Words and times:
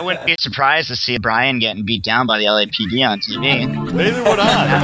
I 0.00 0.02
wouldn't 0.02 0.24
be 0.24 0.34
surprised 0.38 0.88
to 0.88 0.96
see 0.96 1.18
Brian 1.18 1.58
getting 1.58 1.84
beat 1.84 2.02
down 2.02 2.26
by 2.26 2.38
the 2.38 2.46
LAPD 2.46 3.06
on 3.06 3.20
TV. 3.20 3.68
Neither 3.92 4.22
would 4.22 4.38
I. 4.40 4.80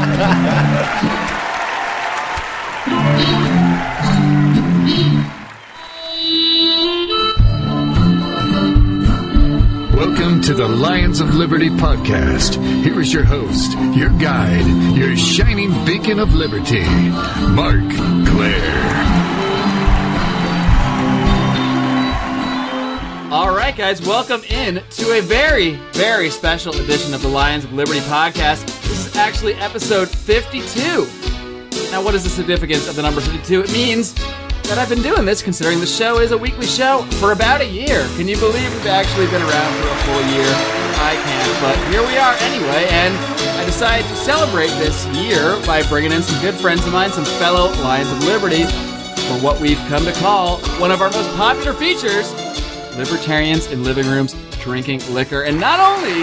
Welcome 9.97 10.43
to 10.43 10.53
the 10.53 10.69
Lions 10.69 11.21
of 11.21 11.35
Liberty 11.35 11.71
podcast. 11.71 12.63
Here 12.85 13.01
is 13.01 13.11
your 13.11 13.25
host, 13.25 13.73
your 13.97 14.11
guide, 14.19 14.67
your 14.95 15.17
shining 15.17 15.71
beacon 15.87 16.19
of 16.19 16.35
liberty, 16.35 16.85
Marc 17.55 17.89
Clair. 18.29 19.16
Right, 23.67 23.77
guys, 23.77 24.01
welcome 24.01 24.45
in 24.45 24.81
to 24.91 25.19
a 25.19 25.21
very, 25.21 25.73
very 25.91 26.31
special 26.31 26.73
edition 26.77 27.13
of 27.13 27.21
the 27.21 27.27
Lions 27.27 27.65
of 27.65 27.73
Liberty 27.73 27.99
podcast. 27.99 28.65
This 28.83 29.07
is 29.07 29.17
actually 29.17 29.55
episode 29.55 30.09
52. 30.09 30.79
Now, 31.91 32.01
what 32.01 32.15
is 32.15 32.23
the 32.23 32.31
significance 32.31 32.89
of 32.89 32.95
the 32.95 33.03
number 33.03 33.21
52? 33.21 33.63
It 33.63 33.73
means 33.73 34.15
that 34.71 34.79
I've 34.79 34.89
been 34.89 35.03
doing 35.03 35.25
this 35.25 35.43
considering 35.43 35.81
the 35.81 35.87
show 35.87 36.21
is 36.21 36.31
a 36.31 36.39
weekly 36.39 36.69
show 36.69 37.03
for 37.19 37.33
about 37.33 37.61
a 37.61 37.67
year. 37.67 38.07
Can 38.15 38.29
you 38.29 38.37
believe 38.37 38.73
we've 38.73 38.87
actually 38.87 39.27
been 39.27 39.43
around 39.43 39.83
for 39.83 39.89
a 39.89 39.99
full 40.07 40.23
year? 40.31 40.53
I 41.03 41.19
can't, 41.19 41.61
but 41.61 41.77
here 41.91 42.07
we 42.07 42.17
are 42.19 42.35
anyway, 42.47 42.87
and 42.91 43.17
I 43.59 43.65
decided 43.65 44.07
to 44.07 44.15
celebrate 44.15 44.71
this 44.79 45.05
year 45.07 45.61
by 45.67 45.83
bringing 45.89 46.13
in 46.13 46.23
some 46.23 46.41
good 46.41 46.55
friends 46.55 46.87
of 46.87 46.93
mine, 46.93 47.11
some 47.11 47.25
fellow 47.25 47.73
Lions 47.83 48.13
of 48.13 48.23
Liberty, 48.27 48.63
for 48.63 49.43
what 49.43 49.61
we've 49.61 49.83
come 49.89 50.05
to 50.05 50.13
call 50.13 50.59
one 50.79 50.93
of 50.93 51.03
our 51.03 51.11
most 51.11 51.35
popular 51.35 51.73
features 51.73 52.33
libertarians 52.97 53.71
in 53.71 53.85
living 53.85 54.07
rooms 54.07 54.35
drinking 54.61 55.01
liquor. 55.13 55.43
And 55.43 55.61
not 55.61 55.81
only 55.81 56.23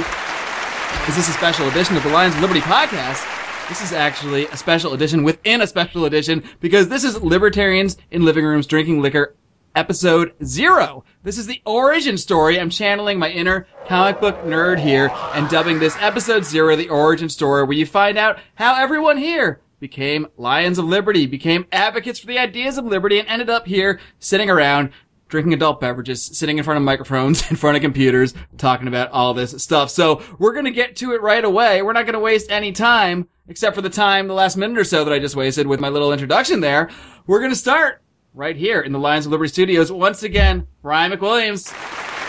is 1.08 1.16
this 1.16 1.30
a 1.30 1.34
special 1.34 1.68
edition 1.68 1.96
of 1.96 2.04
the 2.04 2.10
Lions 2.10 2.36
of 2.36 2.42
Liberty 2.42 2.62
podcast, 2.62 3.28
this 3.70 3.82
is 3.82 3.94
actually 3.94 4.48
a 4.48 4.58
special 4.58 4.94
edition 4.94 5.24
within 5.24 5.62
a 5.62 5.68
special 5.68 6.06
edition 6.06 6.44
because 6.60 6.90
this 6.90 7.04
is 7.04 7.22
Libertarians 7.22 7.98
in 8.12 8.26
Living 8.26 8.46
Rooms 8.46 8.68
Drinking 8.68 9.02
Liquor 9.02 9.36
episode 9.76 10.34
zero. 10.44 11.04
This 11.24 11.38
is 11.38 11.48
the 11.48 11.62
origin 11.66 12.18
story. 12.18 12.60
I'm 12.60 12.70
channeling 12.70 13.20
my 13.20 13.30
inner 13.30 13.68
comic 13.88 14.20
book 14.20 14.44
nerd 14.44 14.80
here 14.80 15.12
and 15.34 15.50
dubbing 15.50 15.80
this 15.80 15.98
episode 16.00 16.46
zero 16.46 16.76
the 16.76 16.90
origin 16.90 17.30
story 17.30 17.64
where 17.64 17.78
you 17.78 17.86
find 17.86 18.18
out 18.18 18.40
how 18.56 18.76
everyone 18.76 19.18
here 19.18 19.62
became 19.80 20.28
Lions 20.38 20.78
of 20.78 20.86
Liberty, 20.86 21.26
became 21.26 21.66
advocates 21.70 22.18
for 22.18 22.28
the 22.28 22.40
ideas 22.40 22.78
of 22.78 22.86
liberty 22.86 23.20
and 23.20 23.28
ended 23.28 23.50
up 23.50 23.68
here 23.68 24.00
sitting 24.18 24.50
around 24.50 24.92
drinking 25.34 25.54
adult 25.54 25.82
beverages, 25.82 26.24
sitting 26.24 26.60
in 26.60 26.64
front 26.64 26.78
of 26.78 26.84
microphones, 26.84 27.42
in 27.50 27.56
front 27.56 27.76
of 27.76 27.82
computers, 27.82 28.36
talking 28.60 28.88
about 28.88 29.10
all 29.10 29.34
this 29.34 29.64
stuff. 29.64 29.90
So 29.90 30.22
we're 30.38 30.54
going 30.54 30.66
to 30.66 30.72
get 30.72 30.96
to 30.98 31.14
it 31.14 31.24
right 31.24 31.44
away. 31.44 31.82
We're 31.82 31.94
not 31.94 32.06
going 32.06 32.14
to 32.14 32.20
waste 32.20 32.52
any 32.52 32.72
time, 32.72 33.28
except 33.48 33.76
for 33.76 33.82
the 33.82 33.90
time, 33.90 34.28
the 34.28 34.36
last 34.36 34.58
minute 34.58 34.78
or 34.78 34.84
so 34.84 35.04
that 35.04 35.12
I 35.12 35.18
just 35.18 35.36
wasted 35.36 35.66
with 35.66 35.80
my 35.80 35.90
little 35.90 36.14
introduction 36.14 36.60
there. 36.60 36.92
We're 37.26 37.40
going 37.40 37.50
to 37.50 37.56
start 37.56 38.04
right 38.36 38.56
here 38.56 38.82
in 38.82 38.92
the 38.92 39.00
Lions 39.00 39.26
of 39.26 39.32
Liberty 39.32 39.50
studios. 39.50 39.92
Once 39.92 40.22
again, 40.22 40.68
Brian 40.84 41.12
McWilliams 41.12 41.74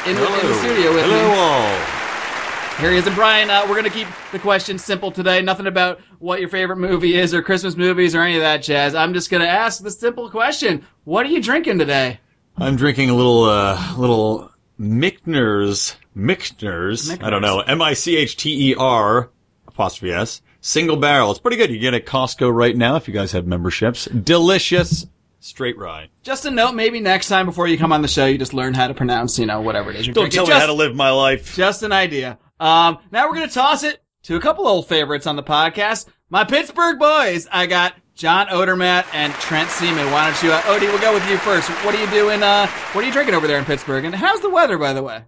in 0.08 0.14
the, 0.14 0.26
in 0.26 0.46
the 0.46 0.54
studio 0.54 0.94
with 0.94 1.04
Hello 1.04 1.28
me. 1.28 1.36
all. 1.36 2.80
Here 2.80 2.90
he 2.90 2.96
is. 2.96 3.06
And 3.06 3.14
Brian, 3.14 3.50
uh, 3.50 3.66
we're 3.68 3.78
going 3.78 3.84
to 3.84 3.90
keep 3.90 4.08
the 4.32 4.38
questions 4.38 4.82
simple 4.82 5.12
today. 5.12 5.42
Nothing 5.42 5.66
about 5.66 6.00
what 6.20 6.40
your 6.40 6.48
favorite 6.48 6.78
movie 6.78 7.18
is 7.18 7.34
or 7.34 7.42
Christmas 7.42 7.76
movies 7.76 8.14
or 8.14 8.22
any 8.22 8.36
of 8.36 8.40
that 8.40 8.62
jazz. 8.62 8.94
I'm 8.94 9.12
just 9.12 9.28
going 9.28 9.42
to 9.42 9.48
ask 9.48 9.82
the 9.82 9.90
simple 9.90 10.30
question. 10.30 10.86
What 11.04 11.26
are 11.26 11.28
you 11.28 11.42
drinking 11.42 11.78
today? 11.78 12.20
I'm 12.56 12.76
drinking 12.76 13.10
a 13.10 13.14
little, 13.14 13.44
uh, 13.44 13.94
little 13.96 14.50
Michner's, 14.78 15.96
Michner's, 16.14 17.10
I 17.10 17.30
don't 17.30 17.42
know, 17.42 17.60
M-I-C-H-T-E-R, 17.60 19.30
apostrophe 19.66 20.12
S, 20.12 20.40
single 20.60 20.96
barrel. 20.96 21.30
It's 21.30 21.40
pretty 21.40 21.56
good. 21.56 21.70
You 21.70 21.78
get 21.78 21.94
it 21.94 22.02
at 22.04 22.06
Costco 22.06 22.54
right 22.54 22.76
now 22.76 22.96
if 22.96 23.08
you 23.08 23.14
guys 23.14 23.32
have 23.32 23.46
memberships. 23.46 24.06
Delicious 24.06 25.06
straight 25.40 25.76
rye. 25.76 26.08
Just 26.22 26.46
a 26.46 26.50
note, 26.50 26.72
maybe 26.72 27.00
next 27.00 27.28
time 27.28 27.46
before 27.46 27.68
you 27.68 27.76
come 27.76 27.92
on 27.92 28.02
the 28.02 28.08
show, 28.08 28.24
you 28.26 28.38
just 28.38 28.54
learn 28.54 28.72
how 28.74 28.86
to 28.86 28.94
pronounce, 28.94 29.38
you 29.38 29.46
know, 29.46 29.60
whatever 29.60 29.90
it 29.90 29.96
is 29.96 30.06
you're 30.06 30.14
Don't 30.14 30.30
drinking. 30.30 30.36
tell 30.38 30.46
me 30.46 30.50
just, 30.52 30.60
how 30.60 30.66
to 30.66 30.72
live 30.72 30.94
my 30.94 31.10
life. 31.10 31.54
Just 31.54 31.82
an 31.82 31.92
idea. 31.92 32.38
Um, 32.60 32.98
now 33.10 33.28
we're 33.28 33.34
gonna 33.34 33.48
toss 33.48 33.82
it 33.82 34.02
to 34.22 34.36
a 34.36 34.40
couple 34.40 34.66
old 34.66 34.88
favorites 34.88 35.26
on 35.26 35.36
the 35.36 35.42
podcast. 35.42 36.06
My 36.30 36.44
Pittsburgh 36.44 36.98
boys. 36.98 37.46
I 37.52 37.66
got 37.66 37.94
John 38.14 38.46
Odermatt 38.46 39.06
and 39.12 39.32
Trent 39.34 39.68
Seaman. 39.70 40.10
Why 40.12 40.30
don't 40.30 40.42
you, 40.42 40.52
uh, 40.52 40.60
Odie, 40.62 40.82
we'll 40.82 41.00
go 41.00 41.12
with 41.12 41.28
you 41.28 41.36
first. 41.38 41.68
What 41.84 41.94
are 41.96 42.00
you 42.00 42.08
doing, 42.10 42.42
uh, 42.42 42.68
what 42.92 43.02
are 43.02 43.06
you 43.06 43.12
drinking 43.12 43.34
over 43.34 43.48
there 43.48 43.58
in 43.58 43.64
Pittsburgh? 43.64 44.04
And 44.04 44.14
how's 44.14 44.40
the 44.40 44.50
weather, 44.50 44.78
by 44.78 44.92
the 44.92 45.02
way? 45.02 45.24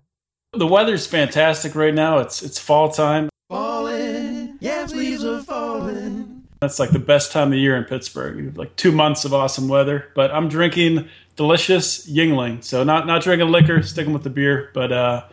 The 0.52 0.66
weather's 0.66 1.06
fantastic 1.06 1.74
right 1.74 1.92
now. 1.92 2.18
It's 2.18 2.42
it's 2.42 2.58
fall 2.58 2.90
time. 2.90 3.28
falling. 3.50 4.56
Yes, 4.60 4.94
leaves 4.94 5.24
are 5.24 5.42
falling. 5.42 6.44
That's 6.60 6.78
like 6.78 6.90
the 6.90 6.98
best 6.98 7.32
time 7.32 7.52
of 7.52 7.58
year 7.58 7.76
in 7.76 7.84
Pittsburgh. 7.84 8.38
You 8.38 8.44
have 8.46 8.56
like 8.56 8.74
two 8.76 8.92
months 8.92 9.24
of 9.24 9.34
awesome 9.34 9.68
weather. 9.68 10.06
But 10.14 10.30
I'm 10.30 10.48
drinking 10.48 11.08
delicious 11.34 12.08
Yuengling. 12.08 12.64
So 12.64 12.84
not 12.84 13.06
not 13.06 13.22
drinking 13.22 13.48
liquor, 13.48 13.82
sticking 13.82 14.12
with 14.12 14.22
the 14.22 14.30
beer, 14.30 14.70
but 14.72 14.92
uh, 14.92 15.24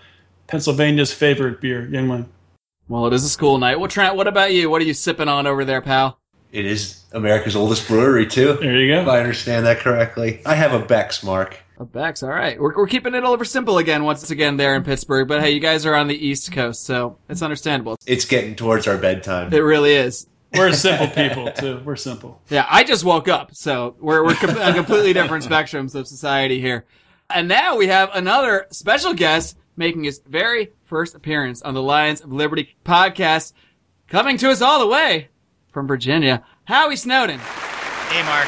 Pennsylvania's 0.47 1.13
favorite 1.13 1.61
beer, 1.61 1.87
Yuengling. 1.89 2.25
Well, 2.89 3.05
it 3.05 3.13
is 3.13 3.23
a 3.23 3.29
school 3.29 3.59
night. 3.59 3.79
Well, 3.79 3.87
Trent, 3.87 4.15
what 4.15 4.27
about 4.27 4.51
you? 4.51 4.69
What 4.69 4.81
are 4.81 4.85
you 4.85 4.93
sipping 4.93 5.29
on 5.29 5.47
over 5.47 5.63
there, 5.63 5.81
pal? 5.81 6.19
It 6.53 6.65
is 6.67 7.03
America's 7.11 7.55
oldest 7.55 7.87
brewery, 7.87 8.27
too. 8.27 8.53
There 8.61 8.79
you 8.79 8.93
go. 8.93 9.01
If. 9.01 9.07
I 9.07 9.19
understand 9.19 9.65
that 9.65 9.79
correctly. 9.79 10.39
I 10.45 10.53
have 10.53 10.71
a 10.71 10.85
Beck's, 10.85 11.23
Marc. 11.23 11.57
A 11.79 11.83
Beck's, 11.83 12.21
all 12.21 12.29
right. 12.29 12.61
We're, 12.61 12.75
we're 12.75 12.85
keeping 12.85 13.15
it 13.15 13.23
all 13.23 13.33
over 13.33 13.43
simple 13.43 13.79
again 13.79 14.03
once 14.03 14.29
again 14.29 14.57
there 14.57 14.75
in 14.75 14.83
Pittsburgh. 14.83 15.27
But 15.27 15.41
hey, 15.41 15.49
you 15.49 15.59
guys 15.59 15.83
are 15.87 15.95
on 15.95 16.07
the 16.07 16.15
East 16.15 16.51
Coast, 16.51 16.85
so 16.85 17.17
it's 17.27 17.41
understandable. 17.41 17.97
It's 18.05 18.25
getting 18.25 18.55
towards 18.55 18.87
our 18.87 18.99
bedtime. 18.99 19.51
It 19.51 19.57
really 19.57 19.93
is. 19.93 20.27
We're 20.53 20.71
simple 20.73 21.07
people 21.07 21.51
too. 21.51 21.81
We're 21.83 21.95
simple. 21.95 22.39
Yeah, 22.51 22.67
I 22.69 22.83
just 22.83 23.03
woke 23.03 23.27
up, 23.27 23.55
so 23.55 23.95
we're 23.99 24.23
we're 24.23 24.35
com- 24.35 24.55
on 24.55 24.75
completely 24.75 25.11
different 25.11 25.43
spectrums 25.43 25.95
of 25.95 26.07
society 26.07 26.61
here. 26.61 26.85
And 27.31 27.47
now 27.47 27.75
we 27.77 27.87
have 27.87 28.11
another 28.13 28.67
special 28.69 29.15
guest 29.15 29.57
making 29.75 30.03
his 30.03 30.21
very 30.27 30.71
first 30.85 31.15
appearance 31.15 31.63
on 31.63 31.73
the 31.73 31.81
Lions 31.81 32.21
of 32.21 32.31
Liberty 32.31 32.75
podcast, 32.85 33.53
coming 34.07 34.37
to 34.37 34.51
us 34.51 34.61
all 34.61 34.79
the 34.79 34.87
way 34.87 35.29
from 35.73 35.87
Virginia. 35.87 36.43
Howie 36.65 36.95
Snowdon, 36.95 37.39
Hey, 37.39 38.23
Marc. 38.23 38.47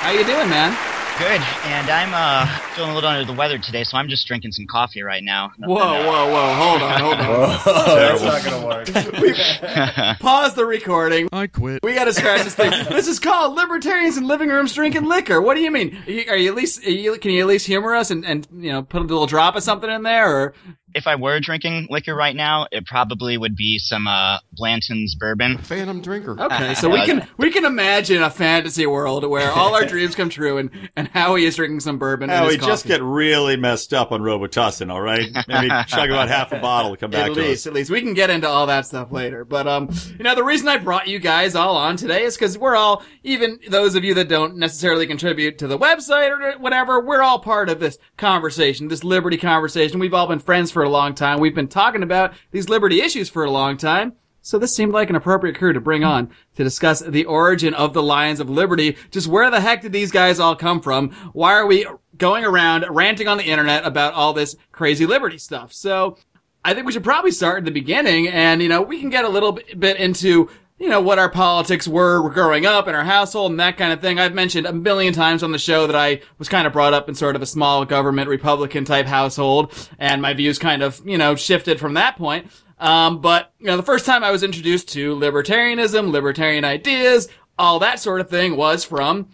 how 0.00 0.10
you 0.10 0.24
doing, 0.24 0.48
man? 0.48 0.72
Good. 1.16 1.40
And 1.66 1.88
I'm 1.90 2.12
uh, 2.12 2.46
feeling 2.74 2.90
a 2.90 2.94
little 2.94 3.08
under 3.08 3.24
the 3.24 3.32
weather 3.38 3.56
today, 3.56 3.84
so 3.84 3.96
I'm 3.96 4.08
just 4.08 4.26
drinking 4.26 4.50
some 4.50 4.66
coffee 4.66 5.02
right 5.02 5.22
now. 5.22 5.52
Whoa, 5.58 5.76
whoa, 5.76 6.32
whoa! 6.32 6.54
Hold 6.54 6.82
on, 6.82 7.00
hold 7.00 7.14
on. 7.20 7.60
That's 7.96 8.22
not 8.22 8.44
going 8.44 8.60
to 8.60 8.66
work. 8.66 10.18
Pause 10.18 10.54
the 10.54 10.66
recording. 10.66 11.28
I 11.32 11.46
quit. 11.46 11.84
We 11.84 11.94
got 11.94 12.06
to 12.06 12.12
scratch 12.12 12.42
this 12.42 12.56
thing. 12.56 12.72
This 12.94 13.06
is 13.06 13.20
called 13.20 13.54
libertarians 13.54 14.16
in 14.16 14.26
living 14.26 14.48
rooms 14.48 14.74
drinking 14.74 15.04
liquor. 15.04 15.40
What 15.40 15.54
do 15.54 15.60
you 15.62 15.70
mean? 15.70 15.96
Are 16.06 16.10
you, 16.10 16.24
are 16.30 16.36
you 16.36 16.50
at 16.50 16.56
least? 16.56 16.84
Are 16.84 16.90
you, 16.90 17.16
can 17.18 17.30
you 17.30 17.42
at 17.42 17.46
least 17.46 17.66
humor 17.66 17.94
us 17.94 18.10
and, 18.10 18.24
and 18.24 18.46
you 18.52 18.72
know 18.72 18.82
put 18.82 19.00
a 19.00 19.04
little 19.04 19.26
drop 19.26 19.54
of 19.54 19.62
something 19.62 19.88
in 19.90 20.02
there? 20.02 20.28
Or 20.28 20.54
If 20.94 21.06
I 21.06 21.14
were 21.16 21.38
drinking 21.40 21.88
liquor 21.90 22.14
right 22.14 22.34
now, 22.34 22.66
it 22.72 22.86
probably 22.86 23.36
would 23.38 23.56
be 23.56 23.78
some 23.78 24.06
uh, 24.06 24.38
Blanton's 24.52 25.14
bourbon. 25.14 25.58
Phantom 25.58 26.00
drinker. 26.02 26.40
okay, 26.40 26.74
so 26.74 26.88
we 26.90 27.04
can 27.04 27.26
we 27.36 27.50
can 27.50 27.64
imagine 27.64 28.22
a 28.22 28.30
fantasy 28.30 28.86
world 28.86 29.24
where 29.28 29.50
all 29.52 29.74
our 29.74 29.84
dreams 29.84 30.14
come 30.14 30.28
true, 30.28 30.58
and 30.58 30.70
and 30.96 31.03
Howie 31.06 31.44
is 31.44 31.56
drinking 31.56 31.80
some 31.80 31.98
bourbon. 31.98 32.30
and 32.30 32.46
his 32.46 32.56
just 32.56 32.86
get 32.86 33.02
really 33.02 33.56
messed 33.56 33.92
up 33.92 34.12
on 34.12 34.20
Robitussin, 34.20 34.90
all 34.90 35.00
right? 35.00 35.28
Maybe 35.48 35.68
chug 35.86 36.10
about 36.10 36.28
half 36.28 36.52
a 36.52 36.58
bottle 36.58 36.92
to 36.92 36.96
come 36.96 37.10
back 37.10 37.30
at 37.30 37.34
to 37.34 37.40
least, 37.40 37.62
us. 37.62 37.66
at 37.66 37.72
least 37.72 37.90
we 37.90 38.00
can 38.00 38.14
get 38.14 38.30
into 38.30 38.48
all 38.48 38.66
that 38.66 38.86
stuff 38.86 39.12
later. 39.12 39.44
But 39.44 39.66
um, 39.66 39.90
you 40.18 40.24
know, 40.24 40.34
the 40.34 40.44
reason 40.44 40.68
I 40.68 40.78
brought 40.78 41.08
you 41.08 41.18
guys 41.18 41.54
all 41.54 41.76
on 41.76 41.96
today 41.96 42.24
is 42.24 42.36
because 42.36 42.56
we're 42.58 42.76
all, 42.76 43.02
even 43.22 43.58
those 43.68 43.94
of 43.94 44.04
you 44.04 44.14
that 44.14 44.28
don't 44.28 44.56
necessarily 44.56 45.06
contribute 45.06 45.58
to 45.58 45.66
the 45.66 45.78
website 45.78 46.30
or 46.30 46.58
whatever, 46.58 47.00
we're 47.00 47.22
all 47.22 47.38
part 47.38 47.68
of 47.68 47.80
this 47.80 47.98
conversation, 48.16 48.88
this 48.88 49.04
liberty 49.04 49.36
conversation. 49.36 49.98
We've 49.98 50.14
all 50.14 50.26
been 50.26 50.38
friends 50.38 50.70
for 50.70 50.82
a 50.82 50.88
long 50.88 51.14
time. 51.14 51.40
We've 51.40 51.54
been 51.54 51.68
talking 51.68 52.02
about 52.02 52.34
these 52.50 52.68
liberty 52.68 53.00
issues 53.00 53.28
for 53.28 53.44
a 53.44 53.50
long 53.50 53.76
time. 53.76 54.14
So 54.44 54.58
this 54.58 54.76
seemed 54.76 54.92
like 54.92 55.08
an 55.08 55.16
appropriate 55.16 55.56
crew 55.56 55.72
to 55.72 55.80
bring 55.80 56.04
on 56.04 56.30
to 56.56 56.62
discuss 56.62 57.00
the 57.00 57.24
origin 57.24 57.72
of 57.72 57.94
the 57.94 58.02
Lions 58.02 58.40
of 58.40 58.50
Liberty. 58.50 58.98
Just 59.10 59.26
where 59.26 59.50
the 59.50 59.62
heck 59.62 59.80
did 59.80 59.92
these 59.92 60.12
guys 60.12 60.38
all 60.38 60.54
come 60.54 60.82
from? 60.82 61.12
Why 61.32 61.54
are 61.54 61.66
we 61.66 61.86
going 62.18 62.44
around 62.44 62.84
ranting 62.90 63.26
on 63.26 63.38
the 63.38 63.44
internet 63.44 63.86
about 63.86 64.12
all 64.12 64.34
this 64.34 64.54
crazy 64.70 65.06
liberty 65.06 65.38
stuff? 65.38 65.72
So 65.72 66.18
I 66.62 66.74
think 66.74 66.84
we 66.84 66.92
should 66.92 67.02
probably 67.02 67.30
start 67.30 67.56
at 67.56 67.64
the 67.64 67.70
beginning 67.70 68.28
and, 68.28 68.60
you 68.60 68.68
know, 68.68 68.82
we 68.82 69.00
can 69.00 69.08
get 69.08 69.24
a 69.24 69.30
little 69.30 69.52
bit 69.78 69.96
into, 69.96 70.50
you 70.78 70.90
know, 70.90 71.00
what 71.00 71.18
our 71.18 71.30
politics 71.30 71.88
were 71.88 72.28
growing 72.28 72.66
up 72.66 72.86
in 72.86 72.94
our 72.94 73.04
household 73.04 73.50
and 73.50 73.60
that 73.60 73.78
kind 73.78 73.94
of 73.94 74.02
thing. 74.02 74.18
I've 74.18 74.34
mentioned 74.34 74.66
a 74.66 74.74
million 74.74 75.14
times 75.14 75.42
on 75.42 75.52
the 75.52 75.58
show 75.58 75.86
that 75.86 75.96
I 75.96 76.20
was 76.36 76.50
kind 76.50 76.66
of 76.66 76.74
brought 76.74 76.92
up 76.92 77.08
in 77.08 77.14
sort 77.14 77.34
of 77.34 77.40
a 77.40 77.46
small 77.46 77.86
government 77.86 78.28
Republican 78.28 78.84
type 78.84 79.06
household 79.06 79.72
and 79.98 80.20
my 80.20 80.34
views 80.34 80.58
kind 80.58 80.82
of, 80.82 81.00
you 81.06 81.16
know, 81.16 81.34
shifted 81.34 81.80
from 81.80 81.94
that 81.94 82.18
point. 82.18 82.50
Um, 82.84 83.20
but, 83.22 83.50
you 83.58 83.66
know, 83.66 83.78
the 83.78 83.82
first 83.82 84.04
time 84.04 84.22
I 84.22 84.30
was 84.30 84.42
introduced 84.42 84.90
to 84.90 85.16
libertarianism, 85.16 86.10
libertarian 86.10 86.64
ideas, 86.66 87.28
all 87.58 87.78
that 87.78 87.98
sort 87.98 88.20
of 88.20 88.28
thing 88.28 88.56
was 88.56 88.84
from 88.84 89.28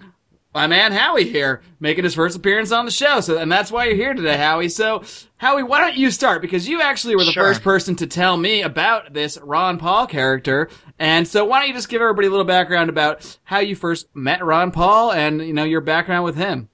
my 0.55 0.69
man 0.69 0.93
Howie 0.93 1.29
here, 1.29 1.61
making 1.81 2.05
his 2.05 2.15
first 2.15 2.37
appearance 2.37 2.71
on 2.71 2.85
the 2.85 2.91
show. 2.93 3.21
So, 3.21 3.39
and 3.39 3.51
that's 3.51 3.73
why 3.73 3.87
you're 3.87 3.97
here 3.97 4.15
today, 4.15 4.37
Howie. 4.37 4.69
So, 4.69 5.03
Howie, 5.37 5.65
why 5.65 5.81
don't 5.81 5.97
you 5.97 6.13
start? 6.13 6.43
Because 6.43 6.69
you 6.69 6.81
actually 6.81 7.17
were 7.17 7.25
the 7.25 7.33
Sure. 7.33 7.43
first 7.43 7.63
person 7.63 7.97
to 7.97 8.07
tell 8.07 8.37
me 8.37 8.63
about 8.63 9.15
this 9.15 9.37
Ron 9.43 9.79
Paul 9.79 10.07
character. 10.07 10.69
And 10.99 11.27
so 11.27 11.45
why 11.45 11.59
don't 11.59 11.69
you 11.69 11.75
just 11.75 11.89
give 11.89 12.01
everybody 12.03 12.29
a 12.29 12.31
little 12.31 12.45
background 12.45 12.89
about 12.89 13.37
how 13.43 13.59
you 13.59 13.75
first 13.75 14.07
met 14.15 14.45
Ron 14.45 14.71
Paul 14.71 15.13
and, 15.13 15.41
you 15.41 15.53
know, 15.53 15.65
your 15.65 15.81
background 15.81 16.25
with 16.25 16.37
him? 16.37 16.69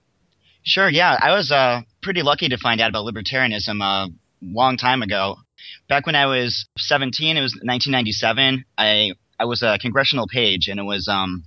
Sure, 0.62 0.90
yeah. 0.90 1.18
I 1.22 1.32
was 1.32 1.50
uh, 1.50 1.82
pretty 2.02 2.22
lucky 2.22 2.48
to 2.48 2.58
find 2.58 2.82
out 2.82 2.90
about 2.90 3.06
libertarianism 3.06 3.82
a 3.82 4.08
long 4.42 4.76
time 4.76 5.00
ago. 5.02 5.36
Back 5.88 6.06
when 6.06 6.16
I 6.16 6.26
was 6.26 6.66
17, 6.78 7.36
it 7.36 7.40
was 7.40 7.52
1997. 7.52 8.64
I 8.76 9.12
I 9.38 9.44
was 9.44 9.62
a 9.62 9.78
congressional 9.78 10.26
page, 10.26 10.68
and 10.68 10.80
it 10.80 10.84
was 10.84 11.08
um 11.08 11.44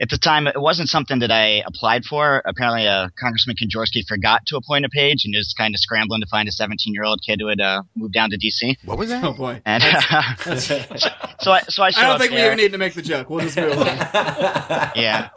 at 0.00 0.08
the 0.10 0.18
time 0.18 0.46
it 0.46 0.60
wasn't 0.60 0.88
something 0.88 1.18
that 1.20 1.30
I 1.30 1.62
applied 1.66 2.04
for. 2.04 2.40
Apparently, 2.44 2.86
uh, 2.86 3.08
Congressman 3.18 3.56
Kanjorski 3.56 4.06
forgot 4.06 4.42
to 4.46 4.56
appoint 4.56 4.84
a 4.84 4.88
page, 4.88 5.24
and 5.24 5.34
was 5.36 5.54
kind 5.56 5.74
of 5.74 5.80
scrambling 5.80 6.20
to 6.20 6.26
find 6.26 6.48
a 6.48 6.52
17 6.52 6.94
year 6.94 7.04
old 7.04 7.20
kid 7.26 7.40
who 7.40 7.48
had 7.48 7.60
uh, 7.60 7.82
moved 7.96 8.14
down 8.14 8.30
to 8.30 8.38
DC. 8.38 8.76
What 8.84 8.98
was 8.98 9.08
that? 9.08 9.24
Oh 9.24 9.32
boy. 9.32 9.60
And 9.66 9.82
so 11.40 11.50
I 11.52 11.62
so 11.68 11.82
I, 11.82 11.88
I 11.88 11.90
don't 11.90 12.04
up 12.12 12.20
think 12.20 12.32
we 12.32 12.44
even 12.44 12.56
need 12.56 12.72
to 12.72 12.78
make 12.78 12.94
the 12.94 13.02
joke. 13.02 13.28
We'll 13.28 13.44
just 13.44 13.56
move 13.56 13.78
on. 13.78 13.86
yeah. 13.86 15.30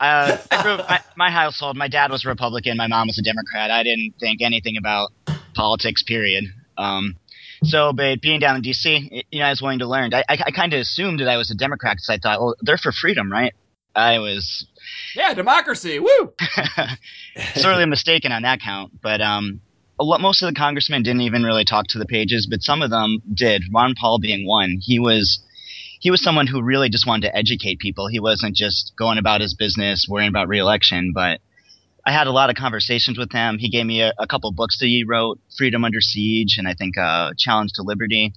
Uh, 0.00 0.38
I 0.50 0.62
grew 0.62 0.72
up, 0.72 0.88
my, 0.88 1.00
my 1.16 1.30
household, 1.30 1.76
my 1.76 1.88
dad 1.88 2.12
was 2.12 2.24
a 2.24 2.28
Republican, 2.28 2.76
my 2.76 2.86
mom 2.86 3.08
was 3.08 3.18
a 3.18 3.22
Democrat. 3.22 3.72
I 3.72 3.82
didn't 3.82 4.14
think 4.20 4.40
anything 4.42 4.76
about 4.76 5.10
politics, 5.54 6.04
period. 6.04 6.44
Um, 6.76 7.16
so, 7.64 7.92
but 7.92 8.20
being 8.20 8.40
down 8.40 8.56
in 8.56 8.62
D.C., 8.62 9.24
you 9.30 9.40
know, 9.40 9.46
I 9.46 9.50
was 9.50 9.60
willing 9.60 9.80
to 9.80 9.86
learn. 9.86 10.14
I, 10.14 10.24
I, 10.28 10.38
I 10.46 10.50
kind 10.50 10.72
of 10.72 10.80
assumed 10.80 11.20
that 11.20 11.28
I 11.28 11.36
was 11.36 11.50
a 11.50 11.54
Democrat 11.54 11.96
because 11.96 12.08
I 12.08 12.18
thought, 12.18 12.40
well, 12.40 12.54
they're 12.60 12.78
for 12.78 12.92
freedom, 12.92 13.30
right? 13.30 13.52
I 13.94 14.18
was 14.18 14.66
Yeah, 15.16 15.34
democracy. 15.34 15.98
Woo! 15.98 16.32
sorely 17.54 17.86
mistaken 17.86 18.32
on 18.32 18.42
that 18.42 18.60
count. 18.60 18.92
But 19.02 19.20
um, 19.20 19.60
a 19.98 20.04
lot, 20.04 20.20
most 20.20 20.42
of 20.42 20.48
the 20.48 20.58
congressmen 20.58 21.02
didn't 21.02 21.22
even 21.22 21.42
really 21.42 21.64
talk 21.64 21.86
to 21.88 21.98
the 21.98 22.06
pages, 22.06 22.46
but 22.48 22.62
some 22.62 22.82
of 22.82 22.90
them 22.90 23.18
did. 23.32 23.62
Ron 23.72 23.94
Paul 24.00 24.18
being 24.20 24.46
one. 24.46 24.78
He 24.80 24.98
was 24.98 25.40
he 26.00 26.10
was 26.10 26.22
someone 26.22 26.46
who 26.46 26.62
really 26.62 26.88
just 26.88 27.06
wanted 27.06 27.28
to 27.28 27.36
educate 27.36 27.80
people. 27.80 28.06
He 28.06 28.20
wasn't 28.20 28.54
just 28.54 28.92
going 28.96 29.18
about 29.18 29.40
his 29.40 29.54
business, 29.54 30.06
worrying 30.08 30.28
about 30.28 30.48
reelection. 30.48 31.12
But 31.12 31.40
I 32.08 32.12
had 32.12 32.26
a 32.26 32.32
lot 32.32 32.48
of 32.48 32.56
conversations 32.56 33.18
with 33.18 33.32
him. 33.32 33.58
He 33.58 33.68
gave 33.68 33.84
me 33.84 34.00
a, 34.00 34.14
a 34.18 34.26
couple 34.26 34.50
books 34.50 34.78
that 34.78 34.86
he 34.86 35.04
wrote, 35.06 35.38
Freedom 35.58 35.84
Under 35.84 36.00
Siege, 36.00 36.56
and 36.56 36.66
I 36.66 36.72
think 36.72 36.96
uh, 36.96 37.32
Challenge 37.36 37.70
to 37.74 37.82
Liberty. 37.82 38.32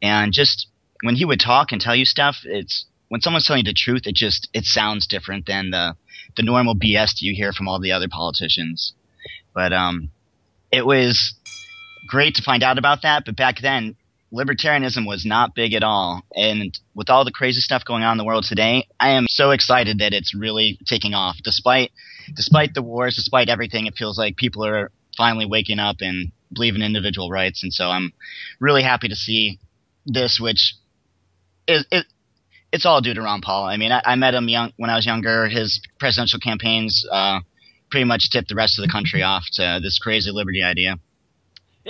And 0.00 0.32
just 0.32 0.68
when 1.02 1.16
he 1.16 1.26
would 1.26 1.38
talk 1.38 1.70
and 1.70 1.80
tell 1.80 1.94
you 1.94 2.06
stuff, 2.06 2.38
it's 2.44 2.86
when 3.08 3.20
someone's 3.20 3.46
telling 3.46 3.66
you 3.66 3.70
the 3.70 3.76
truth, 3.76 4.06
it 4.06 4.14
just 4.14 4.48
it 4.54 4.64
sounds 4.64 5.06
different 5.06 5.44
than 5.44 5.70
the 5.70 5.96
the 6.36 6.42
normal 6.42 6.74
BS 6.74 7.10
that 7.10 7.20
you 7.22 7.34
hear 7.34 7.52
from 7.52 7.68
all 7.68 7.78
the 7.78 7.92
other 7.92 8.08
politicians. 8.08 8.94
But 9.54 9.74
um, 9.74 10.10
it 10.72 10.86
was 10.86 11.34
great 12.06 12.36
to 12.36 12.42
find 12.42 12.62
out 12.62 12.78
about 12.78 13.02
that. 13.02 13.24
But 13.26 13.36
back 13.36 13.60
then, 13.60 13.96
libertarianism 14.32 15.06
was 15.06 15.24
not 15.24 15.54
big 15.54 15.74
at 15.74 15.82
all. 15.82 16.22
And 16.34 16.78
with 16.94 17.10
all 17.10 17.24
the 17.24 17.32
crazy 17.32 17.60
stuff 17.60 17.84
going 17.84 18.02
on 18.02 18.12
in 18.12 18.18
the 18.18 18.24
world 18.24 18.44
today, 18.44 18.86
I 18.98 19.10
am 19.10 19.26
so 19.28 19.50
excited 19.50 19.98
that 19.98 20.12
it's 20.12 20.34
really 20.34 20.78
taking 20.86 21.14
off. 21.14 21.36
Despite 21.42 21.90
despite 22.34 22.74
the 22.74 22.82
wars, 22.82 23.16
despite 23.16 23.48
everything, 23.48 23.86
it 23.86 23.94
feels 23.96 24.18
like 24.18 24.36
people 24.36 24.64
are 24.64 24.90
finally 25.16 25.46
waking 25.46 25.78
up 25.78 25.96
and 26.00 26.32
believe 26.52 26.74
in 26.74 26.82
individual 26.82 27.30
rights. 27.30 27.62
And 27.62 27.72
so 27.72 27.88
I'm 27.88 28.12
really 28.60 28.82
happy 28.82 29.08
to 29.08 29.16
see 29.16 29.58
this, 30.06 30.38
which 30.40 30.74
is 31.66 31.84
it. 31.90 32.06
It's 32.72 32.86
all 32.86 33.00
due 33.00 33.14
to 33.14 33.22
Ron 33.22 33.40
Paul. 33.40 33.64
I 33.64 33.76
mean, 33.76 33.90
I, 33.90 34.00
I 34.04 34.14
met 34.14 34.34
him 34.34 34.48
young 34.48 34.72
when 34.76 34.90
I 34.90 34.96
was 34.96 35.04
younger. 35.04 35.48
His 35.48 35.80
presidential 35.98 36.38
campaigns 36.38 37.04
uh, 37.10 37.40
pretty 37.90 38.04
much 38.04 38.30
tipped 38.30 38.48
the 38.48 38.54
rest 38.54 38.78
of 38.78 38.86
the 38.86 38.92
country 38.92 39.24
off 39.24 39.42
to 39.54 39.80
this 39.82 39.98
crazy 39.98 40.30
liberty 40.30 40.62
idea. 40.62 40.94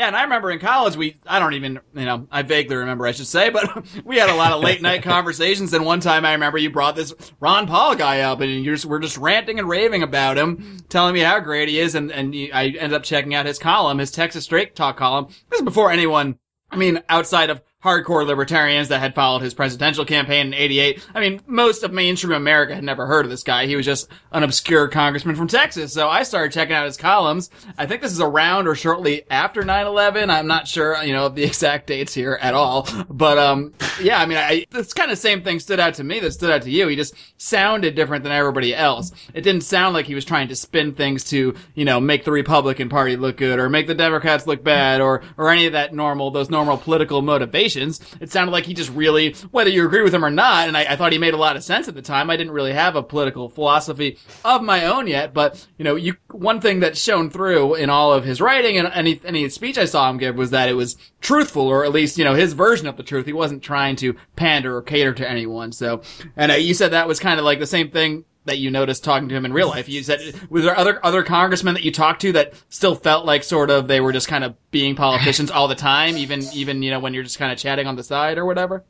Yeah, 0.00 0.06
and 0.06 0.16
I 0.16 0.22
remember 0.22 0.50
in 0.50 0.60
college 0.60 0.96
we 0.96 1.18
I 1.26 1.38
don't 1.38 1.52
even 1.52 1.78
you 1.94 2.06
know 2.06 2.26
I 2.30 2.40
vaguely 2.40 2.76
remember 2.76 3.06
I 3.06 3.12
should 3.12 3.26
say, 3.26 3.50
but 3.50 3.84
we 4.06 4.16
had 4.16 4.30
a 4.30 4.34
lot 4.34 4.52
of 4.52 4.62
late 4.62 4.80
night 4.80 5.02
conversations. 5.02 5.74
And 5.74 5.84
one 5.84 6.00
time 6.00 6.24
I 6.24 6.32
remember 6.32 6.56
you 6.56 6.70
brought 6.70 6.96
this 6.96 7.12
Ron 7.38 7.66
Paul 7.66 7.96
guy 7.96 8.22
up, 8.22 8.40
and 8.40 8.64
you 8.64 8.78
we're 8.88 8.98
just 8.98 9.18
ranting 9.18 9.58
and 9.58 9.68
raving 9.68 10.02
about 10.02 10.38
him, 10.38 10.78
telling 10.88 11.12
me 11.12 11.20
how 11.20 11.38
great 11.40 11.68
he 11.68 11.78
is, 11.78 11.94
and 11.94 12.10
and 12.10 12.34
I 12.34 12.68
ended 12.68 12.94
up 12.94 13.02
checking 13.02 13.34
out 13.34 13.44
his 13.44 13.58
column, 13.58 13.98
his 13.98 14.10
Texas 14.10 14.44
Straight 14.44 14.74
Talk 14.74 14.96
column. 14.96 15.26
This 15.50 15.60
is 15.60 15.66
before 15.66 15.92
anyone, 15.92 16.38
I 16.70 16.76
mean, 16.76 17.02
outside 17.10 17.50
of 17.50 17.60
hardcore 17.82 18.26
libertarians 18.26 18.88
that 18.88 19.00
had 19.00 19.14
followed 19.14 19.42
his 19.42 19.54
presidential 19.54 20.04
campaign 20.04 20.48
in 20.48 20.54
88. 20.54 21.06
I 21.14 21.20
mean, 21.20 21.40
most 21.46 21.82
of 21.82 21.92
mainstream 21.92 22.32
America 22.32 22.74
had 22.74 22.84
never 22.84 23.06
heard 23.06 23.24
of 23.24 23.30
this 23.30 23.42
guy. 23.42 23.66
He 23.66 23.76
was 23.76 23.86
just 23.86 24.08
an 24.32 24.42
obscure 24.42 24.88
congressman 24.88 25.36
from 25.36 25.48
Texas. 25.48 25.92
So 25.92 26.08
I 26.08 26.22
started 26.22 26.52
checking 26.52 26.74
out 26.74 26.84
his 26.84 26.96
columns. 26.96 27.50
I 27.78 27.86
think 27.86 28.02
this 28.02 28.12
is 28.12 28.20
around 28.20 28.68
or 28.68 28.74
shortly 28.74 29.22
after 29.30 29.62
9-11. 29.62 30.28
I'm 30.30 30.46
not 30.46 30.68
sure, 30.68 31.02
you 31.02 31.12
know, 31.12 31.28
the 31.28 31.44
exact 31.50 31.86
dates 31.86 32.12
here 32.12 32.38
at 32.40 32.54
all. 32.54 32.86
But, 33.08 33.38
um, 33.38 33.72
yeah, 34.00 34.20
I 34.20 34.26
mean, 34.26 34.38
I, 34.38 34.66
this 34.70 34.92
kind 34.92 35.10
of 35.10 35.18
same 35.18 35.42
thing 35.42 35.60
stood 35.60 35.80
out 35.80 35.94
to 35.94 36.04
me 36.04 36.20
that 36.20 36.32
stood 36.32 36.50
out 36.50 36.62
to 36.62 36.70
you. 36.70 36.88
He 36.88 36.96
just 36.96 37.14
sounded 37.36 37.94
different 37.94 38.24
than 38.24 38.32
everybody 38.32 38.74
else. 38.74 39.12
It 39.34 39.42
didn't 39.42 39.62
sound 39.62 39.94
like 39.94 40.06
he 40.06 40.14
was 40.14 40.24
trying 40.24 40.48
to 40.48 40.56
spin 40.56 40.94
things 40.94 41.24
to, 41.24 41.54
you 41.74 41.84
know, 41.84 42.00
make 42.00 42.24
the 42.24 42.32
Republican 42.32 42.88
Party 42.88 43.16
look 43.16 43.36
good 43.36 43.58
or 43.58 43.68
make 43.68 43.86
the 43.86 43.94
Democrats 43.94 44.46
look 44.46 44.64
bad 44.64 45.00
or, 45.00 45.22
or 45.36 45.50
any 45.50 45.66
of 45.66 45.72
that 45.72 45.94
normal, 45.94 46.30
those 46.30 46.50
normal 46.50 46.76
political 46.76 47.22
motivations. 47.22 48.00
It 48.20 48.30
sounded 48.30 48.52
like 48.52 48.64
he 48.64 48.74
just 48.74 48.90
really, 48.90 49.34
whether 49.50 49.70
you 49.70 49.86
agree 49.86 50.02
with 50.02 50.14
him 50.14 50.24
or 50.24 50.30
not, 50.30 50.68
and 50.68 50.76
I, 50.76 50.84
I 50.84 50.96
thought 50.96 51.12
he 51.12 51.18
made 51.18 51.34
a 51.34 51.38
lot 51.38 51.56
of 51.56 51.64
sense 51.64 51.88
at 51.88 51.94
the 51.94 52.02
time. 52.02 52.30
I 52.30 52.36
didn't 52.36 52.52
really 52.52 52.72
have 52.72 52.96
a 52.96 53.02
political 53.02 53.48
philosophy 53.48 54.18
of 54.44 54.62
my 54.62 54.86
own 54.86 55.06
yet, 55.06 55.34
but, 55.34 55.66
you 55.78 55.84
know, 55.84 55.96
you, 55.96 56.16
one 56.30 56.60
thing 56.60 56.80
that's 56.80 57.02
shown 57.02 57.30
through 57.30 57.74
in 57.74 57.90
all 57.90 58.12
of 58.12 58.24
his 58.24 58.40
writing 58.40 58.76
and 58.76 58.88
any, 58.94 59.20
any 59.24 59.48
speech 59.48 59.78
I 59.78 59.84
saw 59.84 60.08
him 60.10 60.18
give 60.18 60.36
was 60.36 60.50
that 60.50 60.68
it 60.68 60.74
was 60.74 60.96
truthful, 61.20 61.66
or 61.66 61.84
at 61.84 61.92
least, 61.92 62.18
you 62.18 62.24
know, 62.24 62.34
his 62.34 62.54
version 62.54 62.86
of 62.86 62.96
the 62.96 63.02
truth. 63.02 63.26
He 63.26 63.32
wasn't 63.32 63.62
trying 63.62 63.89
to 63.96 64.16
pander 64.36 64.76
or 64.76 64.82
cater 64.82 65.12
to 65.14 65.28
anyone. 65.28 65.72
So, 65.72 66.02
and 66.36 66.52
uh, 66.52 66.56
you 66.56 66.74
said 66.74 66.92
that 66.92 67.08
was 67.08 67.20
kind 67.20 67.38
of 67.38 67.44
like 67.44 67.58
the 67.58 67.66
same 67.66 67.90
thing 67.90 68.24
that 68.46 68.58
you 68.58 68.70
noticed 68.70 69.04
talking 69.04 69.28
to 69.28 69.34
him 69.34 69.44
in 69.44 69.52
real 69.52 69.68
life. 69.68 69.88
You 69.88 70.02
said, 70.02 70.20
was 70.48 70.64
there 70.64 70.76
other, 70.76 71.04
other 71.04 71.22
congressmen 71.22 71.74
that 71.74 71.84
you 71.84 71.92
talked 71.92 72.22
to 72.22 72.32
that 72.32 72.54
still 72.68 72.94
felt 72.94 73.26
like 73.26 73.44
sort 73.44 73.70
of 73.70 73.86
they 73.86 74.00
were 74.00 74.12
just 74.12 74.28
kind 74.28 74.44
of 74.44 74.56
being 74.70 74.96
politicians 74.96 75.50
all 75.50 75.68
the 75.68 75.74
time, 75.74 76.16
even, 76.16 76.42
even, 76.54 76.82
you 76.82 76.90
know, 76.90 77.00
when 77.00 77.12
you're 77.12 77.22
just 77.22 77.38
kind 77.38 77.52
of 77.52 77.58
chatting 77.58 77.86
on 77.86 77.96
the 77.96 78.02
side 78.02 78.38
or 78.38 78.46
whatever? 78.46 78.84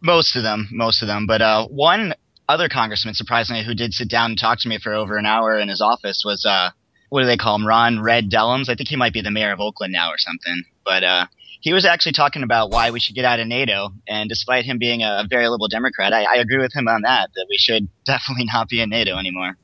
Most 0.00 0.36
of 0.36 0.42
them, 0.42 0.68
most 0.72 1.02
of 1.02 1.08
them. 1.08 1.26
But 1.26 1.40
uh, 1.40 1.66
one 1.68 2.14
other 2.48 2.68
congressman, 2.68 3.14
surprisingly, 3.14 3.64
who 3.64 3.74
did 3.74 3.94
sit 3.94 4.08
down 4.08 4.32
and 4.32 4.38
talk 4.38 4.60
to 4.60 4.68
me 4.68 4.78
for 4.78 4.92
over 4.92 5.16
an 5.16 5.26
hour 5.26 5.56
in 5.58 5.68
his 5.68 5.80
office 5.80 6.22
was 6.24 6.44
uh, 6.44 6.70
what 7.08 7.20
do 7.20 7.26
they 7.26 7.36
call 7.36 7.56
him? 7.56 7.66
Ron 7.66 8.00
Red 8.00 8.30
Dellums. 8.30 8.68
I 8.68 8.74
think 8.74 8.88
he 8.88 8.96
might 8.96 9.12
be 9.12 9.22
the 9.22 9.30
mayor 9.30 9.52
of 9.52 9.60
Oakland 9.60 9.92
now 9.92 10.10
or 10.10 10.18
something. 10.18 10.64
But 10.84 11.04
uh, 11.04 11.26
he 11.66 11.72
was 11.72 11.84
actually 11.84 12.12
talking 12.12 12.44
about 12.44 12.70
why 12.70 12.92
we 12.92 13.00
should 13.00 13.16
get 13.16 13.24
out 13.24 13.40
of 13.40 13.48
NATO. 13.48 13.88
And 14.06 14.28
despite 14.28 14.64
him 14.64 14.78
being 14.78 15.02
a, 15.02 15.24
very 15.28 15.48
liberal 15.48 15.66
Democrat, 15.66 16.12
I, 16.12 16.22
I 16.22 16.36
agree 16.36 16.58
with 16.58 16.72
him 16.72 16.86
on 16.86 17.02
that. 17.02 17.30
That 17.34 17.46
we 17.50 17.58
should 17.58 17.88
definitely 18.06 18.44
not 18.44 18.68
be 18.68 18.80
in 18.80 18.88
NATO 18.88 19.16
anymore. 19.18 19.56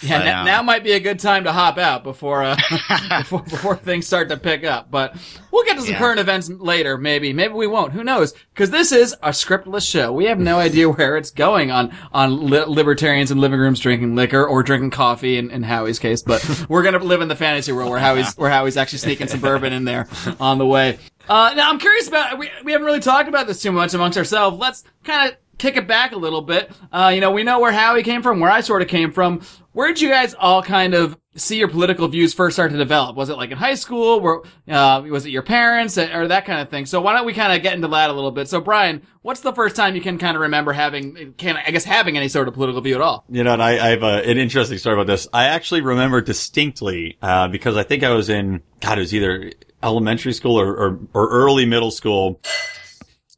Yeah, 0.00 0.18
But, 0.18 0.24
now, 0.24 0.40
um, 0.40 0.46
now 0.46 0.62
might 0.62 0.84
be 0.84 0.92
a 0.92 1.00
good 1.00 1.18
time 1.18 1.44
to 1.44 1.52
hop 1.52 1.78
out 1.78 2.04
before 2.04 2.42
uh, 2.44 2.56
before 3.20 3.42
before 3.42 3.76
things 3.76 4.06
start 4.06 4.28
to 4.28 4.36
pick 4.36 4.62
up. 4.62 4.90
But 4.92 5.16
we'll 5.50 5.64
get 5.64 5.74
to 5.76 5.82
some 5.82 5.92
Yeah. 5.92 5.98
current 5.98 6.20
events 6.20 6.48
later. 6.50 6.98
Maybe, 6.98 7.32
maybe 7.32 7.54
we 7.54 7.66
won't. 7.66 7.94
Who 7.94 8.04
knows? 8.04 8.32
Because 8.52 8.70
this 8.70 8.92
is 8.92 9.14
a 9.22 9.30
scriptless 9.30 9.88
show. 9.88 10.12
We 10.12 10.26
have 10.26 10.38
no 10.38 10.58
idea 10.68 10.88
where 10.90 11.16
it's 11.16 11.30
going 11.30 11.70
on 11.72 11.92
on 12.12 12.48
li- 12.50 12.64
libertarians 12.66 13.30
in 13.32 13.40
living 13.40 13.58
rooms 13.58 13.80
drinking 13.80 14.14
liquor 14.14 14.44
or 14.46 14.62
drinking 14.62 14.90
coffee. 14.90 15.36
In, 15.38 15.50
in 15.50 15.62
Howie's 15.64 15.98
case, 15.98 16.22
but 16.22 16.66
we're 16.68 16.82
gonna 16.82 16.98
live 16.98 17.22
in 17.22 17.28
the 17.28 17.36
fantasy 17.36 17.72
world 17.72 17.90
where 17.90 17.98
Howie's 18.00 18.34
where 18.36 18.50
Howie's 18.50 18.76
actually 18.76 18.98
sneaking 18.98 19.28
some 19.28 19.40
bourbon 19.40 19.72
in 19.72 19.84
there 19.84 20.06
on 20.38 20.58
the 20.58 20.66
way. 20.66 20.98
Uh, 21.28 21.54
now 21.56 21.70
I'm 21.70 21.78
curious 21.78 22.08
about 22.08 22.38
we 22.38 22.50
we 22.64 22.72
haven't 22.72 22.86
really 22.86 23.00
talked 23.00 23.28
about 23.28 23.46
this 23.46 23.62
too 23.62 23.72
much 23.72 23.94
amongst 23.94 24.18
ourselves. 24.18 24.58
Let's 24.58 24.84
kind 25.04 25.30
of 25.32 25.36
kick 25.58 25.76
it 25.76 25.86
back 25.86 26.12
a 26.12 26.16
little 26.16 26.42
bit. 26.42 26.70
Uh, 26.92 27.10
you 27.14 27.20
know, 27.20 27.30
we 27.30 27.42
know 27.42 27.60
where 27.60 27.72
Howie 27.72 28.02
came 28.02 28.22
from, 28.22 28.40
where 28.40 28.50
I 28.50 28.60
sort 28.60 28.82
of 28.82 28.88
came 28.88 29.12
from. 29.12 29.40
Where 29.72 29.88
did 29.88 30.00
you 30.00 30.08
guys 30.08 30.34
all 30.34 30.62
kind 30.62 30.94
of 30.94 31.18
see 31.36 31.58
your 31.58 31.66
political 31.66 32.06
views 32.06 32.32
first 32.32 32.54
start 32.54 32.70
to 32.70 32.76
develop? 32.76 33.16
Was 33.16 33.28
it 33.28 33.36
like 33.36 33.50
in 33.50 33.58
high 33.58 33.74
school? 33.74 34.20
Where, 34.20 34.42
uh, 34.68 35.02
was 35.02 35.26
it 35.26 35.30
your 35.30 35.42
parents 35.42 35.98
or 35.98 36.28
that 36.28 36.44
kind 36.44 36.60
of 36.60 36.68
thing? 36.68 36.86
So 36.86 37.00
why 37.00 37.12
don't 37.12 37.26
we 37.26 37.34
kind 37.34 37.52
of 37.52 37.60
get 37.60 37.74
into 37.74 37.88
that 37.88 38.08
a 38.08 38.12
little 38.12 38.30
bit? 38.30 38.48
So 38.48 38.60
Brian, 38.60 39.02
what's 39.22 39.40
the 39.40 39.52
first 39.52 39.74
time 39.74 39.96
you 39.96 40.00
can 40.00 40.16
kind 40.16 40.36
of 40.36 40.42
remember 40.42 40.72
having, 40.72 41.34
can 41.36 41.56
I 41.56 41.72
guess 41.72 41.82
having 41.82 42.16
any 42.16 42.28
sort 42.28 42.46
of 42.46 42.54
political 42.54 42.80
view 42.82 42.94
at 42.94 43.00
all? 43.00 43.24
You 43.28 43.42
know, 43.42 43.52
and 43.52 43.62
I, 43.62 43.70
I 43.72 43.88
have 43.90 44.04
a, 44.04 44.30
an 44.30 44.38
interesting 44.38 44.78
story 44.78 44.94
about 44.94 45.08
this. 45.08 45.26
I 45.32 45.46
actually 45.46 45.80
remember 45.80 46.20
distinctly, 46.20 47.18
uh, 47.20 47.48
because 47.48 47.76
I 47.76 47.82
think 47.82 48.04
I 48.04 48.10
was 48.10 48.28
in, 48.28 48.62
God, 48.80 48.98
it 48.98 49.00
was 49.00 49.14
either 49.14 49.52
elementary 49.82 50.34
school 50.34 50.60
or, 50.60 50.72
or, 50.72 51.00
or 51.14 51.28
early 51.30 51.66
middle 51.66 51.90
school. 51.90 52.40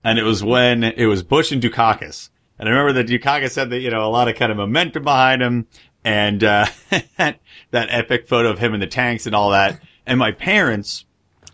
And 0.07 0.21
it 0.21 0.23
was 0.23 0.45
when 0.45 0.85
it 0.85 1.07
was 1.07 1.25
Bush 1.25 1.51
and 1.51 1.61
Dukakis. 1.61 2.31
And 2.61 2.69
I 2.69 2.73
remember 2.73 2.93
that 2.93 3.09
Dukakis 3.09 3.57
had 3.57 3.71
the, 3.71 3.81
you 3.81 3.91
know, 3.91 4.07
a 4.07 4.09
lot 4.09 4.29
of 4.29 4.37
kind 4.37 4.53
of 4.53 4.57
momentum 4.57 5.03
behind 5.03 5.43
him 5.43 5.67
and, 6.05 6.45
uh, 6.45 6.67
that, 7.17 7.41
that 7.73 7.89
epic 7.91 8.29
photo 8.29 8.51
of 8.51 8.61
him 8.61 8.73
in 8.73 8.79
the 8.79 8.87
tanks 8.87 9.27
and 9.27 9.35
all 9.35 9.51
that. 9.51 9.81
And 10.07 10.17
my 10.17 10.31
parents, 10.31 11.07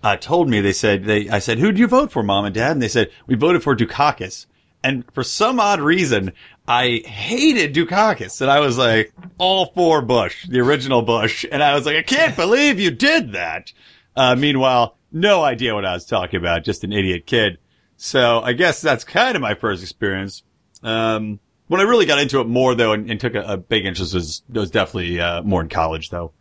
uh, 0.03 0.17
told 0.17 0.51
me, 0.51 0.61
they 0.61 0.75
said, 0.75 1.05
they, 1.05 1.31
I 1.31 1.39
said, 1.39 1.61
who'd 1.61 1.79
you 1.79 1.87
vote 1.87 2.13
for, 2.13 2.23
mom 2.23 2.45
and 2.45 2.55
dad? 2.55 2.73
And 2.73 2.83
they 2.83 2.89
said, 2.89 3.11
we 3.27 3.37
voted 3.37 3.63
for 3.63 3.75
Dukakis. 3.75 4.45
And 4.85 5.11
for 5.15 5.25
some 5.25 5.59
odd 5.59 5.81
reason, 5.81 6.33
I 6.69 7.03
hated 7.07 7.75
Dukakis, 7.75 8.43
and 8.43 8.51
I 8.51 8.61
was 8.61 8.77
like 8.77 9.15
all 9.39 9.73
for 9.73 10.03
Bush, 10.03 10.47
the 10.47 10.61
original 10.61 11.01
Bush, 11.01 11.47
and 11.51 11.63
I 11.63 11.75
was 11.75 11.87
like, 11.87 11.97
I 11.97 12.03
can't 12.03 12.37
believe 12.37 12.79
you 12.79 12.91
did 12.91 13.33
that. 13.33 13.73
Uh, 14.15 14.37
meanwhile, 14.37 14.99
no 15.11 15.43
idea 15.43 15.75
what 15.75 15.87
I 15.87 15.95
was 15.95 16.05
talking 16.05 16.39
about, 16.39 16.65
just 16.65 16.85
an 16.85 16.93
idiot 16.93 17.25
kid. 17.25 17.57
So 18.05 18.41
I 18.41 18.53
guess 18.53 18.81
that's 18.81 19.05
kind 19.05 19.37
of 19.37 19.43
my 19.43 19.55
first 19.55 19.81
experience. 19.81 20.43
Um, 20.83 21.39
when 21.69 21.81
I 21.81 21.85
really 21.85 22.05
got 22.05 22.19
into 22.19 22.41
it 22.41 22.49
more 22.49 22.75
though, 22.75 22.95
and, 22.95 23.09
and 23.09 23.21
took 23.21 23.37
a, 23.37 23.43
a, 23.43 23.57
big 23.57 23.87
interest 23.87 24.13
was 24.13 24.43
was 24.49 24.73
definitely 24.73 25.21
uh, 25.21 25.43
more 25.43 25.61
in 25.61 25.69
college 25.69 26.11
though. 26.11 26.33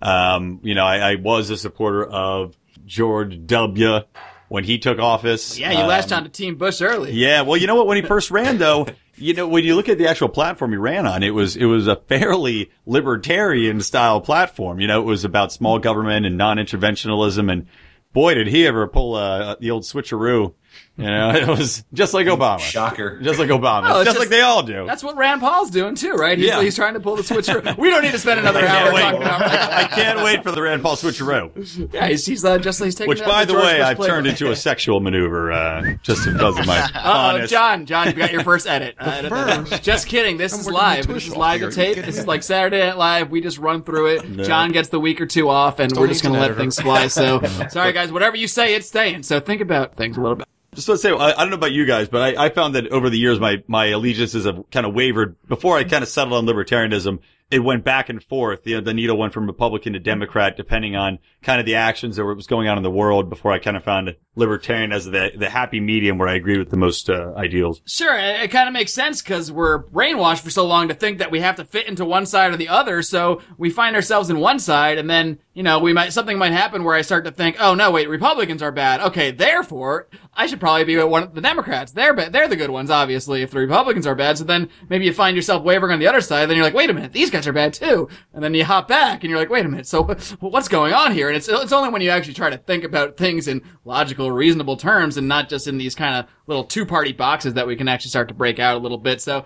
Um, 0.00 0.60
you 0.62 0.74
know, 0.74 0.86
I, 0.86 1.10
I 1.10 1.14
was 1.16 1.50
a 1.50 1.58
supporter 1.58 2.06
of 2.06 2.56
George 2.86 3.38
W 3.44 4.00
when 4.48 4.64
he 4.64 4.78
took 4.78 4.98
office. 4.98 5.58
Yeah, 5.58 5.72
you 5.72 5.84
latched 5.84 6.10
um, 6.10 6.20
on 6.20 6.24
to 6.24 6.30
Team 6.30 6.56
Bush 6.56 6.80
early. 6.80 7.12
Yeah, 7.12 7.42
well, 7.42 7.58
you 7.58 7.66
know 7.66 7.74
what? 7.74 7.86
When 7.86 7.98
he 7.98 8.02
first 8.02 8.30
ran, 8.30 8.56
though, 8.56 8.86
you 9.16 9.34
know, 9.34 9.46
when 9.46 9.62
you 9.62 9.76
look 9.76 9.90
at 9.90 9.98
the 9.98 10.08
actual 10.08 10.30
platform 10.30 10.70
he 10.70 10.78
ran 10.78 11.06
on, 11.06 11.22
it 11.22 11.34
was 11.34 11.54
it 11.54 11.66
was 11.66 11.86
a 11.86 11.96
fairly 11.96 12.70
libertarian 12.86 13.82
style 13.82 14.22
platform. 14.22 14.80
You 14.80 14.86
know, 14.86 15.02
it 15.02 15.04
was 15.04 15.26
about 15.26 15.52
small 15.52 15.78
government 15.80 16.24
and 16.24 16.38
non-interventionalism, 16.38 17.52
and 17.52 17.66
boy, 18.14 18.32
did 18.32 18.46
he 18.46 18.66
ever 18.66 18.86
pull 18.86 19.16
uh, 19.16 19.56
the 19.60 19.70
old 19.70 19.82
switcheroo 19.82 20.54
you 21.00 21.06
know, 21.06 21.30
it 21.34 21.48
was 21.48 21.82
just 21.94 22.12
like 22.12 22.26
Obama. 22.26 22.58
Shocker. 22.58 23.20
Just 23.20 23.38
like 23.38 23.48
Obama. 23.48 23.88
just, 23.88 24.04
just, 24.04 24.18
like 24.18 24.28
they 24.28 24.42
all 24.42 24.62
do. 24.62 24.84
That's 24.86 25.02
what 25.02 25.16
Rand 25.16 25.40
Paul's 25.40 25.70
doing 25.70 25.94
too, 25.94 26.12
right? 26.12 26.36
He's, 26.36 26.48
yeah. 26.48 26.62
he's 26.62 26.76
trying 26.76 26.94
to 26.94 27.00
pull 27.00 27.16
the 27.16 27.22
switcheroo. 27.22 27.76
we 27.78 27.88
don't 27.88 28.02
need 28.02 28.12
to 28.12 28.18
spend 28.18 28.38
another 28.38 28.66
hour 28.66 28.90
talking 28.90 29.22
about 29.22 29.42
I 29.42 29.84
can't 29.84 30.22
wait 30.22 30.42
for 30.42 30.52
the 30.52 30.60
Rand 30.60 30.82
Paul 30.82 30.96
switcheroo. 30.96 31.50
Yeah, 31.92 32.08
he's, 32.08 32.26
he's 32.26 32.44
uh, 32.44 32.58
just 32.58 32.82
he's 32.82 32.94
taking 32.94 33.08
Which, 33.08 33.24
by 33.24 33.44
the, 33.44 33.54
way, 33.54 33.80
I've 33.80 33.98
turned 33.98 34.26
into 34.26 34.50
a 34.50 34.56
sexual 34.56 35.00
maneuver 35.00 35.52
uh, 35.52 35.94
just 36.02 36.24
because 36.24 36.58
of 36.58 36.66
my. 36.66 36.88
Oh, 36.94 37.46
John, 37.46 37.86
John, 37.86 38.08
you 38.08 38.12
got 38.12 38.32
your 38.32 38.44
first 38.44 38.66
edit. 38.66 38.96
Uh, 38.98 39.64
just 39.78 40.06
kidding. 40.06 40.36
This 40.36 40.52
I'm 40.52 40.60
is 40.60 40.68
live. 40.68 41.06
This 41.06 41.26
is 41.26 41.36
live 41.36 41.60
to 41.60 41.70
tape. 41.70 41.96
This 41.96 42.18
is 42.18 42.26
like 42.26 42.42
Saturday 42.42 42.80
Night 42.80 42.96
Live. 42.96 43.30
We 43.30 43.40
just 43.40 43.58
run 43.58 43.82
through 43.82 44.16
it. 44.16 44.28
No. 44.28 44.44
John 44.44 44.72
gets 44.72 44.88
the 44.88 45.00
week 45.00 45.20
or 45.20 45.26
two 45.26 45.48
off, 45.48 45.78
and 45.78 45.90
Still 45.90 46.02
we're 46.02 46.08
just 46.08 46.22
going 46.22 46.34
to 46.34 46.40
let 46.40 46.56
things 46.56 46.78
fly. 46.78 47.08
So, 47.08 47.42
sorry 47.70 47.92
guys, 47.92 48.12
whatever 48.12 48.36
you 48.36 48.46
say, 48.46 48.74
it's 48.74 48.88
staying. 48.88 49.22
So 49.22 49.40
think 49.40 49.60
about 49.60 49.96
things 49.96 50.16
a 50.16 50.20
little 50.20 50.36
bit. 50.36 50.48
Just 50.74 50.86
to 50.86 50.96
say, 50.96 51.10
I, 51.10 51.32
I, 51.32 51.34
don't 51.34 51.50
know 51.50 51.56
about 51.56 51.72
you 51.72 51.84
guys, 51.84 52.08
but 52.08 52.36
I, 52.38 52.46
I, 52.46 52.48
found 52.50 52.76
that 52.76 52.88
over 52.88 53.10
the 53.10 53.18
years, 53.18 53.40
my, 53.40 53.62
my 53.66 53.86
allegiances 53.86 54.44
have 54.44 54.70
kind 54.70 54.86
of 54.86 54.94
wavered. 54.94 55.36
Before 55.48 55.76
I 55.76 55.82
kind 55.82 56.02
of 56.02 56.08
settled 56.08 56.34
on 56.34 56.46
libertarianism, 56.46 57.18
it 57.50 57.58
went 57.58 57.84
back 57.84 58.08
and 58.08 58.22
forth. 58.22 58.60
You 58.64 58.76
know, 58.76 58.80
the 58.80 58.94
needle 58.94 59.16
went 59.16 59.32
from 59.32 59.46
Republican 59.46 59.94
to 59.94 59.98
Democrat, 59.98 60.56
depending 60.56 60.94
on 60.94 61.18
kind 61.42 61.60
of 61.60 61.66
the 61.66 61.76
actions 61.76 62.16
that 62.16 62.24
was 62.24 62.46
going 62.46 62.68
on 62.68 62.76
in 62.76 62.82
the 62.82 62.90
world. 62.90 63.28
Before 63.30 63.52
I 63.52 63.58
kind 63.58 63.76
of 63.76 63.84
found 63.84 64.14
libertarian 64.36 64.92
as 64.92 65.04
the 65.04 65.32
the 65.36 65.50
happy 65.50 65.80
medium 65.80 66.18
where 66.18 66.28
I 66.28 66.34
agree 66.34 66.58
with 66.58 66.70
the 66.70 66.76
most 66.76 67.10
uh, 67.10 67.32
ideals. 67.36 67.80
Sure, 67.86 68.16
it, 68.16 68.42
it 68.42 68.50
kind 68.50 68.68
of 68.68 68.72
makes 68.72 68.92
sense 68.92 69.22
because 69.22 69.50
we're 69.50 69.84
brainwashed 69.84 70.40
for 70.40 70.50
so 70.50 70.66
long 70.66 70.88
to 70.88 70.94
think 70.94 71.18
that 71.18 71.30
we 71.30 71.40
have 71.40 71.56
to 71.56 71.64
fit 71.64 71.86
into 71.86 72.04
one 72.04 72.26
side 72.26 72.52
or 72.52 72.56
the 72.56 72.68
other. 72.68 73.02
So 73.02 73.42
we 73.58 73.70
find 73.70 73.96
ourselves 73.96 74.30
in 74.30 74.38
one 74.38 74.58
side, 74.58 74.98
and 74.98 75.08
then 75.08 75.38
you 75.54 75.62
know 75.62 75.78
we 75.78 75.92
might 75.92 76.12
something 76.12 76.38
might 76.38 76.52
happen 76.52 76.84
where 76.84 76.94
I 76.94 77.02
start 77.02 77.24
to 77.24 77.32
think, 77.32 77.56
oh 77.58 77.74
no, 77.74 77.90
wait, 77.90 78.08
Republicans 78.08 78.62
are 78.62 78.72
bad. 78.72 79.00
Okay, 79.00 79.30
therefore 79.30 80.08
I 80.34 80.46
should 80.46 80.60
probably 80.60 80.84
be 80.84 80.96
with 80.96 81.06
one 81.06 81.22
of 81.22 81.34
the 81.34 81.40
Democrats. 81.40 81.92
They're 81.92 82.14
ba- 82.14 82.30
they're 82.30 82.48
the 82.48 82.56
good 82.56 82.70
ones, 82.70 82.90
obviously. 82.90 83.42
If 83.42 83.50
the 83.50 83.58
Republicans 83.60 84.06
are 84.06 84.14
bad, 84.14 84.38
so 84.38 84.44
then 84.44 84.68
maybe 84.88 85.04
you 85.04 85.12
find 85.12 85.36
yourself 85.36 85.64
wavering 85.64 85.92
on 85.92 85.98
the 85.98 86.06
other 86.06 86.20
side. 86.20 86.46
Then 86.46 86.56
you're 86.56 86.64
like, 86.64 86.74
wait 86.74 86.90
a 86.90 86.94
minute, 86.94 87.12
these 87.12 87.30
guys 87.30 87.46
are 87.46 87.52
bad 87.52 87.72
too. 87.72 88.08
And 88.32 88.42
then 88.42 88.54
you 88.54 88.64
hop 88.64 88.88
back 88.88 89.22
and 89.22 89.30
you're 89.30 89.38
like, 89.38 89.50
wait 89.50 89.66
a 89.66 89.68
minute, 89.68 89.86
so 89.86 90.04
what's 90.40 90.68
going 90.68 90.92
on 90.92 91.12
here? 91.12 91.29
And 91.30 91.36
it's 91.36 91.48
it's 91.48 91.72
only 91.72 91.88
when 91.88 92.02
you 92.02 92.10
actually 92.10 92.34
try 92.34 92.50
to 92.50 92.58
think 92.58 92.84
about 92.84 93.16
things 93.16 93.48
in 93.48 93.62
logical, 93.84 94.30
reasonable 94.30 94.76
terms 94.76 95.16
and 95.16 95.26
not 95.28 95.48
just 95.48 95.66
in 95.66 95.78
these 95.78 95.94
kind 95.94 96.16
of 96.16 96.30
little 96.46 96.64
two 96.64 96.84
party 96.84 97.12
boxes 97.12 97.54
that 97.54 97.66
we 97.66 97.76
can 97.76 97.88
actually 97.88 98.10
start 98.10 98.28
to 98.28 98.34
break 98.34 98.58
out 98.58 98.76
a 98.76 98.78
little 98.78 98.98
bit. 98.98 99.20
So 99.20 99.44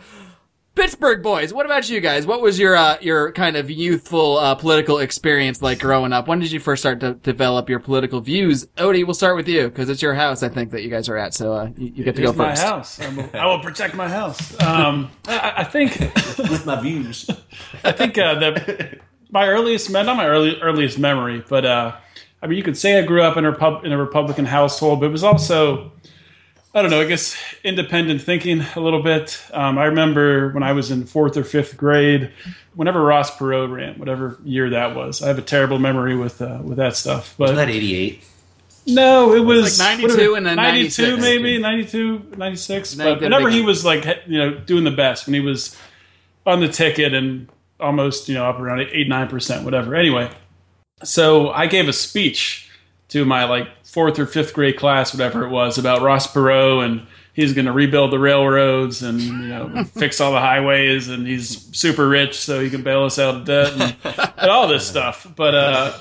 Pittsburgh 0.75 1.23
boys, 1.23 1.55
what 1.55 1.67
about 1.67 1.89
you 1.89 2.01
guys? 2.01 2.27
What 2.27 2.41
was 2.41 2.59
your 2.59 2.75
uh, 2.75 2.97
your 3.01 3.31
kind 3.31 3.57
of 3.57 3.71
youthful 3.71 4.39
uh, 4.39 4.57
political 4.57 4.99
experience 4.99 5.63
like 5.63 5.79
growing 5.79 6.13
up? 6.13 6.27
When 6.27 6.41
did 6.41 6.51
you 6.51 6.59
first 6.59 6.83
start 6.83 6.99
to 7.01 7.15
develop 7.15 7.69
your 7.69 7.79
political 7.79 8.21
views? 8.21 8.67
Odie, 8.77 9.05
we'll 9.05 9.15
start 9.15 9.37
with 9.37 9.47
you 9.47 9.69
because 9.69 9.89
it's 9.89 10.03
your 10.03 10.15
house, 10.15 10.43
I 10.43 10.49
think, 10.49 10.73
that 10.73 10.83
you 10.83 10.91
guys 10.91 11.09
are 11.09 11.17
at. 11.17 11.33
So 11.33 11.53
uh, 11.53 11.71
you, 11.77 11.93
you, 11.95 12.05
get 12.05 12.17
to 12.17 12.23
go 12.23 12.33
first. 12.33 12.61
My 12.61 12.69
house. 12.69 13.01
I 13.35 13.47
will 13.47 13.61
protect 13.61 13.95
my 13.95 14.09
house. 14.09 14.61
Um, 14.61 15.13
I, 15.29 15.53
I, 15.59 15.65
think 15.65 15.97
with 16.39 16.67
my 16.67 16.81
views. 16.81 17.31
I 17.85 17.93
think 17.93 18.19
uh, 18.19 18.35
the 18.35 18.99
my 19.35 19.49
earliest, 19.49 19.91
not 19.91 20.07
my 20.07 20.27
early, 20.27 20.59
earliest 20.63 20.99
memory, 20.99 21.45
but 21.47 21.67
uh, 21.67 21.97
I 22.41 22.47
mean, 22.47 22.57
you 22.57 22.63
could 22.63 22.79
say 22.79 22.99
I 22.99 23.03
grew 23.03 23.21
up 23.21 23.37
in 23.37 23.45
a, 23.45 23.51
Repub- 23.51 23.85
in 23.85 23.93
a 23.93 23.99
Republican 23.99 24.47
household, 24.47 25.01
but 25.01 25.07
it 25.07 25.13
was 25.13 25.25
also 25.25 25.93
I 26.77 26.83
don't 26.83 26.91
know, 26.91 27.01
I 27.01 27.05
guess 27.05 27.37
independent 27.63 28.21
thinking 28.21 28.65
a 28.75 28.81
little 28.81 29.03
bit. 29.03 29.41
Um, 29.53 29.79
I 29.79 29.85
remember 29.85 30.51
when 30.51 30.65
I 30.65 30.73
was 30.73 30.91
in 30.91 31.05
fourth 31.05 31.37
or 31.37 31.45
fifth 31.45 31.77
grade, 31.77 32.33
whenever 32.75 33.01
Ross 33.01 33.31
Perot 33.37 33.73
ran, 33.73 33.97
whatever 33.97 34.39
year 34.43 34.71
that 34.71 34.97
was. 34.97 35.23
I 35.23 35.29
have 35.29 35.39
a 35.39 35.43
terrible 35.43 35.79
memory 35.79 36.17
with 36.17 36.43
uh, 36.43 36.61
with 36.63 36.79
that 36.79 36.97
stuff. 36.97 37.35
But 37.39 37.51
was 37.51 37.57
that 37.59 37.71
88? 37.71 38.25
No, 38.87 39.35
it 39.35 39.41
was, 39.41 39.79
like 39.79 39.99
92 40.01 40.35
and 40.35 40.45
then 40.45 40.57
92 40.57 41.17
maybe, 41.17 41.59
92, 41.59 42.33
96. 42.37 42.95
but 42.97 43.21
whenever 43.21 43.49
he 43.49 43.63
was 43.63 43.83
like, 43.85 44.05
you 44.27 44.37
know, 44.37 44.59
doing 44.59 44.85
the 44.85 44.91
best, 44.91 45.27
when 45.27 45.35
he 45.35 45.41
was 45.41 45.75
on 46.45 46.61
the 46.61 46.69
ticket 46.69 47.15
and 47.15 47.49
almost, 47.81 48.29
you 48.29 48.35
know, 48.35 48.47
up 48.47 48.59
around 48.59 48.81
8, 48.81 49.09
9%, 49.09 49.65
whatever. 49.65 49.95
Anyway, 49.95 50.31
so 51.03 51.51
I 51.51 51.67
gave 51.67 51.89
a 51.89 51.93
speech 51.93 52.71
to 53.09 53.25
my 53.25 53.45
like 53.45 53.69
fourth 53.85 54.19
or 54.19 54.27
fifth 54.27 54.55
grade 54.55 54.77
class, 54.77 55.13
whatever 55.13 55.45
it 55.45 55.51
was, 55.51 55.79
about 55.79 56.03
Ross 56.03 56.33
Perot 56.33 56.85
and 56.85 57.07
he's 57.35 57.53
going 57.53 57.67
to 57.67 57.73
rebuild 57.73 58.13
the 58.13 58.19
railroads 58.19 59.03
and 59.03 59.21
you 59.21 59.33
know 59.33 59.85
fix 59.97 60.21
all 60.21 60.33
the 60.33 60.41
highways 60.41 61.09
and 61.09 61.27
he's 61.27 61.69
super 61.77 62.09
rich 62.09 62.39
so 62.39 62.61
he 62.61 62.71
can 62.71 62.83
bail 62.83 63.05
us 63.05 63.19
out 63.19 63.35
of 63.35 63.45
debt 63.45 63.73
and, 63.73 63.97
and 64.39 64.51
all 64.51 64.67
this 64.67 64.87
stuff. 64.87 65.27
But 65.37 65.55
uh, 65.55 65.99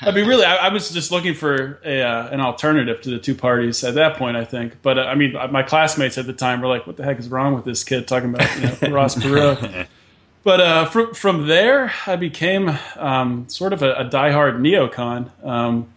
I 0.00 0.10
mean, 0.10 0.26
really, 0.26 0.44
I, 0.44 0.56
I, 0.56 0.72
was 0.72 0.90
just 0.90 1.10
looking 1.12 1.34
for 1.34 1.80
a, 1.84 2.02
uh, 2.02 2.28
an 2.28 2.40
alternative 2.40 3.00
to 3.02 3.10
the 3.10 3.18
two 3.18 3.34
parties 3.34 3.84
at 3.84 3.94
that 3.94 4.16
point. 4.16 4.36
I 4.36 4.44
think, 4.44 4.82
but 4.82 4.98
uh, 4.98 5.02
I 5.02 5.14
mean, 5.14 5.34
my 5.50 5.62
classmates 5.62 6.18
at 6.18 6.26
the 6.26 6.32
time 6.32 6.60
were 6.60 6.68
like, 6.68 6.86
"What 6.86 6.96
the 6.96 7.04
heck 7.04 7.18
is 7.18 7.28
wrong 7.28 7.54
with 7.54 7.64
this 7.64 7.84
kid 7.84 8.08
talking 8.08 8.34
about 8.34 8.48
you 8.56 8.88
know, 8.88 8.94
Ross 8.94 9.14
Perot?" 9.14 9.86
But 10.42 10.60
uh, 10.60 10.84
from 10.86 11.14
from 11.14 11.46
there, 11.46 11.92
I 12.06 12.16
became 12.16 12.76
um, 12.96 13.48
sort 13.48 13.72
of 13.72 13.82
a, 13.82 13.92
a 13.92 14.04
diehard 14.04 14.58
neocon. 14.58 15.30
Um, 15.44 15.88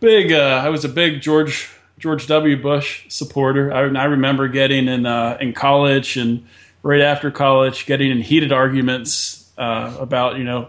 big. 0.00 0.32
Uh, 0.32 0.62
I 0.64 0.70
was 0.70 0.84
a 0.84 0.88
big 0.88 1.20
George 1.20 1.70
George 1.98 2.26
W. 2.28 2.60
Bush 2.60 3.04
supporter. 3.08 3.72
I, 3.72 3.80
I 3.80 4.04
remember 4.04 4.48
getting 4.48 4.88
in 4.88 5.04
uh, 5.04 5.36
in 5.40 5.52
college 5.52 6.16
and 6.16 6.46
right 6.82 7.00
after 7.00 7.30
college, 7.30 7.84
getting 7.86 8.10
in 8.10 8.22
heated 8.22 8.52
arguments 8.52 9.52
uh, 9.58 9.96
about 10.00 10.38
you 10.38 10.44
know 10.44 10.68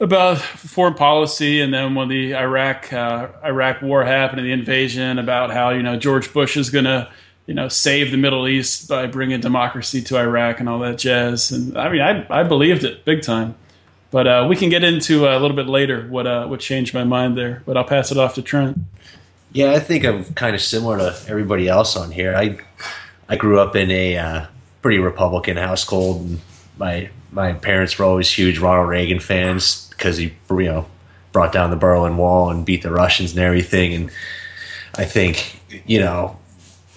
about 0.00 0.38
foreign 0.38 0.94
policy, 0.94 1.60
and 1.60 1.74
then 1.74 1.94
when 1.94 2.08
the 2.08 2.34
Iraq 2.34 2.90
uh, 2.92 3.28
Iraq 3.44 3.82
War 3.82 4.04
happened 4.04 4.40
and 4.40 4.48
the 4.48 4.52
invasion, 4.52 5.18
about 5.18 5.50
how 5.50 5.70
you 5.70 5.82
know 5.82 5.96
George 5.98 6.32
Bush 6.32 6.56
is 6.56 6.70
going 6.70 6.86
to 6.86 7.10
you 7.46 7.54
know 7.54 7.68
save 7.68 8.10
the 8.10 8.16
Middle 8.16 8.46
East 8.48 8.88
by 8.88 9.06
bringing 9.06 9.40
democracy 9.40 10.02
to 10.02 10.18
Iraq 10.18 10.60
and 10.60 10.68
all 10.68 10.78
that 10.80 10.98
jazz. 10.98 11.50
And 11.50 11.76
I 11.76 11.88
mean, 11.90 12.00
I 12.00 12.26
I 12.30 12.42
believed 12.42 12.84
it 12.84 13.04
big 13.04 13.22
time. 13.22 13.54
But 14.12 14.26
uh, 14.26 14.46
we 14.46 14.56
can 14.56 14.68
get 14.68 14.84
into 14.84 15.26
uh, 15.26 15.36
a 15.36 15.40
little 15.40 15.56
bit 15.56 15.66
later 15.66 16.06
what 16.08 16.26
uh, 16.26 16.46
what 16.46 16.60
changed 16.60 16.92
my 16.94 17.02
mind 17.02 17.36
there. 17.36 17.62
But 17.64 17.76
I'll 17.76 17.84
pass 17.84 18.12
it 18.12 18.18
off 18.18 18.34
to 18.34 18.42
Trent. 18.42 18.78
Yeah, 19.52 19.72
I 19.72 19.80
think 19.80 20.04
I'm 20.04 20.24
kind 20.34 20.54
of 20.54 20.60
similar 20.60 20.98
to 20.98 21.16
everybody 21.28 21.66
else 21.66 21.96
on 21.96 22.10
here. 22.10 22.36
I 22.36 22.58
I 23.28 23.36
grew 23.36 23.58
up 23.58 23.74
in 23.74 23.90
a 23.90 24.18
uh, 24.18 24.46
pretty 24.82 24.98
Republican 24.98 25.56
household, 25.56 26.20
and 26.20 26.40
my 26.76 27.08
my 27.30 27.54
parents 27.54 27.98
were 27.98 28.04
always 28.04 28.30
huge 28.30 28.58
Ronald 28.58 28.88
Reagan 28.88 29.18
fans 29.18 29.88
because 29.88 30.18
he 30.18 30.34
you 30.50 30.64
know 30.64 30.86
brought 31.32 31.52
down 31.52 31.70
the 31.70 31.76
Berlin 31.76 32.18
Wall 32.18 32.50
and 32.50 32.66
beat 32.66 32.82
the 32.82 32.92
Russians 32.92 33.32
and 33.32 33.40
everything. 33.40 33.94
And 33.94 34.10
I 34.96 35.06
think 35.06 35.58
you 35.86 36.00
know 36.00 36.36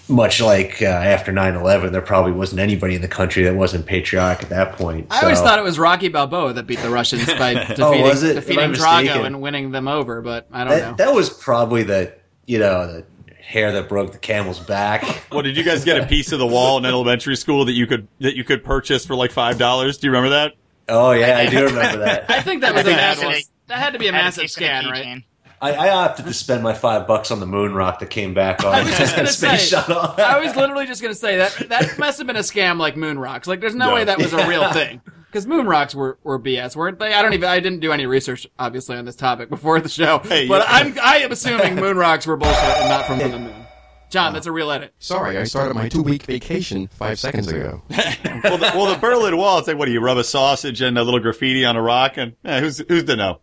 much 0.08 0.42
like 0.42 0.82
uh, 0.82 0.86
after 0.86 1.32
9-11 1.32 1.92
there 1.92 2.02
probably 2.02 2.32
wasn't 2.32 2.60
anybody 2.60 2.96
in 2.96 3.02
the 3.02 3.08
country 3.08 3.44
that 3.44 3.56
wasn't 3.56 3.86
patriotic 3.86 4.44
at 4.44 4.50
that 4.50 4.74
point 4.74 5.08
i 5.10 5.22
always 5.22 5.40
thought 5.42 5.58
it 5.58 5.64
was 5.64 5.80
rocky 5.80 6.10
balboa 6.10 6.54
that 6.54 6.68
beat 6.68 6.80
the 6.80 6.90
russians 6.90 7.26
by 7.34 7.54
defeating, 7.54 7.80
oh, 7.80 8.04
defeating 8.04 8.72
drago 8.72 9.26
and 9.26 9.42
winning 9.42 9.72
them 9.72 9.88
over 9.88 10.22
but 10.22 10.48
i 10.52 10.64
don't 10.64 10.70
that, 10.78 10.92
know. 10.92 10.96
that 11.06 11.14
was 11.14 11.30
probably 11.30 11.84
the 11.84 12.14
you 12.46 12.60
know 12.60 12.86
the 12.88 13.06
hair 13.46 13.72
that 13.72 13.88
broke 13.88 14.12
the 14.12 14.18
camel's 14.18 14.60
back. 14.60 15.04
Well 15.32 15.42
did 15.42 15.58
you 15.58 15.64
guys 15.64 15.84
get 15.84 16.02
a 16.02 16.06
piece 16.06 16.32
of 16.32 16.40
the 16.40 16.48
wall 16.48 16.78
in 16.78 16.86
elementary 16.86 17.36
school 17.36 17.66
that 17.66 17.74
you 17.74 17.88
could 17.88 18.08
that 18.20 18.38
you 18.38 18.46
could 18.46 18.64
purchase 18.64 19.06
for 19.06 19.16
like 19.16 19.32
five 19.32 19.58
dollars? 19.58 19.98
Do 19.98 20.08
you 20.08 20.12
remember 20.12 20.30
that? 20.30 20.54
Oh 20.88 21.12
yeah 21.12 21.38
i 21.38 21.50
do 21.50 21.66
remember 21.66 22.06
that. 22.06 22.26
I 22.30 22.42
think 22.42 22.62
that 22.62 22.74
was 22.74 22.86
a 22.86 22.92
massive 22.92 23.44
that 23.68 23.78
had 23.78 23.94
to 23.94 24.00
be 24.00 24.08
a 24.08 24.14
massive 24.14 24.50
scan 24.50 24.86
right 24.86 25.24
I, 25.66 25.88
I, 25.88 25.90
opted 25.90 26.26
to 26.26 26.34
spend 26.34 26.64
my 26.64 26.74
five 26.74 27.08
bucks 27.08 27.32
on 27.32 27.40
the 27.40 27.46
moon 27.46 27.74
rock 27.74 28.00
that 28.00 28.10
came 28.10 28.34
back 28.34 28.64
on. 28.64 28.74
I 28.74 28.84
was 28.84 28.98
just 28.98 29.16
gonna 29.18 29.28
say, 29.28 29.58
shuttle. 29.58 29.98
I 30.18 30.40
was 30.40 30.56
literally 30.56 30.86
just 30.86 31.02
gonna 31.02 31.16
say 31.16 31.38
that 31.38 31.70
that 31.70 31.98
must 31.98 32.18
have 32.20 32.28
been 32.28 32.36
a 32.36 32.40
scam 32.40 32.80
like 32.80 32.96
moon 32.96 33.18
rocks. 33.18 33.48
Like, 33.48 33.62
there's 33.62 33.76
no, 33.76 33.88
no. 33.88 33.94
way 33.96 34.04
that 34.04 34.18
was 34.18 34.34
a 34.34 34.48
real 34.48 34.72
thing. 34.74 35.02
Because 35.28 35.48
moon 35.48 35.66
rocks 35.66 35.94
were, 35.94 36.18
were 36.24 36.40
BS, 36.40 36.76
weren't 36.76 36.98
they? 36.98 37.14
I 37.14 37.22
don't 37.22 37.34
even. 37.34 37.50
I 37.50 37.60
didn't 37.60 37.82
do 37.82 37.92
any 37.92 38.06
research, 38.06 38.48
obviously, 38.58 38.96
on 38.96 39.04
this 39.04 39.18
topic 39.18 39.50
before 39.50 39.82
the 39.82 39.90
show. 39.90 40.20
Hey, 40.20 40.48
but 40.48 40.62
yeah. 40.62 40.76
I'm 40.76 41.00
I 41.02 41.18
am 41.18 41.32
assuming 41.32 41.76
moon 41.76 41.98
rocks 41.98 42.26
were 42.26 42.38
bullshit 42.38 42.58
and 42.58 42.90
not 42.90 43.06
from 43.06 43.20
the 43.20 43.40
moon. 43.40 43.66
John, 44.10 44.32
that's 44.32 44.46
a 44.46 44.52
real 44.52 44.72
edit. 44.72 44.94
Sorry, 45.00 45.38
I 45.38 45.44
started 45.44 45.74
my 45.74 45.90
two 45.90 46.02
week 46.02 46.24
vacation 46.24 46.88
five 46.88 47.20
seconds 47.20 47.50
ago. 47.50 47.82
well, 47.90 48.58
the, 48.58 48.72
well, 48.74 48.94
the 48.94 48.98
Berlin 48.98 49.36
Wall. 49.36 49.60
It's 49.60 49.68
like, 49.68 49.78
what 49.78 49.88
do 49.88 49.92
you 49.92 50.00
rub 50.00 50.18
a 50.18 50.24
sausage 50.24 50.82
and 50.82 50.98
a 50.98 51.04
little 51.04 51.20
graffiti 51.20 51.66
on 51.66 51.76
a 51.76 51.82
rock? 51.82 52.14
And 52.16 52.34
eh, 52.46 52.62
who's 52.62 52.78
who's 52.88 53.04
to 53.04 53.18
know? 53.18 53.42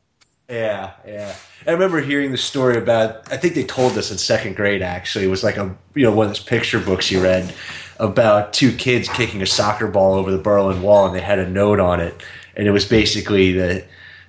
Yeah, 0.53 0.93
yeah. 1.07 1.35
I 1.67 1.71
remember 1.71 2.03
hearing 2.03 2.31
the 2.31 2.37
story 2.37 2.77
about. 2.77 3.33
I 3.33 3.39
think 3.39 3.55
they 3.55 3.65
told 3.65 3.97
us 3.97 4.11
in 4.11 4.19
second 4.19 4.55
grade. 4.55 4.83
Actually, 4.83 5.25
it 5.25 5.29
was 5.29 5.43
like 5.43 5.57
a 5.57 5.75
you 5.95 6.03
know 6.03 6.13
one 6.13 6.27
of 6.27 6.31
those 6.31 6.45
picture 6.45 6.79
books 6.79 7.11
you 7.11 7.23
read 7.23 7.55
about 7.99 8.53
two 8.53 8.71
kids 8.71 9.09
kicking 9.09 9.41
a 9.41 9.47
soccer 9.47 9.89
ball 9.89 10.13
over 10.13 10.31
the 10.31 10.37
Berlin 10.37 10.83
Wall, 10.83 11.07
and 11.07 11.15
they 11.15 11.23
had 11.23 11.39
a 11.39 11.49
note 11.49 11.81
on 11.81 12.01
it, 12.01 12.23
and 12.55 12.69
it 12.69 12.71
was 12.71 12.85
basically 12.85 13.53
the 13.53 13.83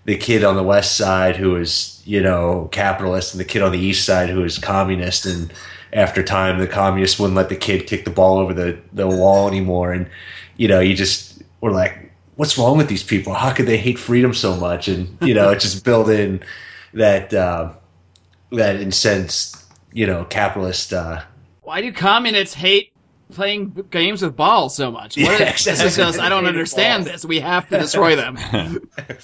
the 0.05 0.15
kid 0.15 0.45
on 0.45 0.55
the 0.55 0.63
west 0.63 0.95
side 0.95 1.35
who 1.35 1.51
was 1.51 2.01
you 2.05 2.21
know 2.21 2.69
capitalist, 2.71 3.33
and 3.33 3.41
the 3.41 3.45
kid 3.45 3.61
on 3.61 3.73
the 3.73 3.79
east 3.79 4.05
side 4.05 4.29
who 4.29 4.39
was 4.39 4.57
communist, 4.57 5.25
and 5.25 5.51
after 5.91 6.23
time 6.23 6.57
the 6.57 6.67
communists 6.67 7.19
wouldn't 7.19 7.35
let 7.35 7.49
the 7.49 7.55
kid 7.57 7.85
kick 7.85 8.05
the 8.05 8.11
ball 8.11 8.37
over 8.37 8.53
the 8.53 8.79
the 8.93 9.09
wall 9.09 9.49
anymore, 9.49 9.91
and 9.91 10.09
you 10.55 10.69
know 10.69 10.79
you 10.79 10.95
just 10.95 11.43
were 11.59 11.71
like, 11.71 12.02
what's 12.35 12.57
wrong 12.57 12.77
with 12.77 12.87
these 12.87 13.03
people? 13.03 13.33
How 13.33 13.53
could 13.53 13.65
they 13.65 13.77
hate 13.77 13.99
freedom 13.99 14.33
so 14.33 14.55
much? 14.55 14.87
And 14.87 15.17
you 15.21 15.33
know, 15.33 15.49
it 15.51 15.59
just 15.59 15.83
built 15.85 16.09
in 16.09 16.43
that 16.93 17.33
uh, 17.33 17.71
that 18.51 18.75
incensed 18.77 19.57
you 19.93 20.05
know 20.07 20.25
capitalist. 20.25 20.93
Uh, 20.93 21.21
Why 21.61 21.81
do 21.81 21.91
communists 21.91 22.55
hate 22.55 22.91
playing 23.31 23.69
games 23.89 24.21
with 24.21 24.35
balls 24.35 24.75
so 24.75 24.91
much? 24.91 25.17
What 25.17 25.39
Yeah, 25.39 25.53
is- 25.53 25.63
this 25.65 25.79
just 25.95 25.97
I 25.99 26.29
don't 26.29 26.39
exactly. 26.43 26.47
understand 26.47 27.05
this. 27.05 27.25
We 27.25 27.39
have 27.39 27.67
to 27.69 27.79
destroy 27.79 28.15
them. 28.15 28.37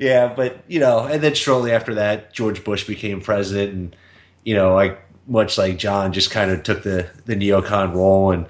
yeah, 0.00 0.32
but 0.34 0.64
you 0.68 0.80
know, 0.80 1.00
and 1.06 1.22
then 1.22 1.34
shortly 1.34 1.72
after 1.72 1.94
that, 1.94 2.32
George 2.32 2.64
Bush 2.64 2.86
became 2.86 3.20
president, 3.20 3.72
and 3.74 3.96
you 4.44 4.54
know, 4.54 4.74
like 4.74 5.00
much 5.26 5.56
like 5.56 5.78
John, 5.78 6.12
just 6.12 6.30
kind 6.30 6.50
of 6.50 6.62
took 6.62 6.82
the 6.82 7.08
the 7.24 7.34
neocon 7.34 7.94
role, 7.94 8.30
and 8.30 8.46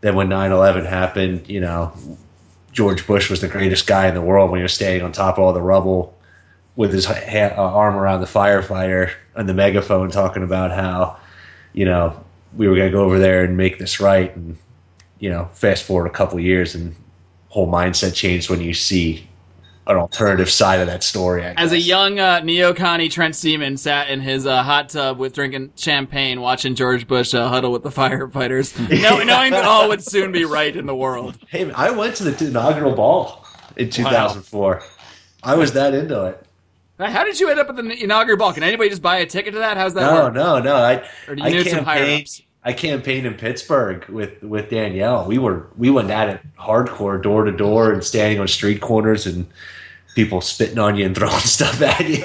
then 0.00 0.14
when 0.14 0.28
9-11 0.28 0.86
happened, 0.86 1.48
you 1.48 1.60
know, 1.60 1.92
George 2.72 3.06
Bush 3.06 3.30
was 3.30 3.40
the 3.40 3.48
greatest 3.48 3.86
guy 3.86 4.08
in 4.08 4.14
the 4.14 4.22
world 4.22 4.50
when 4.50 4.58
he 4.58 4.62
was 4.62 4.74
standing 4.74 5.02
on 5.02 5.12
top 5.12 5.38
of 5.38 5.44
all 5.44 5.52
the 5.52 5.62
rubble 5.62 6.14
with 6.76 6.92
his 6.92 7.06
uh, 7.06 7.54
arm 7.56 7.96
around 7.96 8.20
the 8.20 8.26
firefighter 8.26 9.12
and 9.34 9.48
the 9.48 9.54
megaphone, 9.54 10.10
talking 10.10 10.42
about 10.42 10.70
how 10.70 11.18
you 11.72 11.84
know 11.84 12.24
we 12.56 12.68
were 12.68 12.76
going 12.76 12.90
to 12.90 12.96
go 12.96 13.04
over 13.04 13.18
there 13.18 13.44
and 13.44 13.56
make 13.56 13.78
this 13.78 14.00
right, 14.00 14.34
and 14.36 14.56
you 15.18 15.28
know, 15.28 15.48
fast 15.52 15.84
forward 15.84 16.06
a 16.06 16.10
couple 16.10 16.38
years, 16.38 16.74
and 16.74 16.94
whole 17.48 17.68
mindset 17.68 18.14
changed 18.14 18.48
when 18.48 18.60
you 18.60 18.74
see 18.74 19.28
an 19.88 19.96
alternative 19.96 20.50
side 20.50 20.80
of 20.80 20.86
that 20.86 21.02
story. 21.02 21.44
I 21.44 21.54
As 21.54 21.72
a 21.72 21.78
young 21.78 22.18
uh, 22.18 22.40
neocon, 22.42 23.10
Trent 23.10 23.34
Seaman 23.34 23.78
sat 23.78 24.10
in 24.10 24.20
his 24.20 24.46
uh, 24.46 24.62
hot 24.62 24.90
tub 24.90 25.18
with 25.18 25.32
drinking 25.34 25.72
champagne, 25.76 26.40
watching 26.42 26.74
George 26.74 27.08
Bush 27.08 27.32
uh, 27.34 27.48
huddle 27.48 27.72
with 27.72 27.82
the 27.82 27.88
firefighters, 28.00 28.78
know, 29.02 29.18
knowing 29.24 29.50
that 29.52 29.64
all 29.64 29.88
would 29.88 30.04
soon 30.04 30.30
be 30.30 30.44
right 30.44 30.76
in 30.76 30.86
the 30.86 30.94
world. 30.94 31.38
Hey, 31.48 31.70
I 31.72 31.90
went 31.90 32.16
to 32.16 32.24
the 32.30 32.46
inaugural 32.46 32.94
ball 32.94 33.46
in 33.76 33.88
2004. 33.88 34.82
I 35.42 35.54
was 35.54 35.72
that 35.72 35.94
into 35.94 36.26
it. 36.26 36.44
How 36.98 37.24
did 37.24 37.38
you 37.40 37.48
end 37.48 37.60
up 37.60 37.68
at 37.68 37.76
the 37.76 38.02
inaugural 38.02 38.36
ball? 38.36 38.52
Can 38.52 38.64
anybody 38.64 38.90
just 38.90 39.02
buy 39.02 39.18
a 39.18 39.26
ticket 39.26 39.54
to 39.54 39.60
that? 39.60 39.76
How's 39.76 39.94
that 39.94 40.12
No, 40.12 40.24
work? 40.24 40.34
no, 40.34 40.58
no. 40.58 40.76
I 40.76 40.94
Or 41.28 41.34
do 41.36 41.42
you 41.42 41.48
I 41.48 41.50
need 41.50 41.68
some 41.68 41.84
higher 41.84 42.20
ups? 42.20 42.42
I 42.64 42.72
campaigned 42.72 43.26
in 43.26 43.34
Pittsburgh 43.34 44.04
with 44.08 44.42
with 44.42 44.68
Danielle. 44.68 45.24
We 45.26 45.38
were 45.38 45.68
we 45.78 45.90
went 45.90 46.10
at 46.10 46.28
it 46.28 46.40
hardcore, 46.58 47.22
door 47.22 47.44
to 47.44 47.52
door, 47.52 47.92
and 47.92 48.02
standing 48.02 48.40
on 48.40 48.48
street 48.48 48.80
corners 48.80 49.26
and 49.26 49.46
people 50.14 50.40
spitting 50.40 50.78
on 50.78 50.96
you 50.96 51.06
and 51.06 51.14
throwing 51.14 51.38
stuff 51.40 51.80
at 51.82 52.08
you. 52.08 52.24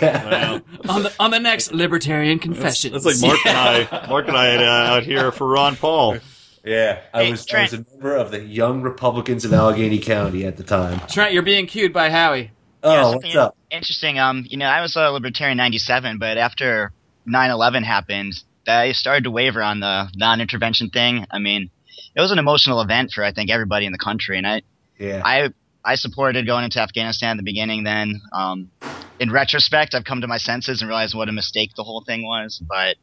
On 0.89 1.03
the 1.03 1.13
on 1.19 1.31
the 1.31 1.39
next 1.39 1.71
Libertarian 1.73 2.39
confession. 2.39 2.91
That's 2.93 3.05
like 3.05 3.19
Marc 3.21 3.45
and 3.45 3.57
I. 3.57 4.07
Marc 4.07 4.27
and 4.27 4.37
I 4.37 4.45
had, 4.45 4.61
uh, 4.61 4.93
out 4.93 5.03
here 5.03 5.31
for 5.31 5.47
Ron 5.47 5.75
Paul. 5.75 6.17
Yeah, 6.65 7.01
I 7.13 7.25
Hey, 7.25 7.31
was 7.31 7.45
I 7.53 7.61
was 7.63 7.73
a 7.73 7.85
member 7.91 8.15
of 8.15 8.31
the 8.31 8.41
Young 8.41 8.81
Republicans 8.81 9.43
of 9.43 9.51
Allegheny 9.53 9.99
County 9.99 10.45
at 10.45 10.55
the 10.55 10.63
time. 10.63 11.01
Trent, 11.09 11.33
you're 11.33 11.43
being 11.43 11.67
cued 11.67 11.91
by 11.91 12.09
Howie. 12.09 12.51
Oh, 12.81 13.11
something 13.11 13.29
what's 13.29 13.35
up? 13.35 13.57
Interesting. 13.69 14.17
Um, 14.17 14.45
you 14.47 14.57
know, 14.57 14.67
I 14.67 14.81
was 14.81 14.95
a 14.95 15.09
libertarian 15.11 15.57
'97, 15.57 16.19
but 16.19 16.37
after 16.37 16.91
9/11 17.27 17.83
happened, 17.83 18.33
I 18.67 18.93
started 18.93 19.25
to 19.25 19.31
waver 19.31 19.61
on 19.61 19.81
the 19.81 20.09
non-intervention 20.15 20.89
thing. 20.89 21.25
I 21.31 21.39
mean, 21.39 21.69
it 22.15 22.21
was 22.21 22.31
an 22.31 22.39
emotional 22.39 22.79
event 22.81 23.11
for 23.11 23.23
I 23.23 23.33
think 23.33 23.49
everybody 23.49 23.85
in 23.85 23.91
the 23.91 23.97
country, 23.97 24.37
and 24.37 24.47
I, 24.47 24.61
Yeah, 24.97 25.21
I, 25.23 25.49
I 25.85 25.95
supported 25.95 26.45
going 26.45 26.63
into 26.63 26.79
Afghanistan 26.79 27.31
at 27.31 27.37
the 27.37 27.43
beginning. 27.43 27.83
Then, 27.83 28.21
um, 28.31 28.71
in 29.19 29.31
retrospect, 29.31 29.93
I've 29.95 30.05
come 30.05 30.21
to 30.21 30.27
my 30.27 30.37
senses 30.37 30.81
and 30.81 30.89
realized 30.89 31.15
what 31.15 31.29
a 31.29 31.31
mistake 31.31 31.71
the 31.75 31.83
whole 31.83 32.03
thing 32.05 32.23
was. 32.23 32.61
But 32.65 32.97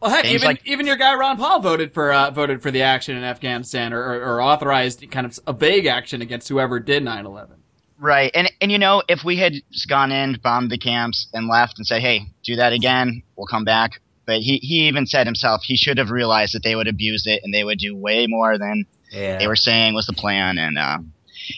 Well, 0.00 0.10
heck, 0.10 0.24
even 0.24 0.46
like- 0.46 0.62
even 0.64 0.86
your 0.86 0.96
guy 0.96 1.14
Ron 1.14 1.36
Paul 1.36 1.60
voted 1.60 1.92
for 1.92 2.12
uh, 2.12 2.30
voted 2.30 2.62
for 2.62 2.70
the 2.70 2.82
action 2.82 3.16
in 3.16 3.24
Afghanistan, 3.24 3.92
or, 3.92 4.02
or, 4.02 4.22
or 4.22 4.42
authorized 4.42 5.08
kind 5.10 5.26
of 5.26 5.38
a 5.46 5.52
vague 5.52 5.86
action 5.86 6.22
against 6.22 6.48
whoever 6.48 6.80
did 6.80 7.02
9/11. 7.02 7.56
Right, 7.98 8.30
and 8.34 8.50
and 8.62 8.72
you 8.72 8.78
know, 8.78 9.02
if 9.08 9.24
we 9.24 9.36
had 9.36 9.52
gone 9.86 10.10
in, 10.10 10.38
bombed 10.42 10.70
the 10.70 10.78
camps, 10.78 11.28
and 11.34 11.48
left, 11.48 11.78
and 11.78 11.86
said, 11.86 12.00
"Hey, 12.00 12.22
do 12.42 12.56
that 12.56 12.72
again, 12.72 13.22
we'll 13.36 13.46
come 13.46 13.64
back," 13.64 14.00
but 14.24 14.40
he 14.40 14.56
he 14.62 14.88
even 14.88 15.04
said 15.04 15.26
himself 15.26 15.60
he 15.64 15.76
should 15.76 15.98
have 15.98 16.10
realized 16.10 16.54
that 16.54 16.62
they 16.62 16.74
would 16.74 16.88
abuse 16.88 17.26
it 17.26 17.42
and 17.44 17.52
they 17.52 17.62
would 17.62 17.78
do 17.78 17.94
way 17.94 18.26
more 18.26 18.56
than 18.56 18.86
yeah. 19.12 19.36
they 19.36 19.46
were 19.46 19.56
saying 19.56 19.92
was 19.92 20.06
the 20.06 20.14
plan, 20.14 20.56
and 20.56 20.78
uh, 20.78 20.98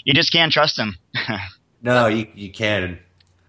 you 0.05 0.15
just 0.15 0.33
can't 0.33 0.53
trust 0.53 0.77
them. 0.77 0.97
no, 1.83 2.07
you 2.07 2.27
you 2.35 2.51
can. 2.51 2.99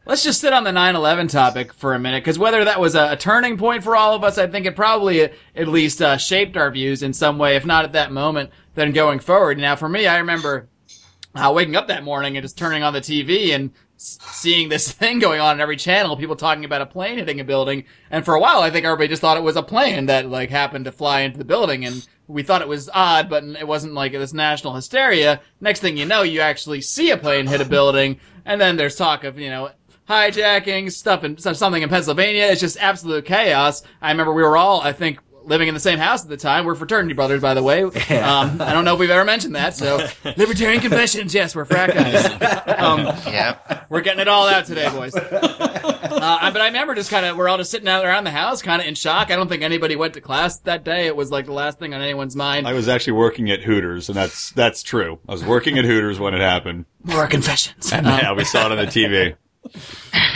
Let's 0.05 0.23
just 0.23 0.41
sit 0.41 0.51
on 0.51 0.65
the 0.65 0.71
9/11 0.71 1.29
topic 1.29 1.73
for 1.73 1.93
a 1.93 1.99
minute, 1.99 2.23
because 2.23 2.37
whether 2.37 2.65
that 2.65 2.81
was 2.81 2.93
a, 2.93 3.13
a 3.13 3.17
turning 3.17 3.57
point 3.57 3.83
for 3.83 3.95
all 3.95 4.13
of 4.13 4.23
us, 4.23 4.37
I 4.37 4.47
think 4.47 4.65
it 4.65 4.75
probably 4.75 5.23
uh, 5.23 5.29
at 5.55 5.67
least 5.69 6.01
uh, 6.01 6.17
shaped 6.17 6.57
our 6.57 6.69
views 6.71 7.01
in 7.01 7.13
some 7.13 7.37
way, 7.37 7.55
if 7.55 7.65
not 7.65 7.85
at 7.85 7.93
that 7.93 8.11
moment, 8.11 8.49
then 8.75 8.91
going 8.91 9.19
forward. 9.19 9.57
Now, 9.57 9.77
for 9.77 9.87
me, 9.87 10.05
I 10.05 10.17
remember 10.17 10.67
uh, 11.35 11.51
waking 11.55 11.75
up 11.75 11.87
that 11.87 12.03
morning 12.03 12.35
and 12.35 12.43
just 12.43 12.57
turning 12.57 12.83
on 12.83 12.93
the 12.93 13.01
TV 13.01 13.55
and 13.55 13.71
seeing 13.95 14.69
this 14.69 14.91
thing 14.91 15.19
going 15.19 15.39
on 15.39 15.55
in 15.55 15.61
every 15.61 15.77
channel, 15.77 16.17
people 16.17 16.35
talking 16.35 16.65
about 16.65 16.81
a 16.81 16.85
plane 16.85 17.17
hitting 17.17 17.39
a 17.39 17.43
building. 17.43 17.85
And 18.11 18.25
for 18.25 18.35
a 18.35 18.39
while, 18.39 18.61
I 18.61 18.69
think 18.69 18.85
everybody 18.85 19.07
just 19.07 19.21
thought 19.21 19.37
it 19.37 19.43
was 19.43 19.55
a 19.55 19.63
plane 19.63 20.07
that 20.07 20.29
like 20.29 20.49
happened 20.49 20.85
to 20.85 20.91
fly 20.91 21.21
into 21.21 21.37
the 21.37 21.45
building, 21.45 21.85
and 21.85 22.05
we 22.27 22.43
thought 22.43 22.61
it 22.61 22.67
was 22.67 22.89
odd, 22.93 23.29
but 23.29 23.43
it 23.43 23.67
wasn't 23.67 23.93
like 23.93 24.13
this 24.13 24.33
national 24.33 24.73
hysteria. 24.73 25.41
Next 25.59 25.79
thing 25.79 25.97
you 25.97 26.05
know, 26.05 26.21
you 26.21 26.41
actually 26.41 26.81
see 26.81 27.11
a 27.11 27.17
plane 27.17 27.47
hit 27.47 27.61
a 27.61 27.65
building, 27.65 28.19
and 28.45 28.59
then 28.59 28.77
there's 28.77 28.95
talk 28.95 29.23
of 29.23 29.39
you 29.39 29.49
know 29.49 29.71
hijacking 30.07 30.91
stuff 30.91 31.23
and 31.23 31.39
something 31.39 31.81
in 31.81 31.89
Pennsylvania. 31.89 32.45
It's 32.45 32.61
just 32.61 32.77
absolute 32.77 33.25
chaos. 33.25 33.83
I 34.01 34.11
remember 34.11 34.33
we 34.33 34.43
were 34.43 34.57
all, 34.57 34.81
I 34.81 34.93
think, 34.93 35.19
living 35.45 35.67
in 35.67 35.73
the 35.73 35.79
same 35.79 35.99
house 35.99 36.23
at 36.23 36.29
the 36.29 36.37
time. 36.37 36.65
We're 36.65 36.75
fraternity 36.75 37.13
brothers, 37.13 37.41
by 37.41 37.53
the 37.53 37.63
way. 37.63 37.83
Um, 38.23 38.61
I 38.61 38.73
don't 38.73 38.85
know 38.85 38.93
if 38.93 38.99
we've 38.99 39.09
ever 39.09 39.25
mentioned 39.25 39.55
that. 39.55 39.75
So, 39.75 40.05
libertarian 40.37 40.79
confessions. 40.81 41.33
Yes, 41.33 41.55
we're 41.55 41.65
frat 41.65 41.93
guys. 41.93 42.63
Um, 42.83 42.99
yeah, 43.27 43.83
we're 43.89 44.01
getting 44.01 44.19
it 44.19 44.27
all 44.27 44.47
out 44.47 44.65
today, 44.65 44.89
boys. 44.89 45.15
Uh, 45.15 46.51
but 46.51 46.61
I 46.61 46.65
remember 46.67 46.95
just 46.95 47.09
kind 47.09 47.25
of, 47.25 47.37
we're 47.37 47.47
all 47.47 47.57
just 47.57 47.71
sitting 47.71 47.87
out 47.87 48.05
around 48.05 48.23
the 48.25 48.31
house, 48.31 48.61
kind 48.61 48.81
of 48.81 48.87
in 48.87 48.95
shock. 48.95 49.31
I 49.31 49.35
don't 49.35 49.47
think 49.47 49.61
anybody 49.63 49.95
went 49.95 50.13
to 50.15 50.21
class 50.21 50.59
that 50.61 50.83
day. 50.83 51.07
It 51.07 51.15
was 51.15 51.31
like 51.31 51.45
the 51.45 51.53
last 51.53 51.79
thing 51.79 51.93
on 51.93 52.01
anyone's 52.01 52.35
mind. 52.35 52.67
I 52.67 52.73
was 52.73 52.87
actually 52.89 53.13
working 53.13 53.49
at 53.51 53.61
Hooters, 53.63 54.09
and 54.09 54.15
that's 54.17 54.51
that's 54.51 54.83
true. 54.83 55.19
I 55.27 55.31
was 55.31 55.43
working 55.43 55.77
at 55.77 55.85
Hooters 55.85 56.19
when 56.19 56.33
it 56.33 56.41
happened, 56.41 56.85
More 57.03 57.27
confessions. 57.27 57.91
and 57.93 58.05
Um, 58.07 58.19
yeah, 58.19 58.33
we 58.33 58.43
saw 58.43 58.65
it 58.65 58.71
on 58.71 58.77
the 58.77 58.85
TV. 58.91 59.35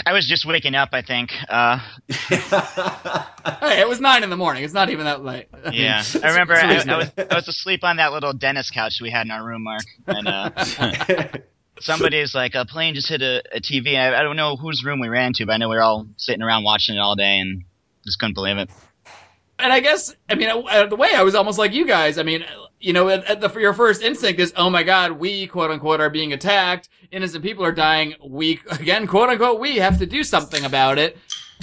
I 0.05 0.13
was 0.13 0.27
just 0.27 0.45
waking 0.45 0.75
up. 0.75 0.89
I 0.93 1.01
think. 1.01 1.31
Uh, 1.49 1.79
hey, 2.09 3.81
it 3.81 3.87
was 3.87 3.99
nine 3.99 4.23
in 4.23 4.29
the 4.29 4.37
morning. 4.37 4.63
It's 4.63 4.73
not 4.73 4.89
even 4.89 5.05
that 5.05 5.23
late. 5.23 5.47
Yeah, 5.73 6.03
I 6.23 6.29
remember. 6.29 6.53
I, 6.53 6.61
I 6.61 6.97
was 6.97 7.11
I 7.17 7.35
was 7.35 7.47
asleep 7.47 7.83
on 7.83 7.97
that 7.97 8.13
little 8.13 8.33
dentist 8.33 8.73
couch 8.73 8.99
we 9.01 9.09
had 9.09 9.25
in 9.27 9.31
our 9.31 9.43
room, 9.45 9.63
Marc, 9.63 9.83
and 10.07 10.27
uh, 10.27 10.49
somebody's 11.81 12.33
like, 12.33 12.55
"A 12.55 12.65
plane 12.65 12.95
just 12.95 13.09
hit 13.09 13.21
a, 13.21 13.43
a 13.53 13.59
TV." 13.59 13.95
I, 13.97 14.17
I 14.19 14.23
don't 14.23 14.37
know 14.37 14.55
whose 14.55 14.83
room 14.85 14.99
we 14.99 15.09
ran 15.09 15.33
to, 15.33 15.45
but 15.45 15.53
I 15.53 15.57
know 15.57 15.69
we 15.69 15.75
were 15.75 15.83
all 15.83 16.07
sitting 16.17 16.41
around 16.41 16.63
watching 16.63 16.95
it 16.95 16.99
all 16.99 17.15
day 17.15 17.39
and 17.39 17.63
just 18.05 18.19
couldn't 18.19 18.35
believe 18.35 18.57
it. 18.57 18.69
and 19.59 19.73
I 19.73 19.81
guess 19.81 20.15
I 20.29 20.35
mean 20.35 20.49
uh, 20.49 20.85
the 20.87 20.95
way 20.95 21.09
I 21.13 21.23
was 21.23 21.35
almost 21.35 21.59
like 21.59 21.73
you 21.73 21.85
guys. 21.85 22.17
I 22.17 22.23
mean, 22.23 22.45
you 22.79 22.93
know, 22.93 23.09
at, 23.09 23.25
at 23.25 23.41
the 23.41 23.49
your 23.59 23.73
first 23.73 24.01
instinct 24.01 24.39
is, 24.39 24.53
oh 24.55 24.69
my 24.69 24.83
god, 24.83 25.13
we 25.13 25.47
quote 25.47 25.71
unquote 25.71 25.99
are 25.99 26.09
being 26.09 26.33
attacked. 26.33 26.89
Innocent 27.11 27.43
people 27.43 27.63
are 27.65 27.71
dying. 27.71 28.15
We 28.25 28.59
again, 28.69 29.07
quote 29.07 29.29
unquote, 29.29 29.59
we 29.59 29.77
have 29.77 29.99
to 29.99 30.05
do 30.05 30.23
something 30.23 30.63
about 30.63 30.97
it. 30.97 31.17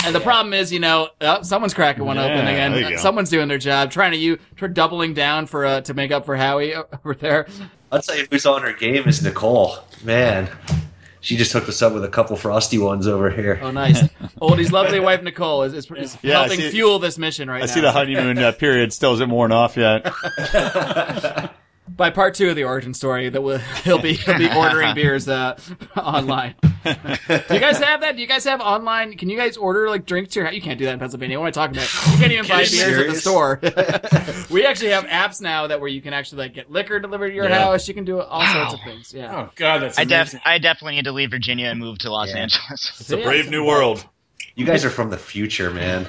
And 0.04 0.14
the 0.14 0.20
problem 0.20 0.52
is, 0.52 0.72
you 0.72 0.80
know, 0.80 1.08
oh, 1.20 1.42
someone's 1.42 1.72
cracking 1.72 2.04
one 2.04 2.18
open 2.18 2.46
again. 2.46 2.72
there 2.72 2.90
you 2.90 2.96
go. 2.96 3.02
Someone's 3.02 3.30
doing 3.30 3.48
their 3.48 3.58
job, 3.58 3.90
trying 3.90 4.12
to 4.12 4.18
you, 4.18 4.38
try 4.56 4.68
doubling 4.68 5.14
down 5.14 5.46
for 5.46 5.64
uh, 5.64 5.80
to 5.82 5.94
make 5.94 6.10
up 6.10 6.26
for 6.26 6.36
Howie 6.36 6.74
over 7.04 7.14
there. 7.14 7.46
I'll 7.92 8.02
tell 8.02 8.16
you 8.16 8.26
who's 8.30 8.44
on 8.44 8.62
her 8.62 8.72
game 8.72 9.08
is 9.08 9.22
Nicole. 9.22 9.78
Man, 10.02 10.50
she 11.24 11.36
just 11.36 11.52
hooked 11.52 11.68
us 11.68 11.80
up 11.80 11.94
with 11.94 12.04
a 12.04 12.08
couple 12.08 12.36
frosty 12.36 12.76
ones 12.78 13.06
over 13.08 13.30
here. 13.30 13.58
Oh, 13.62 13.70
nice. 13.70 14.02
Odie's 14.42 14.70
lovely 14.70 15.00
wife 15.00 15.22
Nicole 15.22 15.62
is, 15.62 15.72
is, 15.72 15.90
is 15.90 16.18
Yeah, 16.22 16.40
helping 16.40 16.60
see- 16.60 16.70
fuel 16.70 16.98
this 16.98 17.16
mission 17.18 17.48
right 17.48 17.62
I 17.62 17.66
now. 17.66 17.72
see 17.72 17.80
the 17.80 17.92
honeymoon 17.92 18.38
uh, 18.38 18.52
period 18.52 18.92
still 18.92 19.14
isn't 19.14 19.30
worn 19.30 19.50
off 19.50 19.76
yet. 19.76 20.12
By 21.86 22.08
part 22.10 22.34
two 22.34 22.48
of 22.48 22.56
the 22.56 22.64
origin 22.64 22.94
story, 22.94 23.28
that 23.28 23.42
will 23.42 23.58
he'll 23.84 23.98
be 24.00 24.14
he'll 24.14 24.38
be 24.38 24.50
ordering 24.50 24.94
beers 24.96 25.28
uh, 25.28 25.58
online. 25.96 26.54
do 26.62 26.90
you 27.50 27.60
guys 27.60 27.78
have 27.78 28.00
that? 28.00 28.16
Do 28.16 28.22
you 28.22 28.26
guys 28.26 28.44
have 28.44 28.60
online? 28.62 29.16
Can 29.18 29.28
you 29.28 29.36
guys 29.36 29.56
order 29.58 29.88
like 29.90 30.06
drinks 30.06 30.32
to 30.32 30.40
your 30.40 30.46
house? 30.46 30.54
You 30.54 30.62
can't 30.62 30.78
do 30.78 30.86
that 30.86 30.94
in 30.94 30.98
Pennsylvania. 30.98 31.38
What 31.38 31.44
am 31.44 31.48
I 31.48 31.50
talking 31.50 31.76
about? 31.76 31.90
You 32.12 32.18
can't 32.18 32.32
even 32.32 32.46
buy 32.48 32.64
beers 32.64 32.98
at 32.98 33.06
the 33.06 33.14
store. 33.14 33.60
we 34.50 34.64
actually 34.64 34.90
have 34.90 35.04
apps 35.04 35.40
now 35.42 35.66
that 35.66 35.78
where 35.78 35.88
you 35.88 36.00
can 36.00 36.14
actually 36.14 36.38
like 36.38 36.54
get 36.54 36.70
liquor 36.70 36.98
delivered 37.00 37.28
to 37.28 37.34
your 37.34 37.48
Yeah. 37.48 37.64
house. 37.64 37.86
You 37.86 37.92
can 37.94 38.04
do 38.06 38.18
all 38.20 38.46
sorts 38.46 38.74
of 38.74 38.80
things. 38.80 39.12
Yeah. 39.14 39.34
Oh 39.46 39.50
God, 39.54 39.82
that's 39.82 39.98
I 39.98 40.04
def 40.04 40.34
I 40.44 40.56
definitely 40.58 40.96
need 40.96 41.04
to 41.04 41.12
leave 41.12 41.30
Virginia 41.30 41.66
and 41.68 41.78
move 41.78 41.98
to 41.98 42.10
Los 42.10 42.30
Yeah. 42.30 42.38
Angeles. 42.38 42.96
It's 42.98 43.10
a 43.12 43.18
brave 43.18 43.50
new 43.50 43.64
world. 43.64 44.06
You 44.54 44.64
guys 44.64 44.84
are 44.86 44.90
from 44.90 45.10
the 45.10 45.18
future, 45.18 45.70
man. 45.70 46.08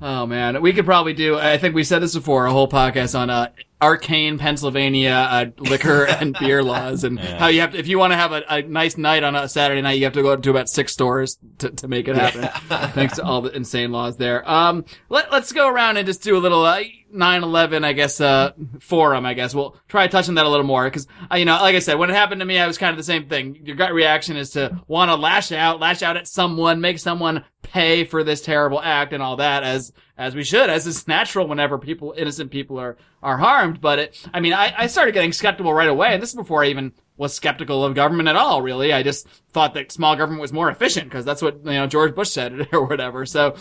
Oh 0.00 0.26
man, 0.26 0.60
we 0.62 0.72
could 0.72 0.84
probably 0.86 1.12
do. 1.12 1.38
I 1.38 1.58
think 1.58 1.74
we 1.74 1.84
said 1.84 2.00
this 2.00 2.14
before. 2.14 2.46
A 2.46 2.50
whole 2.52 2.66
podcast 2.68 3.16
on 3.18 3.30
uh, 3.30 3.48
arcane 3.82 4.38
Pennsylvania 4.38 5.10
uh, 5.10 5.46
liquor 5.58 6.04
and 6.20 6.36
beer 6.38 6.62
laws, 6.62 7.04
and 7.04 7.18
how 7.18 7.48
you 7.48 7.60
have 7.60 7.72
to, 7.72 7.78
if 7.78 7.88
you 7.88 7.98
want 7.98 8.12
to 8.12 8.16
have 8.16 8.32
a, 8.32 8.42
a 8.48 8.62
nice 8.62 8.96
night 8.96 9.24
on 9.24 9.34
a 9.34 9.48
Saturday 9.48 9.82
night, 9.82 9.98
you 9.98 10.04
have 10.04 10.12
to 10.14 10.22
go 10.22 10.36
to 10.36 10.50
about 10.50 10.68
six 10.68 10.92
stores 10.92 11.38
to, 11.58 11.70
to 11.70 11.88
make 11.88 12.08
it 12.08 12.16
happen. 12.16 12.48
Thanks 12.92 13.16
to 13.16 13.24
all 13.24 13.42
the 13.42 13.54
insane 13.54 13.92
laws 13.92 14.16
there. 14.16 14.48
Um, 14.48 14.84
let, 15.08 15.30
let's 15.32 15.52
go 15.52 15.68
around 15.68 15.96
and 15.96 16.06
just 16.06 16.22
do 16.22 16.36
a 16.36 16.38
little 16.38 16.64
uh, 16.64 16.80
9/11, 17.12 17.84
I 17.84 17.92
guess, 17.92 18.20
uh, 18.20 18.52
forum. 18.80 19.26
I 19.26 19.34
guess. 19.34 19.54
We'll 19.54 19.76
try 19.88 20.06
touching 20.06 20.34
that 20.34 20.46
a 20.46 20.48
little 20.48 20.66
more 20.66 20.84
because 20.84 21.06
uh, 21.30 21.36
you 21.36 21.44
know, 21.44 21.54
like 21.54 21.76
I 21.76 21.80
said, 21.80 21.98
when 21.98 22.10
it 22.10 22.14
happened 22.14 22.40
to 22.40 22.46
me, 22.46 22.58
I 22.58 22.66
was 22.66 22.78
kind 22.78 22.90
of 22.90 22.96
the 22.96 23.02
same 23.02 23.28
thing. 23.28 23.60
Your 23.64 23.76
gut 23.76 23.92
reaction 23.92 24.36
is 24.36 24.50
to 24.50 24.80
want 24.86 25.10
to 25.10 25.16
lash 25.16 25.52
out, 25.52 25.80
lash 25.80 26.02
out 26.02 26.16
at 26.16 26.28
someone, 26.28 26.80
make 26.80 26.98
someone 26.98 27.44
pay 27.62 28.04
for 28.04 28.22
this 28.22 28.42
terrible 28.42 28.80
act 28.82 29.12
and 29.12 29.22
all 29.22 29.36
that 29.36 29.62
as 29.62 29.92
as 30.18 30.34
we 30.34 30.44
should 30.44 30.68
as 30.68 30.86
is 30.86 31.08
natural 31.08 31.46
whenever 31.48 31.78
people 31.78 32.14
innocent 32.16 32.50
people 32.50 32.78
are 32.78 32.96
are 33.22 33.38
harmed. 33.38 33.80
But 33.80 33.98
it 33.98 34.28
i 34.34 34.40
mean 34.40 34.52
i, 34.52 34.74
I 34.76 34.86
started 34.88 35.12
getting 35.14 35.32
skeptical 35.32 35.72
right 35.72 35.88
away. 35.88 36.08
And 36.12 36.22
this 36.22 36.30
is 36.30 36.36
before 36.36 36.64
i 36.64 36.68
even 36.68 36.92
was 37.16 37.32
skeptical 37.34 37.84
of 37.84 37.94
government 37.94 38.28
at 38.28 38.36
all 38.36 38.62
really. 38.62 38.92
I 38.92 39.02
just 39.02 39.26
thought 39.50 39.74
that 39.74 39.92
small 39.92 40.16
government 40.16 40.42
was 40.42 40.52
more 40.52 40.70
efficient 40.70 41.08
because 41.08 41.24
that's 41.24 41.42
what 41.42 41.64
you 41.64 41.72
know 41.72 41.86
george 41.86 42.14
bush 42.14 42.30
said 42.30 42.68
or 42.72 42.84
whatever. 42.84 43.24
So 43.24 43.56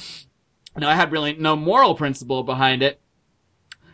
you 0.76 0.82
know 0.82 0.90
i 0.90 0.96
had 0.96 1.12
really 1.12 1.34
no 1.34 1.56
moral 1.56 1.96
principle 1.96 2.44
behind 2.44 2.84
it 2.84 3.02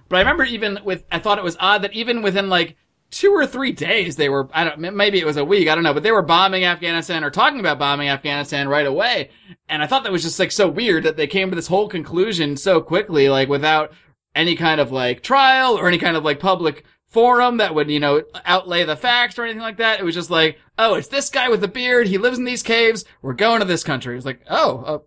but 0.10 0.18
I 0.18 0.20
remember 0.20 0.44
even 0.46 0.80
with, 0.84 1.06
I 1.12 1.20
thought 1.20 1.38
it 1.38 1.44
was 1.44 1.58
odd 1.60 1.82
that 1.84 1.94
even 1.94 2.22
within 2.22 2.50
like 2.50 2.78
two 3.10 3.32
or 3.32 3.48
three 3.48 3.72
days, 3.72 4.16
they 4.16 4.30
were, 4.30 4.50
I 4.54 4.64
don't, 4.64 4.96
maybe 4.96 5.20
it 5.20 5.26
was 5.26 5.38
a 5.38 5.46
week, 5.46 5.68
I 5.68 5.76
don't 5.76 5.84
know, 5.84 5.94
but 5.94 6.04
they 6.04 6.12
were 6.12 6.22
bombing 6.22 6.66
Afghanistan 6.66 7.24
or 7.24 7.30
talking 7.30 7.60
about 7.60 7.80
bombing 7.80 8.10
Afghanistan 8.10 8.68
right 8.68 8.86
away. 8.86 9.30
And 9.70 9.82
I 9.82 9.88
thought 9.88 10.04
that 10.04 10.12
was 10.12 10.24
just 10.24 10.40
like 10.40 10.52
so 10.52 10.68
weird 10.68 11.04
that 11.04 11.18
they 11.18 11.28
came 11.28 11.50
to 11.50 11.56
this 11.56 11.68
whole 11.68 11.88
conclusion 11.88 12.58
so 12.58 12.82
quickly, 12.82 13.30
like 13.30 13.50
without 13.50 13.94
any 14.36 14.56
kind 14.56 14.82
of 14.82 14.92
like 14.92 15.24
trial 15.24 15.78
or 15.78 15.88
any 15.88 15.98
kind 15.98 16.18
of 16.18 16.24
like 16.24 16.40
public 16.40 16.84
forum 17.08 17.58
that 17.58 17.74
would, 17.74 17.90
you 17.90 18.00
know, 18.00 18.22
outlay 18.46 18.84
the 18.84 18.96
facts 18.96 19.40
or 19.40 19.44
anything 19.44 19.62
like 19.62 19.78
that. 19.78 20.00
It 20.00 20.04
was 20.04 20.16
just 20.16 20.30
like, 20.30 20.60
oh, 20.78 20.96
it's 20.96 21.08
this 21.08 21.30
guy 21.30 21.50
with 21.50 21.62
the 21.62 21.68
beard. 21.68 22.08
He 22.08 22.18
lives 22.18 22.38
in 22.38 22.44
these 22.44 22.64
caves. 22.64 23.06
We're 23.22 23.34
going 23.34 23.62
to 23.62 23.66
this 23.66 23.84
country. 23.84 24.14
It 24.14 24.18
was 24.18 24.26
like, 24.26 24.42
oh, 24.50 24.84
uh, 24.86 25.00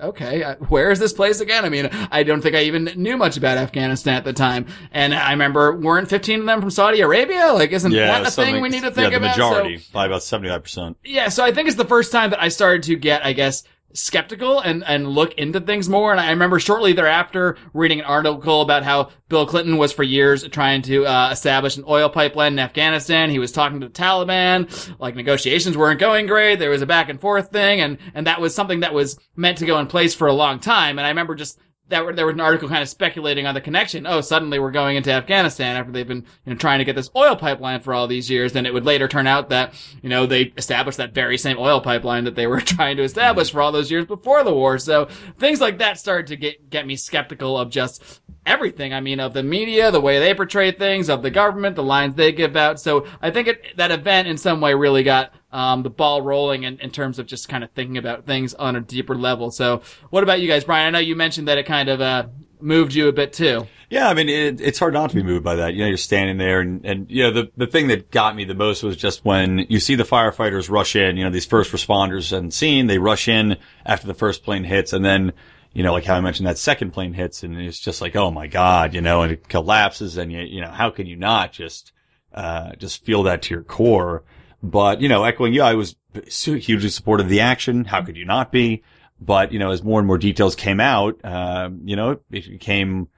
okay, 0.00 0.42
uh, 0.42 0.54
where 0.68 0.90
is 0.90 0.98
this 0.98 1.12
place 1.12 1.40
again? 1.40 1.64
I 1.64 1.68
mean, 1.68 1.88
I 2.10 2.22
don't 2.22 2.40
think 2.40 2.54
I 2.54 2.62
even 2.62 2.84
knew 2.96 3.16
much 3.16 3.36
about 3.36 3.58
Afghanistan 3.58 4.14
at 4.14 4.24
the 4.24 4.32
time. 4.32 4.66
And 4.92 5.14
I 5.14 5.30
remember, 5.32 5.76
weren't 5.76 6.08
15 6.08 6.40
of 6.40 6.46
them 6.46 6.60
from 6.60 6.70
Saudi 6.70 7.00
Arabia? 7.00 7.52
Like, 7.52 7.72
isn't 7.72 7.90
Yeah, 7.92 8.06
that 8.06 8.28
a 8.28 8.30
thing 8.30 8.60
we 8.62 8.68
need 8.68 8.82
to 8.82 8.90
think 8.90 9.12
yeah, 9.12 9.18
the 9.18 9.24
about? 9.24 9.36
So- 9.36 9.48
majority 9.50 9.84
by 9.92 10.06
about 10.06 10.22
seventy 10.22 10.48
five 10.50 10.62
percent. 10.62 10.96
yeah, 11.04 11.28
so 11.28 11.44
I 11.44 11.52
think 11.52 11.68
it's 11.68 11.76
the 11.76 11.84
first 11.84 12.12
time 12.12 12.30
that 12.30 12.40
I 12.42 12.48
started 12.48 12.84
to 12.84 12.96
get, 12.96 13.24
I 13.24 13.32
guess, 13.32 13.64
skeptical 13.92 14.60
and, 14.60 14.84
and 14.84 15.08
look 15.08 15.34
into 15.34 15.60
things 15.60 15.88
more. 15.88 16.12
And 16.12 16.20
I 16.20 16.30
remember 16.30 16.58
shortly 16.58 16.92
thereafter 16.92 17.56
reading 17.72 18.00
an 18.00 18.04
article 18.04 18.60
about 18.60 18.82
how 18.82 19.10
Bill 19.28 19.46
Clinton 19.46 19.76
was 19.78 19.92
for 19.92 20.02
years 20.02 20.46
trying 20.48 20.82
to 20.82 21.06
uh, 21.06 21.30
establish 21.30 21.76
an 21.76 21.84
oil 21.88 22.08
pipeline 22.08 22.52
in 22.52 22.58
Afghanistan. 22.58 23.30
He 23.30 23.38
was 23.38 23.52
talking 23.52 23.80
to 23.80 23.88
the 23.88 23.92
Taliban, 23.92 24.94
like 24.98 25.16
negotiations 25.16 25.76
weren't 25.76 26.00
going 26.00 26.26
great. 26.26 26.58
There 26.58 26.70
was 26.70 26.82
a 26.82 26.86
back 26.86 27.08
and 27.08 27.20
forth 27.20 27.50
thing, 27.50 27.80
and 27.80 27.98
and 28.14 28.26
that 28.26 28.40
was 28.40 28.54
something 28.54 28.80
that 28.80 28.94
was 28.94 29.18
meant 29.34 29.58
to 29.58 29.66
go 29.66 29.78
in 29.78 29.86
place 29.86 30.14
for 30.14 30.28
a 30.28 30.32
long 30.32 30.60
time. 30.60 30.98
And 30.98 31.06
I 31.06 31.10
remember 31.10 31.34
just 31.34 31.58
that 31.88 32.04
were, 32.04 32.12
there 32.12 32.26
was 32.26 32.34
an 32.34 32.40
article 32.40 32.68
kind 32.68 32.82
of 32.82 32.88
speculating 32.88 33.46
on 33.46 33.54
the 33.54 33.60
connection. 33.60 34.06
Oh, 34.06 34.20
suddenly 34.20 34.58
we're 34.58 34.72
going 34.72 34.96
into 34.96 35.12
Afghanistan 35.12 35.76
after 35.76 35.92
they've 35.92 36.06
been 36.06 36.24
you 36.44 36.52
know 36.52 36.56
trying 36.56 36.78
to 36.80 36.84
get 36.84 36.96
this 36.96 37.10
oil 37.14 37.36
pipeline 37.36 37.80
for 37.80 37.94
all 37.94 38.06
these 38.06 38.28
years. 38.28 38.52
Then 38.52 38.66
it 38.66 38.74
would 38.74 38.84
later 38.84 39.08
turn 39.08 39.26
out 39.26 39.50
that 39.50 39.74
you 40.02 40.08
know 40.08 40.26
they 40.26 40.52
established 40.56 40.98
that 40.98 41.14
very 41.14 41.38
same 41.38 41.58
oil 41.58 41.80
pipeline 41.80 42.24
that 42.24 42.34
they 42.34 42.46
were 42.46 42.60
trying 42.62 42.96
to 42.96 43.02
establish 43.02 43.50
for 43.50 43.60
all 43.60 43.72
those 43.72 43.90
years 43.90 44.06
before 44.06 44.42
the 44.42 44.54
war. 44.54 44.78
So 44.78 45.06
things 45.38 45.60
like 45.60 45.78
that 45.78 45.98
started 45.98 46.26
to 46.28 46.36
get 46.36 46.70
get 46.70 46.86
me 46.86 46.96
skeptical 46.96 47.58
of 47.58 47.70
just 47.70 48.20
everything. 48.44 48.94
I 48.94 49.00
mean, 49.00 49.20
of 49.20 49.32
the 49.32 49.42
media, 49.42 49.90
the 49.90 50.00
way 50.00 50.18
they 50.18 50.34
portray 50.34 50.70
things, 50.70 51.08
of 51.08 51.22
the 51.22 51.30
government, 51.30 51.76
the 51.76 51.82
lines 51.82 52.14
they 52.14 52.32
give 52.32 52.56
out. 52.56 52.80
So 52.80 53.06
I 53.20 53.30
think 53.30 53.48
it, 53.48 53.76
that 53.76 53.90
event 53.90 54.28
in 54.28 54.38
some 54.38 54.60
way 54.60 54.74
really 54.74 55.02
got 55.02 55.32
um, 55.52 55.82
the 55.82 55.90
ball 55.90 56.22
rolling 56.22 56.64
in, 56.64 56.78
in 56.80 56.90
terms 56.90 57.18
of 57.18 57.26
just 57.26 57.48
kind 57.48 57.64
of 57.64 57.70
thinking 57.70 57.96
about 57.96 58.26
things 58.26 58.54
on 58.54 58.76
a 58.76 58.80
deeper 58.80 59.14
level. 59.14 59.50
So 59.50 59.82
what 60.10 60.22
about 60.22 60.40
you 60.40 60.48
guys, 60.48 60.64
Brian? 60.64 60.86
I 60.86 60.90
know 60.90 60.98
you 60.98 61.16
mentioned 61.16 61.48
that 61.48 61.58
it 61.58 61.66
kind 61.66 61.88
of 61.88 62.00
uh, 62.00 62.26
moved 62.60 62.94
you 62.94 63.08
a 63.08 63.12
bit 63.12 63.32
too. 63.32 63.66
Yeah, 63.88 64.08
I 64.08 64.14
mean, 64.14 64.28
it, 64.28 64.60
it's 64.60 64.80
hard 64.80 64.94
not 64.94 65.10
to 65.10 65.16
be 65.16 65.22
moved 65.22 65.44
by 65.44 65.54
that. 65.56 65.74
You 65.74 65.82
know, 65.82 65.86
you're 65.86 65.96
standing 65.96 66.38
there 66.38 66.60
and, 66.60 66.84
and, 66.84 67.08
you 67.08 67.22
know, 67.22 67.30
the, 67.30 67.52
the 67.56 67.68
thing 67.68 67.86
that 67.88 68.10
got 68.10 68.34
me 68.34 68.44
the 68.44 68.54
most 68.54 68.82
was 68.82 68.96
just 68.96 69.24
when 69.24 69.58
you 69.68 69.78
see 69.78 69.94
the 69.94 70.02
firefighters 70.02 70.68
rush 70.68 70.96
in, 70.96 71.16
you 71.16 71.22
know, 71.22 71.30
these 71.30 71.46
first 71.46 71.70
responders 71.70 72.36
and 72.36 72.52
scene, 72.52 72.88
they 72.88 72.98
rush 72.98 73.28
in 73.28 73.56
after 73.84 74.08
the 74.08 74.14
first 74.14 74.42
plane 74.42 74.64
hits 74.64 74.92
and 74.92 75.04
then, 75.04 75.32
you 75.72 75.84
know, 75.84 75.92
like 75.92 76.04
how 76.04 76.16
I 76.16 76.20
mentioned 76.20 76.48
that 76.48 76.58
second 76.58 76.90
plane 76.90 77.12
hits 77.12 77.44
and 77.44 77.56
it's 77.60 77.78
just 77.78 78.00
like, 78.00 78.16
oh 78.16 78.32
my 78.32 78.48
God, 78.48 78.92
you 78.92 79.00
know, 79.00 79.22
and 79.22 79.32
it 79.32 79.48
collapses 79.48 80.16
and 80.16 80.32
you, 80.32 80.40
you 80.40 80.60
know, 80.60 80.70
how 80.70 80.90
can 80.90 81.06
you 81.06 81.14
not 81.14 81.52
just, 81.52 81.92
uh, 82.34 82.74
just 82.74 83.04
feel 83.04 83.22
that 83.22 83.42
to 83.42 83.54
your 83.54 83.62
core? 83.62 84.24
But, 84.62 85.00
you 85.00 85.08
know, 85.08 85.24
echoing 85.24 85.52
you, 85.52 85.62
I 85.62 85.74
was 85.74 85.96
hugely 86.26 86.88
supportive 86.88 87.26
of 87.26 87.30
the 87.30 87.40
action. 87.40 87.84
How 87.84 88.02
could 88.02 88.16
you 88.16 88.24
not 88.24 88.50
be? 88.50 88.82
But, 89.20 89.52
you 89.52 89.58
know, 89.58 89.70
as 89.70 89.82
more 89.82 89.98
and 90.00 90.06
more 90.06 90.18
details 90.18 90.54
came 90.56 90.80
out, 90.80 91.18
um, 91.24 91.80
you 91.84 91.96
know, 91.96 92.18
it 92.30 92.48
became 92.50 93.08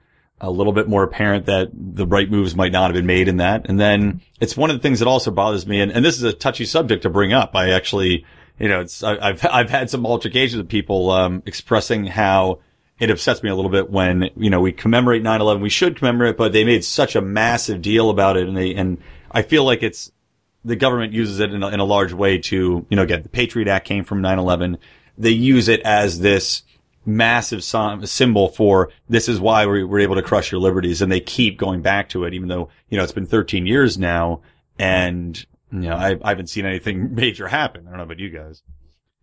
a 0.41 0.49
little 0.49 0.73
bit 0.73 0.87
more 0.87 1.03
apparent 1.03 1.45
that 1.47 1.69
the 1.73 2.07
right 2.07 2.29
moves 2.29 2.55
might 2.55 2.71
not 2.71 2.85
have 2.85 2.93
been 2.93 3.05
made 3.05 3.27
in 3.27 3.37
that. 3.37 3.65
And 3.67 3.79
then 3.79 4.21
it's 4.39 4.55
one 4.55 4.69
of 4.69 4.77
the 4.77 4.81
things 4.81 4.99
that 4.99 5.07
also 5.07 5.31
bothers 5.31 5.67
me. 5.67 5.81
And, 5.81 5.91
and 5.91 6.03
this 6.03 6.15
is 6.15 6.23
a 6.23 6.31
touchy 6.31 6.65
subject 6.65 7.03
to 7.03 7.09
bring 7.09 7.33
up. 7.33 7.55
I 7.55 7.71
actually, 7.71 8.25
you 8.57 8.69
know, 8.69 8.81
it's, 8.81 9.03
I, 9.03 9.17
I've, 9.17 9.45
I've 9.51 9.69
had 9.69 9.89
some 9.89 10.05
altercations 10.05 10.57
with 10.57 10.69
people, 10.69 11.11
um, 11.11 11.43
expressing 11.45 12.05
how 12.05 12.59
it 12.99 13.09
upsets 13.09 13.43
me 13.43 13.49
a 13.49 13.55
little 13.55 13.71
bit 13.71 13.89
when, 13.89 14.29
you 14.35 14.49
know, 14.49 14.61
we 14.61 14.71
commemorate 14.71 15.23
9-11. 15.23 15.61
We 15.61 15.69
should 15.69 15.97
commemorate, 15.97 16.37
but 16.37 16.53
they 16.53 16.63
made 16.63 16.83
such 16.85 17.15
a 17.15 17.21
massive 17.21 17.81
deal 17.81 18.09
about 18.09 18.37
it. 18.37 18.47
And 18.47 18.55
they, 18.55 18.73
and 18.75 18.97
I 19.31 19.41
feel 19.41 19.63
like 19.63 19.83
it's, 19.83 20.11
the 20.63 20.75
government 20.75 21.13
uses 21.13 21.39
it 21.39 21.53
in 21.53 21.63
a, 21.63 21.67
in 21.69 21.79
a 21.79 21.85
large 21.85 22.13
way 22.13 22.37
to, 22.37 22.85
you 22.89 22.95
know, 22.95 23.03
again, 23.03 23.23
the 23.23 23.29
Patriot 23.29 23.67
Act 23.67 23.85
came 23.85 24.03
from 24.03 24.21
9-11. 24.21 24.77
They 25.17 25.31
use 25.31 25.67
it 25.67 25.81
as 25.81 26.19
this 26.19 26.63
massive 27.05 27.63
symbol 27.63 28.49
for 28.49 28.91
this 29.07 29.27
is 29.29 29.39
why 29.39 29.65
we 29.65 29.83
were 29.83 29.99
able 29.99 30.15
to 30.15 30.21
crush 30.21 30.51
your 30.51 30.61
liberties. 30.61 31.01
And 31.01 31.11
they 31.11 31.21
keep 31.21 31.57
going 31.57 31.81
back 31.81 32.09
to 32.09 32.25
it, 32.25 32.33
even 32.33 32.49
though, 32.49 32.69
you 32.89 32.97
know, 32.97 33.03
it's 33.03 33.13
been 33.13 33.25
13 33.25 33.65
years 33.65 33.97
now. 33.97 34.41
And, 34.77 35.37
you 35.71 35.79
know, 35.81 35.95
I, 35.95 36.17
I 36.21 36.29
haven't 36.29 36.47
seen 36.47 36.65
anything 36.65 37.15
major 37.15 37.47
happen. 37.47 37.87
I 37.87 37.91
don't 37.91 37.97
know 37.97 38.03
about 38.03 38.19
you 38.19 38.29
guys. 38.29 38.61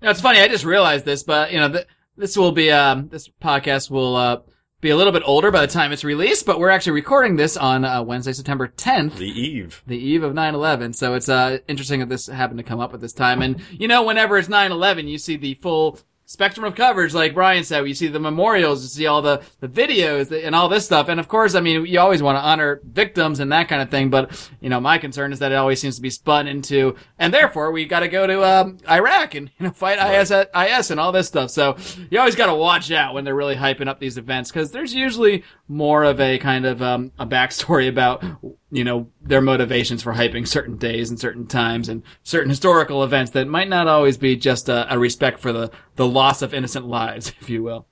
You 0.01 0.07
know, 0.07 0.11
it's 0.11 0.21
funny. 0.21 0.41
I 0.41 0.49
just 0.49 0.65
realized 0.65 1.05
this, 1.05 1.23
but 1.23 1.53
you 1.53 1.59
know, 1.59 1.71
th- 1.71 1.87
this 2.17 2.37
will 2.37 2.53
be 2.53 2.71
um, 2.71 3.09
this 3.09 3.29
podcast 3.29 3.91
will 3.91 4.17
uh, 4.17 4.41
be 4.81 4.91
a 4.91 4.97
little 4.97 5.13
bit 5.13 5.23
older 5.25 5.51
by 5.51 5.61
the 5.63 5.73
time 5.73 5.91
it's 5.91 6.05
released. 6.05 6.45
But 6.45 6.59
we're 6.59 6.69
actually 6.71 6.93
recording 6.93 7.37
this 7.37 7.57
on 7.57 7.85
uh, 7.85 8.03
Wednesday, 8.03 8.33
September 8.33 8.69
10th. 8.69 9.17
The 9.17 9.27
eve. 9.27 9.83
the 9.87 9.97
eve 9.97 10.23
of 10.23 10.33
9-11 10.35 10.95
so 10.95 11.15
it's 11.15 11.29
uh 11.29 11.59
interesting 11.69 12.01
that 12.01 12.09
this 12.09 12.27
happened 12.27 12.59
to 12.59 12.65
come 12.65 12.81
up 12.81 12.93
at 12.95 13.01
this 13.01 13.13
time 13.13 13.41
and 13.43 13.61
you 13.71 13.89
know 13.89 14.03
whenever 14.03 14.37
it's 14.37 14.49
9-11 14.49 15.09
you 15.09 15.19
see 15.19 15.37
the 15.37 15.55
full 15.55 15.99
spectrum 16.27 16.65
of 16.65 16.75
coverage 16.75 17.15
like 17.15 17.35
brian 17.35 17.63
said 17.65 17.87
you 17.87 17.95
see 17.95 18.09
the 18.09 18.19
memorials 18.19 18.83
you 18.83 18.89
see 18.89 19.07
all 19.07 19.23
the 19.23 19.41
the 19.61 19.69
videos 19.69 20.31
and 20.45 20.55
all 20.55 20.69
this 20.69 20.85
stuff. 20.85 21.09
And 21.09 21.21
of 21.21 21.29
course 21.29 21.55
i 21.55 21.61
mean 21.61 21.87
you 21.87 22.01
always 22.01 22.23
want 22.23 22.37
to 22.37 22.43
honor 22.43 22.81
victims 22.85 23.41
and 23.41 23.53
that 23.53 23.69
kind 23.69 23.81
of 23.81 23.91
thing 23.91 24.11
but 24.11 24.51
you 24.61 24.69
know 24.69 24.81
my 24.81 24.99
concern 24.99 25.33
is 25.33 25.39
that 25.39 25.53
it 25.53 25.55
always 25.55 25.81
seems 25.81 25.97
to 25.97 26.03
be 26.03 26.11
spun 26.11 26.47
into 26.47 26.97
and 27.19 27.33
therefore 27.33 27.71
we've 27.73 27.89
got 27.89 28.01
to 28.01 28.09
go 28.09 28.27
to 28.27 28.45
um 28.45 28.79
iraq 28.91 29.35
and 29.35 29.51
you 29.59 29.67
know 29.67 29.73
fight 29.73 29.99
ISIS 29.99 30.91
and 30.91 31.01
all 31.01 31.13
this 31.13 31.29
stuff. 31.29 31.51
So 31.51 31.77
you 32.11 32.19
always 32.19 32.35
got 32.35 32.47
to 32.47 32.55
watch 32.55 32.91
out 32.91 33.15
when 33.15 33.25
they're 33.25 33.35
really 33.35 33.57
hyping 33.57 33.89
up 33.89 34.01
these 34.01 34.19
events 34.19 34.51
because 34.51 34.71
there's 34.71 34.95
usually 34.95 35.45
more 35.69 36.05
of 36.05 36.21
a 36.21 36.39
kind 36.39 36.67
of 36.67 36.83
um 36.83 37.13
a 37.19 37.27
backstory 37.27 37.89
about 37.89 38.25
you 38.71 38.83
know, 38.83 39.09
their 39.23 39.41
motivations 39.41 40.03
for 40.03 40.15
hyping 40.15 40.47
certain 40.47 40.77
days 40.77 41.09
and 41.11 41.21
certain 41.21 41.47
times 41.47 41.89
and 41.89 42.03
certain 42.25 42.51
historical 42.51 43.05
events 43.05 43.31
that 43.33 43.47
might 43.47 43.69
not 43.69 43.87
always 43.87 44.17
be 44.17 44.37
just 44.37 44.69
a, 44.69 44.93
a 44.93 44.99
respect 44.99 45.39
for 45.39 45.53
the, 45.53 45.71
the 45.95 46.07
loss 46.07 46.43
of 46.43 46.53
innocent 46.53 46.87
lives, 46.87 47.33
if 47.41 47.49
you 47.49 47.63
will. 47.63 47.87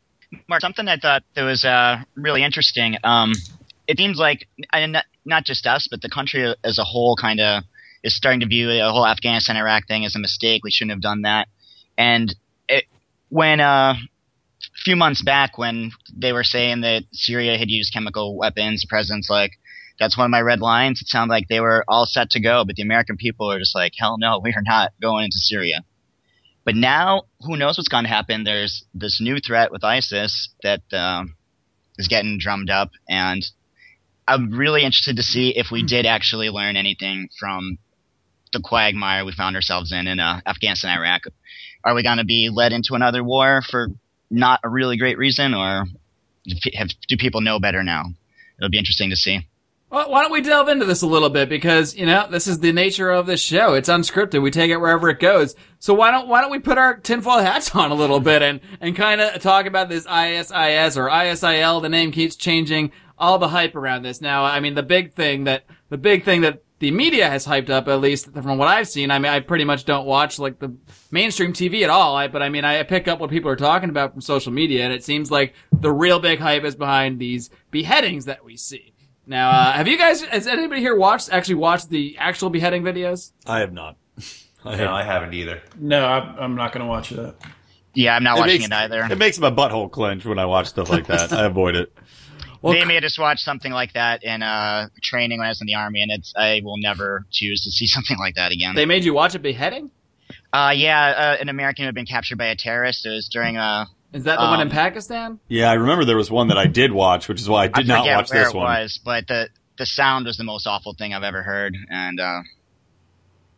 Marc, 0.49 0.61
something 0.61 0.89
I 0.89 0.97
thought 0.97 1.23
that 1.35 1.45
was 1.45 1.65
uh, 1.65 1.99
really 2.17 2.43
interesting. 2.43 2.97
Um, 3.05 3.33
it 3.87 3.99
seems 3.99 4.19
like 4.19 4.49
not, 4.75 5.05
not 5.25 5.45
just 5.45 5.67
us, 5.67 5.87
but 5.89 6.03
the 6.03 6.09
country 6.09 6.55
as 6.65 6.79
a 6.79 6.85
whole 6.85 7.17
kind 7.17 7.41
of 7.41 7.63
is 8.03 8.17
starting 8.17 8.41
to 8.41 8.47
view 8.47 8.67
the 8.67 8.91
whole 8.91 9.07
Afghanistan 9.07 9.57
Iraq 9.57 9.87
thing 9.87 10.05
as 10.05 10.17
a 10.17 10.19
mistake. 10.19 10.65
We 10.65 10.71
shouldn't 10.71 10.93
have 10.93 11.01
done 11.01 11.23
that. 11.23 11.49
And 11.97 12.35
it, 12.69 12.85
when 13.29 13.61
uh, 13.61 13.95
a 13.95 14.81
few 14.85 14.97
months 14.97 15.23
back, 15.23 15.57
when 15.57 15.93
they 16.15 16.33
were 16.33 16.45
saying 16.45 16.81
that 16.81 17.05
Syria 17.13 17.57
had 17.57 17.71
used 17.71 17.93
chemical 17.93 18.37
weapons, 18.37 18.83
the 18.83 18.89
president's 18.89 19.31
like, 19.31 19.53
that's 19.99 20.19
one 20.19 20.25
of 20.25 20.31
my 20.31 20.41
red 20.41 20.61
lines. 20.61 21.01
It 21.01 21.09
sounded 21.09 21.33
like 21.33 21.49
they 21.49 21.61
were 21.61 21.85
all 21.87 22.07
set 22.07 22.31
to 22.31 22.41
go, 22.41 22.65
but 22.65 22.77
the 22.77 22.83
American 22.83 23.17
people 23.17 23.51
are 23.51 23.59
just 23.59 23.75
like, 23.75 23.93
hell 23.97 24.17
no, 24.19 24.41
we 24.43 24.51
are 24.51 24.63
not 24.63 24.93
going 25.01 25.27
into 25.27 25.39
Syria. 25.39 25.85
But 26.65 26.77
now, 26.77 27.25
who 27.41 27.57
knows 27.57 27.77
what's 27.77 27.89
going 27.89 28.05
to 28.05 28.11
happen? 28.11 28.45
There's 28.45 28.85
this 28.95 29.21
new 29.21 29.39
threat 29.39 29.71
with 29.71 29.85
ISIS 29.85 30.49
that 30.63 30.81
um, 30.93 31.37
is 31.99 32.09
getting 32.09 32.39
drummed 32.39 32.71
up, 32.71 32.91
and 33.07 33.45
I'm 34.27 34.51
really 34.51 34.83
interested 34.83 35.17
to 35.17 35.23
see 35.23 35.51
if 35.51 35.67
we 35.71 35.85
did 35.85 36.07
actually 36.07 36.49
learn 36.49 36.77
anything 36.77 37.29
from 37.39 37.77
the 38.55 38.61
quagmire 38.65 39.27
we 39.27 39.33
found 39.33 39.57
ourselves 39.57 39.93
in 39.93 40.07
in 40.07 40.21
uh, 40.21 40.41
Afghanistan, 40.47 40.97
Iraq. 40.97 41.25
Are 41.85 41.95
we 41.95 42.03
going 42.03 42.17
to 42.17 42.25
be 42.25 42.49
led 42.51 42.73
into 42.73 42.95
another 42.95 43.23
war 43.23 43.61
for 43.61 43.89
not 44.31 44.61
a 44.65 44.69
really 44.71 44.97
great 44.97 45.19
reason, 45.19 45.53
or 45.53 45.85
have, 46.73 46.89
do 47.09 47.19
people 47.19 47.43
know 47.43 47.61
better 47.61 47.83
now? 47.83 48.05
It'll 48.59 48.71
be 48.71 48.79
interesting 48.79 49.11
to 49.11 49.17
see. 49.17 49.47
Well, 49.95 50.11
why 50.11 50.23
don't 50.23 50.33
we 50.33 50.41
delve 50.41 50.69
into 50.69 50.87
this 50.87 51.03
a 51.03 51.07
little 51.07 51.31
bit 51.31 51.49
because 51.49 51.95
you 51.95 52.05
know 52.05 52.27
this 52.29 52.49
is 52.49 52.59
the 52.59 52.73
nature 52.73 53.13
of 53.13 53.27
this 53.27 53.41
show. 53.41 53.75
It's 53.75 53.89
unscripted. 53.89 54.43
We 54.43 54.51
take 54.51 54.73
it 54.73 54.79
wherever 54.79 55.09
it 55.09 55.21
goes. 55.21 55.55
So 55.79 55.95
why 55.95 56.11
don't 56.11 56.27
why 56.27 56.41
don't 56.41 56.51
we 56.51 56.59
put 56.59 56.79
our 56.79 56.97
tinfoil 56.97 57.39
hats 57.39 57.73
on 57.77 57.93
a 57.93 57.95
little 57.95 58.19
bit 58.19 58.43
and 58.43 58.61
and 58.81 58.97
kind 58.97 59.21
of 59.21 59.41
talk 59.41 59.67
about 59.67 59.89
this 59.89 60.05
ISIS 60.09 60.97
or 60.97 61.09
ISIL? 61.09 61.81
The 61.81 61.89
name 61.89 62.11
keeps 62.11 62.35
changing. 62.35 62.91
All 63.17 63.39
the 63.39 63.47
hype 63.47 63.77
around 63.77 64.03
this. 64.03 64.21
Now, 64.21 64.45
I 64.45 64.59
mean, 64.59 64.75
the 64.75 64.83
big 64.83 65.15
thing 65.15 65.45
that 65.45 65.65
the 65.91 65.97
big 65.97 66.25
thing 66.25 66.41
that 66.41 66.65
the 66.81 66.91
media 66.91 67.31
has 67.31 67.47
hyped 67.47 67.71
up, 67.71 67.87
at 67.87 68.01
least 68.01 68.33
from 68.33 68.59
what 68.59 68.67
I've 68.67 68.89
seen. 68.89 69.13
I 69.13 69.21
mean, 69.21 69.31
I 69.31 69.39
pretty 69.39 69.63
much 69.63 69.85
don't 69.85 70.07
watch 70.07 70.41
like 70.41 70.59
the 70.59 70.75
mainstream 71.13 71.53
TV 71.53 71.85
at 71.85 71.91
all. 71.91 72.17
I, 72.17 72.27
but 72.27 72.43
I 72.43 72.49
mean, 72.49 72.65
I 72.65 72.83
pick 72.83 73.07
up 73.07 73.21
what 73.21 73.31
people 73.31 73.49
are 73.49 73.57
talking 73.57 73.91
about 73.91 74.11
from 74.11 74.23
social 74.23 74.53
media, 74.53 74.83
and 74.83 74.93
it 74.93 75.05
seems 75.05 75.31
like 75.31 75.55
the 75.71 75.93
real 75.93 76.19
big 76.19 76.41
hype 76.41 76.65
is 76.65 76.75
behind 76.75 77.21
these 77.21 77.49
beheadings 77.71 78.25
that 78.25 78.45
we 78.45 78.57
see. 78.57 78.94
Now, 79.27 79.51
uh, 79.51 79.73
have 79.73 79.89
you 79.89 79.97
guys, 79.99 80.23
has 80.23 80.47
anybody 80.47 80.81
here 80.81 80.97
watched, 80.97 81.31
actually 81.33 81.55
watched 81.57 81.89
the 81.91 82.17
actual 82.19 82.51
beheading 82.51 82.83
videos? 82.83 83.33
I 83.47 83.61
have 83.61 83.73
not. 83.73 83.97
I 84.65 84.77
No, 84.77 84.93
I 84.93 85.03
haven't 85.03 85.35
either. 85.35 85.63
No, 85.79 86.05
I'm, 86.05 86.39
I'm 86.39 86.55
not 86.57 86.73
going 86.73 86.85
to 86.85 86.89
watch 86.89 87.11
that. 87.11 87.37
Yeah, 87.95 88.17
I'm 88.17 88.25
not 88.25 88.37
It 88.39 88.41
watching 88.41 88.55
makes, 88.61 88.67
it 88.67 88.73
either. 88.73 89.07
It 89.11 89.19
makes 89.19 89.39
my 89.39 89.51
butthole 89.51 89.91
clench 89.91 90.25
when 90.25 90.39
I 90.39 90.47
watch 90.47 90.67
stuff 90.67 90.91
like 90.91 91.07
that. 91.07 91.33
I 91.33 91.45
avoid 91.45 91.77
it. 91.77 91.93
Well, 92.63 92.73
they 92.73 92.87
made 92.87 93.05
us 93.05 93.19
watch 93.19 93.41
something 93.41 93.73
like 93.73 93.93
that 93.93 94.25
in 94.25 94.43
uh, 94.43 94.89
training 95.03 95.39
when 95.39 95.45
I 95.45 95.51
was 95.51 95.61
in 95.61 95.67
the 95.67 95.75
army, 95.75 96.01
and 96.01 96.11
it's 96.11 96.33
I 96.35 96.63
will 96.65 96.79
never 96.79 97.27
choose 97.31 97.63
to 97.65 97.71
see 97.71 97.87
something 97.95 98.17
like 98.17 98.37
that 98.37 98.53
again. 98.53 98.75
They 98.75 98.87
made 98.87 99.05
you 99.05 99.13
watch 99.13 99.35
a 99.35 99.39
beheading? 99.39 99.91
uh, 100.51 100.73
yeah, 100.75 101.35
uh, 101.37 101.37
an 101.43 101.51
American 101.51 101.83
who 101.83 101.89
had 101.89 101.95
been 101.95 102.07
captured 102.07 102.39
by 102.39 102.47
a 102.47 102.57
terrorist. 102.57 103.05
It 103.05 103.11
was 103.11 103.29
during 103.31 103.59
a 103.59 103.85
Is 104.15 104.25
that 104.25 104.37
the 104.39 104.45
one 104.47 104.61
in 104.61 104.69
Um, 104.69 104.73
Pakistan? 104.73 105.41
Yeah, 105.49 105.69
I 105.71 105.75
remember 105.75 106.05
there 106.05 106.17
was 106.17 106.31
one 106.31 106.49
that 106.49 106.57
I 106.57 106.67
did 106.67 106.93
watch, 106.93 107.29
which 107.29 107.41
is 107.41 107.49
why 107.49 107.65
I 107.65 107.67
did 107.69 107.79
I 107.91 107.95
not 107.95 107.99
forget 108.05 108.17
watch 108.17 108.31
where 108.31 108.45
this 108.45 108.55
it 108.55 108.57
one. 108.57 108.65
was, 108.67 109.01
but 109.05 109.27
the 109.27 109.49
the 109.77 109.85
sound 109.87 110.27
was 110.27 110.37
the 110.37 110.45
most 110.45 110.67
awful 110.69 110.95
thing 110.95 111.13
I've 111.13 111.25
ever 111.25 111.43
heard, 111.43 111.77
and 111.91 112.21
uh, 112.21 112.41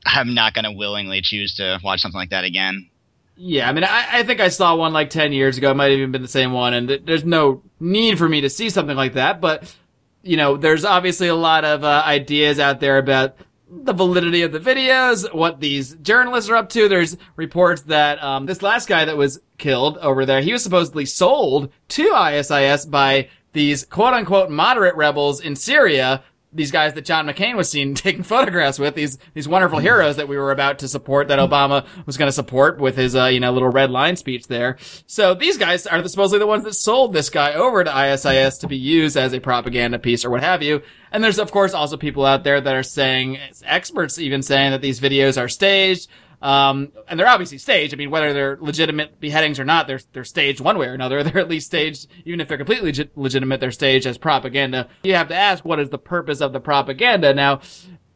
I'm 0.06 0.34
not 0.34 0.54
going 0.54 0.64
to 0.64 0.72
willingly 0.72 1.20
choose 1.22 1.56
to 1.56 1.78
watch 1.84 2.00
something 2.00 2.18
like 2.18 2.30
that 2.30 2.44
again. 2.44 2.88
Yeah, 3.36 3.68
I 3.68 3.72
mean, 3.72 3.84
I, 3.84 4.06
I 4.10 4.22
think 4.22 4.40
I 4.40 4.48
saw 4.48 4.74
one 4.76 4.94
like 4.94 5.10
10 5.10 5.34
years 5.34 5.58
ago. 5.58 5.70
It 5.72 5.74
might 5.74 5.90
have 5.90 5.98
even 5.98 6.12
been 6.12 6.22
the 6.22 6.28
same 6.28 6.52
one, 6.52 6.72
and 6.72 6.88
th- 6.88 7.02
there's 7.04 7.24
no 7.24 7.62
need 7.78 8.16
for 8.16 8.26
me 8.26 8.40
to 8.40 8.48
see 8.48 8.70
something 8.70 8.96
like 8.96 9.12
that, 9.12 9.42
but, 9.42 9.74
you 10.22 10.38
know, 10.38 10.56
there's 10.56 10.86
obviously 10.86 11.28
a 11.28 11.34
lot 11.34 11.66
of 11.66 11.84
uh, 11.84 12.02
ideas 12.06 12.58
out 12.58 12.80
there 12.80 12.96
about 12.96 13.36
the 13.68 13.92
validity 13.92 14.40
of 14.40 14.52
the 14.52 14.58
videos, 14.60 15.30
what 15.34 15.60
these 15.60 15.96
journalists 15.96 16.48
are 16.48 16.56
up 16.56 16.70
to. 16.70 16.88
There's 16.88 17.18
reports 17.34 17.82
that 17.82 18.22
um, 18.24 18.46
this 18.46 18.62
last 18.62 18.88
guy 18.88 19.04
that 19.04 19.18
was 19.18 19.38
killed 19.58 19.98
over 19.98 20.24
there, 20.24 20.40
he 20.40 20.52
was 20.52 20.62
supposedly 20.62 21.06
sold 21.06 21.70
to 21.88 22.12
ISIS 22.12 22.84
by 22.86 23.28
these 23.52 23.84
quote 23.86 24.12
unquote 24.12 24.50
moderate 24.50 24.94
rebels 24.96 25.40
in 25.40 25.56
Syria. 25.56 26.22
These 26.52 26.70
guys 26.70 26.94
that 26.94 27.04
John 27.04 27.26
McCain 27.26 27.56
was 27.56 27.68
seen 27.68 27.94
taking 27.94 28.22
photographs 28.22 28.78
with, 28.78 28.94
these 28.94 29.18
these 29.34 29.48
wonderful 29.48 29.78
heroes 29.78 30.16
that 30.16 30.28
we 30.28 30.36
were 30.36 30.52
about 30.52 30.78
to 30.80 30.88
support, 30.88 31.28
that 31.28 31.38
Obama 31.38 31.86
was 32.06 32.16
going 32.16 32.28
to 32.28 32.32
support 32.32 32.78
with 32.78 32.96
his 32.96 33.16
uh, 33.16 33.26
you 33.26 33.40
know 33.40 33.52
little 33.52 33.70
red 33.70 33.90
line 33.90 34.16
speech 34.16 34.46
there. 34.46 34.76
So 35.06 35.34
these 35.34 35.58
guys 35.58 35.86
are 35.86 36.06
supposedly 36.06 36.38
the 36.38 36.46
ones 36.46 36.64
that 36.64 36.74
sold 36.74 37.12
this 37.12 37.30
guy 37.30 37.54
over 37.54 37.82
to 37.82 37.94
ISIS 37.94 38.58
to 38.58 38.68
be 38.68 38.76
used 38.76 39.16
as 39.16 39.32
a 39.32 39.40
propaganda 39.40 39.98
piece 39.98 40.24
or 40.24 40.30
what 40.30 40.42
have 40.42 40.62
you. 40.62 40.82
And 41.10 41.24
there's 41.24 41.38
of 41.38 41.50
course 41.50 41.74
also 41.74 41.96
people 41.96 42.24
out 42.24 42.44
there 42.44 42.60
that 42.60 42.74
are 42.74 42.82
saying, 42.82 43.38
experts 43.64 44.18
even 44.18 44.42
saying 44.42 44.70
that 44.70 44.82
these 44.82 45.00
videos 45.00 45.40
are 45.40 45.48
staged. 45.48 46.08
Um, 46.42 46.92
and 47.08 47.18
they're 47.18 47.28
obviously 47.28 47.58
staged. 47.58 47.94
I 47.94 47.96
mean, 47.96 48.10
whether 48.10 48.32
they're 48.32 48.58
legitimate 48.60 49.20
beheadings 49.20 49.58
or 49.58 49.64
not, 49.64 49.86
they're, 49.86 50.00
they're 50.12 50.24
staged 50.24 50.60
one 50.60 50.78
way 50.78 50.86
or 50.86 50.94
another. 50.94 51.22
They're 51.26 51.38
at 51.38 51.48
least 51.48 51.66
staged, 51.66 52.08
even 52.24 52.40
if 52.40 52.48
they're 52.48 52.58
completely 52.58 52.86
legit- 52.86 53.16
legitimate, 53.16 53.60
they're 53.60 53.70
staged 53.70 54.06
as 54.06 54.18
propaganda. 54.18 54.88
You 55.02 55.14
have 55.14 55.28
to 55.28 55.34
ask, 55.34 55.64
what 55.64 55.80
is 55.80 55.90
the 55.90 55.98
purpose 55.98 56.40
of 56.40 56.52
the 56.52 56.60
propaganda? 56.60 57.32
Now, 57.32 57.60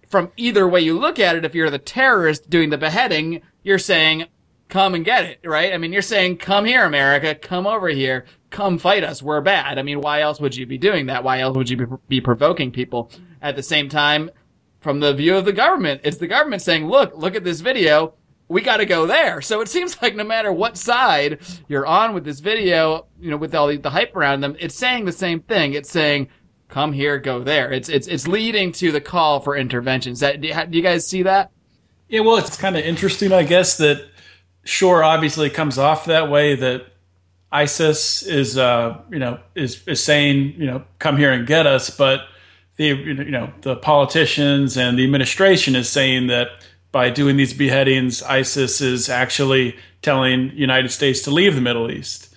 from 0.09 0.33
either 0.37 0.69
way 0.69 0.81
you 0.81 0.99
look 0.99 1.19
at 1.19 1.37
it, 1.37 1.45
if 1.45 1.55
you're 1.55 1.71
the 1.71 1.79
terrorist 1.79 2.51
doing 2.51 2.71
the 2.71 2.79
beheading, 2.79 3.43
you're 3.63 3.79
saying, 3.79 4.27
come 4.69 4.95
and 4.95 5.05
get 5.05 5.25
it, 5.25 5.41
right? 5.45 5.73
I 5.73 5.79
mean, 5.79 5.93
you're 5.93 6.03
saying, 6.03 6.39
come 6.39 6.65
here, 6.65 6.85
America, 6.85 7.35
come 7.35 7.67
over 7.67 7.89
here, 7.89 8.25
come 8.51 8.79
fight 8.79 9.05
us, 9.05 9.23
we're 9.23 9.41
bad. 9.41 9.79
I 9.79 9.83
mean, 9.83 10.01
why 10.01 10.21
else 10.21 10.41
would 10.41 10.57
you 10.57 10.67
be 10.67 10.79
doing 10.79 11.07
that? 11.07 11.25
Why 11.25 11.41
else 11.41 11.57
would 11.57 11.69
you 11.69 11.77
be, 11.77 11.87
be 12.09 12.21
provoking 12.21 12.71
people? 12.71 13.11
At 13.43 13.57
the 13.57 13.63
same 13.63 13.89
time, 13.89 14.31
from 14.81 15.01
the 15.01 15.15
view 15.15 15.37
of 15.37 15.45
the 15.45 15.53
government, 15.53 16.01
it's 16.05 16.17
the 16.17 16.27
government 16.27 16.63
saying, 16.63 16.89
look, 16.89 17.17
look 17.17 17.35
at 17.35 17.45
this 17.45 17.61
video, 17.61 18.15
we 18.49 18.63
gotta 18.63 18.87
go 18.87 19.07
there. 19.07 19.41
So 19.41 19.61
it 19.61 19.69
seems 19.69 20.01
like 20.03 20.17
no 20.17 20.25
matter 20.25 20.53
what 20.53 20.77
side 20.77 21.39
you're 21.69 21.87
on 21.87 22.15
with 22.15 22.25
this 22.25 22.41
video, 22.41 23.07
you 23.21 23.31
know, 23.31 23.37
with 23.37 23.55
all 23.55 23.69
the, 23.69 23.77
the 23.77 23.91
hype 23.91 24.17
around 24.17 24.41
them, 24.41 24.57
it's 24.59 24.75
saying 24.75 25.05
the 25.05 25.13
same 25.13 25.41
thing. 25.41 25.75
It's 25.75 25.91
saying, 25.91 26.29
come 26.69 26.93
here, 26.93 27.19
go 27.19 27.43
there. 27.43 27.73
It's, 27.73 27.89
it's, 27.89 28.09
it's 28.09 28.27
leading 28.27 28.73
to 28.73 28.91
the 28.91 29.01
call 29.01 29.41
for 29.41 29.57
interventions. 29.57 30.21
That, 30.21 30.41
do 30.41 30.49
you, 30.49 30.55
do 30.55 30.77
you 30.77 30.83
guys 30.83 31.07
see 31.07 31.23
that? 31.23 31.53
Yeah, 32.09 32.21
well, 32.21 32.39
it's 32.39 32.57
kind 32.57 32.77
of 32.77 32.85
interesting, 32.85 33.33
I 33.33 33.45
guess, 33.45 33.77
that 33.77 34.09
sure, 34.65 35.05
obviously 35.05 35.49
comes 35.51 35.79
off 35.79 36.07
that 36.07 36.29
way 36.29 36.57
that 36.57 36.87
ISIS 37.53 38.23
is, 38.23 38.59
uh, 38.59 39.01
you 39.11 39.19
know, 39.19 39.39
is, 39.55 39.87
is 39.87 40.03
saying, 40.03 40.55
you 40.57 40.67
know, 40.67 40.83
come 40.99 41.17
here 41.17 41.33
and 41.33 41.47
get 41.47 41.67
us, 41.67 41.91
but 41.91 42.23
the, 42.81 42.87
you 42.87 43.31
know, 43.31 43.53
the 43.61 43.77
politicians 43.77 44.79
and 44.79 44.99
the 44.99 45.05
administration 45.05 45.77
is 45.77 45.87
saying 45.87 46.29
that 46.29 46.49
by 46.93 47.11
doing 47.11 47.37
these 47.37 47.53
beheadings, 47.53 48.23
ISIS 48.23 48.81
is 48.81 49.11
actually 49.11 49.77
telling 50.01 50.51
United 50.55 50.91
States 50.91 51.21
to 51.23 51.31
leave 51.31 51.55
the 51.55 51.61
Middle 51.61 51.91
East, 51.91 52.30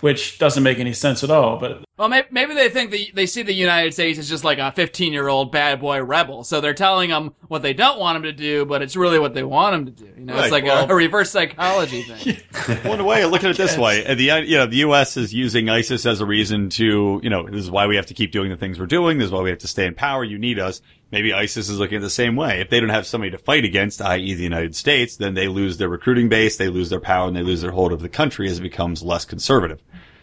which 0.00 0.38
doesn't 0.38 0.62
make 0.62 0.78
any 0.78 0.92
sense 0.92 1.24
at 1.24 1.30
all. 1.30 1.58
But 1.58 1.84
Well, 1.96 2.08
maybe, 2.08 2.28
maybe 2.30 2.54
they 2.54 2.68
think 2.68 2.90
that 2.90 3.00
they 3.14 3.26
see 3.26 3.42
the 3.42 3.54
United 3.54 3.94
States 3.94 4.18
as 4.18 4.28
just 4.28 4.44
like 4.44 4.58
a 4.58 4.70
15 4.72 5.12
year 5.12 5.28
old 5.28 5.52
bad 5.52 5.80
boy 5.80 6.02
rebel. 6.02 6.44
So 6.44 6.60
they're 6.60 6.74
telling 6.74 7.10
them 7.10 7.34
what 7.48 7.62
they 7.62 7.72
don't 7.72 7.98
want 7.98 8.16
them 8.16 8.22
to 8.24 8.32
do, 8.32 8.66
but 8.66 8.82
it's 8.82 8.96
really 8.96 9.18
what 9.18 9.34
they 9.34 9.42
want 9.42 9.72
them 9.72 9.86
to 9.86 10.04
do. 10.04 10.20
You 10.20 10.26
know, 10.26 10.38
it's 10.38 10.52
like 10.52 10.64
well- 10.64 10.88
a, 10.88 10.88
a 10.92 10.94
reverse 10.94 11.30
psychology 11.30 12.02
thing. 12.02 12.36
Well, 12.84 12.94
in 12.94 13.00
a 13.00 13.04
way, 13.04 13.24
look 13.24 13.44
at 13.44 13.50
it 13.50 13.56
this 13.56 13.78
way: 13.78 14.14
the 14.14 14.44
you 14.46 14.56
know 14.56 14.66
the 14.66 14.76
U.S. 14.78 15.16
is 15.16 15.32
using 15.32 15.68
ISIS 15.68 16.04
as 16.04 16.20
a 16.20 16.26
reason 16.26 16.68
to 16.70 17.20
you 17.22 17.30
know 17.30 17.48
this 17.48 17.60
is 17.60 17.70
why 17.70 17.86
we 17.86 17.96
have 17.96 18.06
to 18.06 18.14
keep 18.14 18.32
doing 18.32 18.50
the 18.50 18.56
things 18.56 18.78
we're 18.78 18.86
doing. 18.86 19.18
This 19.18 19.26
is 19.26 19.32
why 19.32 19.42
we 19.42 19.50
have 19.50 19.60
to 19.60 19.68
stay 19.68 19.86
in 19.86 19.94
power. 19.94 20.24
You 20.24 20.38
need 20.38 20.58
us. 20.58 20.82
Maybe 21.12 21.32
ISIS 21.32 21.68
is 21.68 21.78
looking 21.78 21.96
at 21.96 22.02
the 22.02 22.10
same 22.10 22.34
way. 22.34 22.60
If 22.60 22.68
they 22.68 22.80
don't 22.80 22.88
have 22.88 23.06
somebody 23.06 23.30
to 23.30 23.38
fight 23.38 23.64
against, 23.64 24.02
i.e., 24.02 24.34
the 24.34 24.42
United 24.42 24.74
States, 24.74 25.16
then 25.16 25.34
they 25.34 25.46
lose 25.46 25.76
their 25.76 25.88
recruiting 25.88 26.28
base, 26.28 26.56
they 26.56 26.68
lose 26.68 26.90
their 26.90 27.00
power, 27.00 27.28
and 27.28 27.36
they 27.36 27.42
lose 27.42 27.60
their 27.62 27.70
hold 27.70 27.92
of 27.92 28.00
the 28.00 28.08
country 28.08 28.48
as 28.50 28.58
it 28.58 28.62
becomes 28.62 29.02
less 29.04 29.24
conservative. 29.24 29.82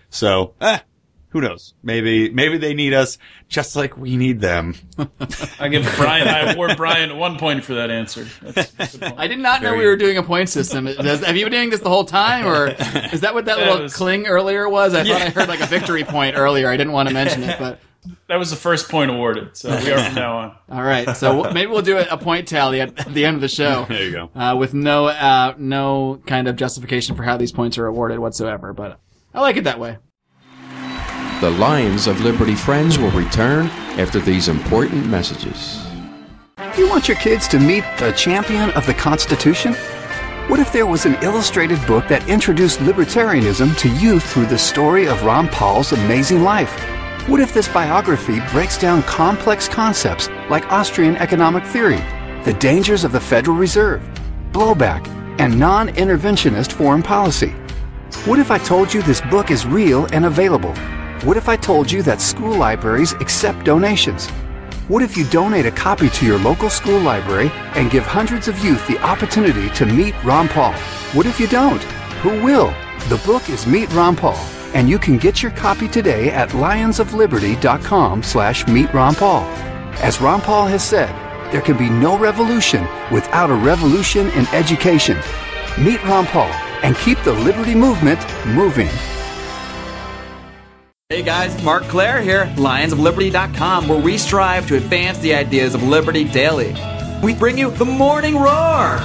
So, 0.09 0.55
eh, 0.59 0.79
who 1.29 1.39
knows? 1.41 1.73
Maybe 1.81 2.29
maybe 2.29 2.57
they 2.59 2.73
need 2.75 2.93
us 2.93 3.17
just 3.47 3.75
like 3.75 3.97
we 3.97 4.17
need 4.17 4.39
them. 4.41 4.75
I 5.59 5.67
give 5.69 5.91
Brian, 5.97 6.27
I 6.27 6.51
award 6.53 6.77
Brian 6.77 7.17
one 7.17 7.39
point 7.39 7.63
for 7.63 7.73
that 7.75 7.89
answer. 7.89 8.27
That's, 8.41 8.71
that's 8.73 8.93
a 8.93 8.97
good 8.99 9.07
point. 9.09 9.19
I 9.21 9.27
did 9.27 9.39
not 9.39 9.63
know 9.63 9.75
we 9.75 9.85
were 9.85 9.95
doing 9.95 10.17
a 10.17 10.23
point 10.23 10.49
system. 10.49 10.85
Does, 10.85 11.23
have 11.23 11.35
you 11.35 11.45
been 11.45 11.53
doing 11.53 11.69
this 11.71 11.79
the 11.79 11.89
whole 11.89 12.05
time, 12.05 12.45
or 12.45 12.67
is 13.13 13.21
that 13.21 13.33
what 13.33 13.45
that 13.45 13.57
Yeah, 13.57 13.65
little 13.67 13.81
was- 13.83 13.95
cling 13.95 14.27
earlier 14.27 14.67
was? 14.69 14.93
I 14.93 15.03
thought 15.05 15.21
I 15.21 15.29
heard 15.29 15.47
like 15.47 15.61
a 15.61 15.65
victory 15.65 16.03
point 16.03 16.35
earlier. 16.37 16.67
I 16.69 16.77
didn't 16.77 16.93
want 16.93 17.07
to 17.07 17.13
mention 17.15 17.41
it, 17.41 17.57
but 17.57 17.79
that 18.27 18.37
was 18.37 18.49
the 18.49 18.55
first 18.55 18.89
point 18.89 19.11
awarded, 19.11 19.55
so 19.55 19.69
we 19.83 19.91
are 19.91 20.03
from 20.03 20.15
now 20.15 20.37
on. 20.37 20.55
all 20.69 20.83
right. 20.83 21.15
So 21.15 21.51
maybe 21.51 21.71
we'll 21.71 21.81
do 21.81 21.97
a, 21.97 22.05
a 22.11 22.17
point 22.17 22.47
tally 22.47 22.81
at, 22.81 22.97
at 22.99 23.13
the 23.13 23.25
end 23.25 23.35
of 23.35 23.41
the 23.41 23.47
show. 23.47 23.85
There 23.89 24.03
you 24.03 24.11
go. 24.11 24.29
uh, 24.35 24.55
with 24.55 24.73
no 24.73 25.07
uh, 25.07 25.53
no 25.57 26.21
kind 26.25 26.47
of 26.47 26.55
justification 26.55 27.15
for 27.15 27.23
how 27.23 27.37
these 27.37 27.51
points 27.51 27.77
are 27.77 27.85
awarded 27.85 28.19
whatsoever. 28.19 28.73
But 28.73 28.99
I 29.33 29.41
like 29.41 29.57
it 29.57 29.63
that 29.65 29.79
way. 29.79 29.97
The 31.41 31.51
Lions 31.51 32.07
of 32.07 32.21
Liberty 32.21 32.55
friends 32.55 32.97
will 32.97 33.11
return 33.11 33.67
after 33.99 34.19
these 34.19 34.47
important 34.47 35.05
messages. 35.07 35.85
You 36.77 36.89
want 36.89 37.07
your 37.07 37.17
kids 37.17 37.47
to 37.49 37.59
meet 37.59 37.83
the 37.99 38.11
champion 38.13 38.71
of 38.71 38.85
the 38.85 38.93
Constitution? 38.93 39.73
What 40.47 40.59
if 40.59 40.71
there 40.71 40.85
was 40.85 41.05
an 41.05 41.15
illustrated 41.21 41.85
book 41.85 42.07
that 42.07 42.27
introduced 42.29 42.79
libertarianism 42.79 43.77
to 43.79 43.89
youth 43.89 44.23
through 44.31 44.47
the 44.47 44.57
story 44.57 45.07
of 45.07 45.23
Ron 45.23 45.47
Paul's 45.49 45.91
amazing 45.93 46.43
life? 46.43 46.73
What 47.27 47.39
if 47.39 47.53
this 47.53 47.69
biography 47.69 48.41
breaks 48.51 48.77
down 48.77 49.01
complex 49.03 49.69
concepts 49.69 50.27
like 50.49 50.69
Austrian 50.73 51.15
economic 51.15 51.63
theory, 51.63 52.03
the 52.43 52.53
dangers 52.59 53.05
of 53.05 53.13
the 53.13 53.19
Federal 53.21 53.55
Reserve, 53.55 54.01
blowback, 54.51 55.07
and 55.39 55.57
non 55.57 55.87
interventionist 55.87 56.73
foreign 56.73 57.01
policy? 57.01 57.51
What 58.25 58.39
if 58.39 58.51
I 58.51 58.57
told 58.57 58.93
you 58.93 59.01
this 59.01 59.21
book 59.21 59.51
is 59.51 59.65
real 59.65 60.05
and 60.11 60.25
available? 60.25 60.75
What 61.23 61.37
if 61.37 61.47
I 61.47 61.55
told 61.55 61.89
you 61.89 62.03
that 62.03 62.19
school 62.19 62.57
libraries 62.57 63.13
accept 63.13 63.63
donations? 63.63 64.27
What 64.89 65.01
if 65.01 65.15
you 65.15 65.23
donate 65.29 65.65
a 65.65 65.71
copy 65.71 66.09
to 66.09 66.25
your 66.25 66.39
local 66.39 66.69
school 66.69 66.99
library 66.99 67.51
and 67.75 67.89
give 67.89 68.03
hundreds 68.03 68.49
of 68.49 68.59
youth 68.59 68.85
the 68.85 69.01
opportunity 69.01 69.69
to 69.75 69.85
meet 69.85 70.13
Ron 70.25 70.49
Paul? 70.49 70.73
What 71.13 71.25
if 71.25 71.39
you 71.39 71.47
don't? 71.47 71.81
Who 72.21 72.43
will? 72.43 72.73
The 73.07 73.21
book 73.25 73.49
is 73.49 73.65
Meet 73.65 73.93
Ron 73.93 74.17
Paul, 74.17 74.45
and 74.73 74.89
you 74.89 74.99
can 74.99 75.17
get 75.17 75.41
your 75.41 75.51
copy 75.51 75.87
today 75.87 76.29
at 76.29 76.49
lionsofliberty.com 76.49 78.23
slash 78.23 78.67
meet 78.67 78.93
Ron 78.93 79.15
Paul. 79.15 79.43
As 80.01 80.19
Ron 80.19 80.41
Paul 80.41 80.67
has 80.67 80.83
said, 80.83 81.09
there 81.51 81.61
can 81.61 81.77
be 81.77 81.89
no 81.89 82.17
revolution 82.17 82.87
without 83.11 83.49
a 83.49 83.55
revolution 83.55 84.29
in 84.31 84.47
education. 84.47 85.17
Meet 85.79 86.03
Ron 86.03 86.25
Paul 86.25 86.51
and 86.83 86.95
keep 86.97 87.19
the 87.23 87.33
liberty 87.33 87.75
movement 87.75 88.19
moving. 88.47 88.89
Hey 91.09 91.21
guys, 91.21 91.63
Marc 91.63 91.83
Clair 91.83 92.21
here, 92.21 92.45
lionsofliberty.com, 92.55 93.87
where 93.87 94.01
we 94.01 94.17
strive 94.17 94.67
to 94.67 94.77
advance 94.77 95.19
the 95.19 95.35
ideas 95.35 95.75
of 95.75 95.83
liberty 95.83 96.23
daily. 96.23 96.73
We 97.23 97.33
bring 97.33 97.57
you 97.57 97.71
the 97.71 97.85
Morning 97.85 98.35
Roar! 98.35 98.99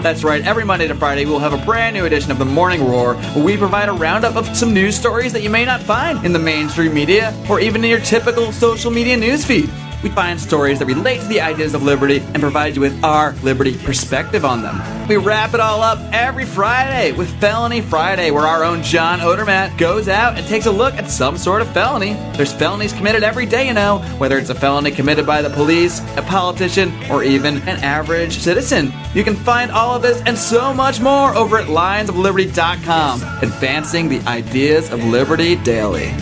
That's 0.00 0.24
right, 0.24 0.42
every 0.42 0.64
Monday 0.64 0.88
to 0.88 0.94
Friday 0.94 1.26
we'll 1.26 1.38
have 1.38 1.52
a 1.52 1.62
brand 1.62 1.94
new 1.94 2.06
edition 2.06 2.30
of 2.30 2.38
the 2.38 2.46
Morning 2.46 2.82
Roar, 2.82 3.14
where 3.14 3.44
we 3.44 3.58
provide 3.58 3.90
a 3.90 3.92
roundup 3.92 4.36
of 4.36 4.56
some 4.56 4.72
news 4.72 4.96
stories 4.96 5.30
that 5.34 5.42
you 5.42 5.50
may 5.50 5.66
not 5.66 5.82
find 5.82 6.24
in 6.24 6.32
the 6.32 6.38
mainstream 6.38 6.94
media 6.94 7.36
or 7.50 7.60
even 7.60 7.84
in 7.84 7.90
your 7.90 8.00
typical 8.00 8.52
social 8.52 8.90
media 8.90 9.18
newsfeed. 9.18 9.68
We 10.04 10.10
find 10.10 10.38
stories 10.38 10.80
that 10.80 10.84
relate 10.86 11.22
to 11.22 11.26
the 11.28 11.40
ideas 11.40 11.72
of 11.72 11.82
liberty 11.82 12.18
and 12.18 12.40
provide 12.40 12.76
you 12.76 12.82
with 12.82 13.02
our 13.02 13.32
liberty 13.42 13.74
perspective 13.78 14.44
on 14.44 14.60
them. 14.60 15.08
We 15.08 15.16
wrap 15.16 15.54
it 15.54 15.60
all 15.60 15.80
up 15.80 15.98
every 16.12 16.44
Friday 16.44 17.12
with 17.12 17.30
Felony 17.40 17.80
Friday, 17.80 18.30
where 18.30 18.46
our 18.46 18.64
own 18.64 18.82
John 18.82 19.20
Odermatt 19.20 19.78
goes 19.78 20.06
out 20.06 20.36
and 20.36 20.46
takes 20.46 20.66
a 20.66 20.70
look 20.70 20.92
at 20.96 21.10
some 21.10 21.38
sort 21.38 21.62
of 21.62 21.72
felony. 21.72 22.12
There's 22.36 22.52
felonies 22.52 22.92
committed 22.92 23.22
every 23.22 23.46
day, 23.46 23.66
you 23.66 23.72
know, 23.72 24.00
whether 24.18 24.36
it's 24.36 24.50
a 24.50 24.54
felony 24.54 24.90
committed 24.90 25.24
by 25.24 25.40
the 25.40 25.48
police, 25.48 26.00
a 26.18 26.22
politician, 26.22 26.92
or 27.10 27.24
even 27.24 27.56
an 27.62 27.82
average 27.82 28.40
citizen. 28.40 28.92
You 29.14 29.24
can 29.24 29.34
find 29.36 29.70
all 29.70 29.96
of 29.96 30.02
this 30.02 30.20
and 30.26 30.36
so 30.36 30.74
much 30.74 31.00
more 31.00 31.34
over 31.34 31.56
at 31.56 31.68
lionsofliberty.com, 31.68 33.22
advancing 33.42 34.10
the 34.10 34.20
ideas 34.28 34.92
of 34.92 35.02
liberty 35.02 35.56
daily. 35.56 36.12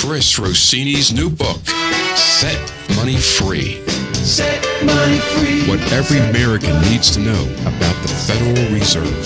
Chris 0.00 0.38
Rossini's 0.38 1.12
new 1.12 1.28
book, 1.28 1.60
Set 2.40 2.96
Money 2.96 3.18
Free. 3.18 3.82
Set 4.14 4.64
money 4.86 5.18
free. 5.18 5.68
What 5.68 5.78
every 5.92 6.20
American 6.30 6.72
needs 6.88 7.10
to 7.10 7.20
know 7.20 7.42
about 7.68 7.94
the 8.00 8.08
Federal 8.08 8.72
Reserve. 8.72 9.24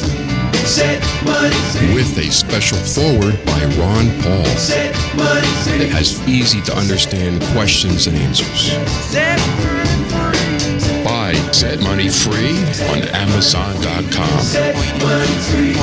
Set 0.67 1.01
money 1.25 1.55
free. 1.55 1.95
With 1.95 2.19
a 2.19 2.29
special 2.33 2.77
foreword 2.77 3.39
by 3.47 3.65
Ron 3.79 4.11
Paul 4.21 4.45
Set 4.59 4.93
money 5.17 5.47
free. 5.63 5.79
that 5.79 5.91
has 5.93 6.21
easy 6.27 6.61
to 6.63 6.77
understand 6.77 7.41
questions 7.55 8.09
and 8.09 8.17
answers. 8.17 8.73
Set 9.13 9.39
free. 9.63 11.05
Buy 11.05 11.35
Set 11.53 11.81
Money 11.83 12.09
Free 12.09 12.59
on 12.91 13.07
Amazon.com. 13.15 14.41
Set 14.41 14.75
money 14.99 15.27
free. 15.55 15.75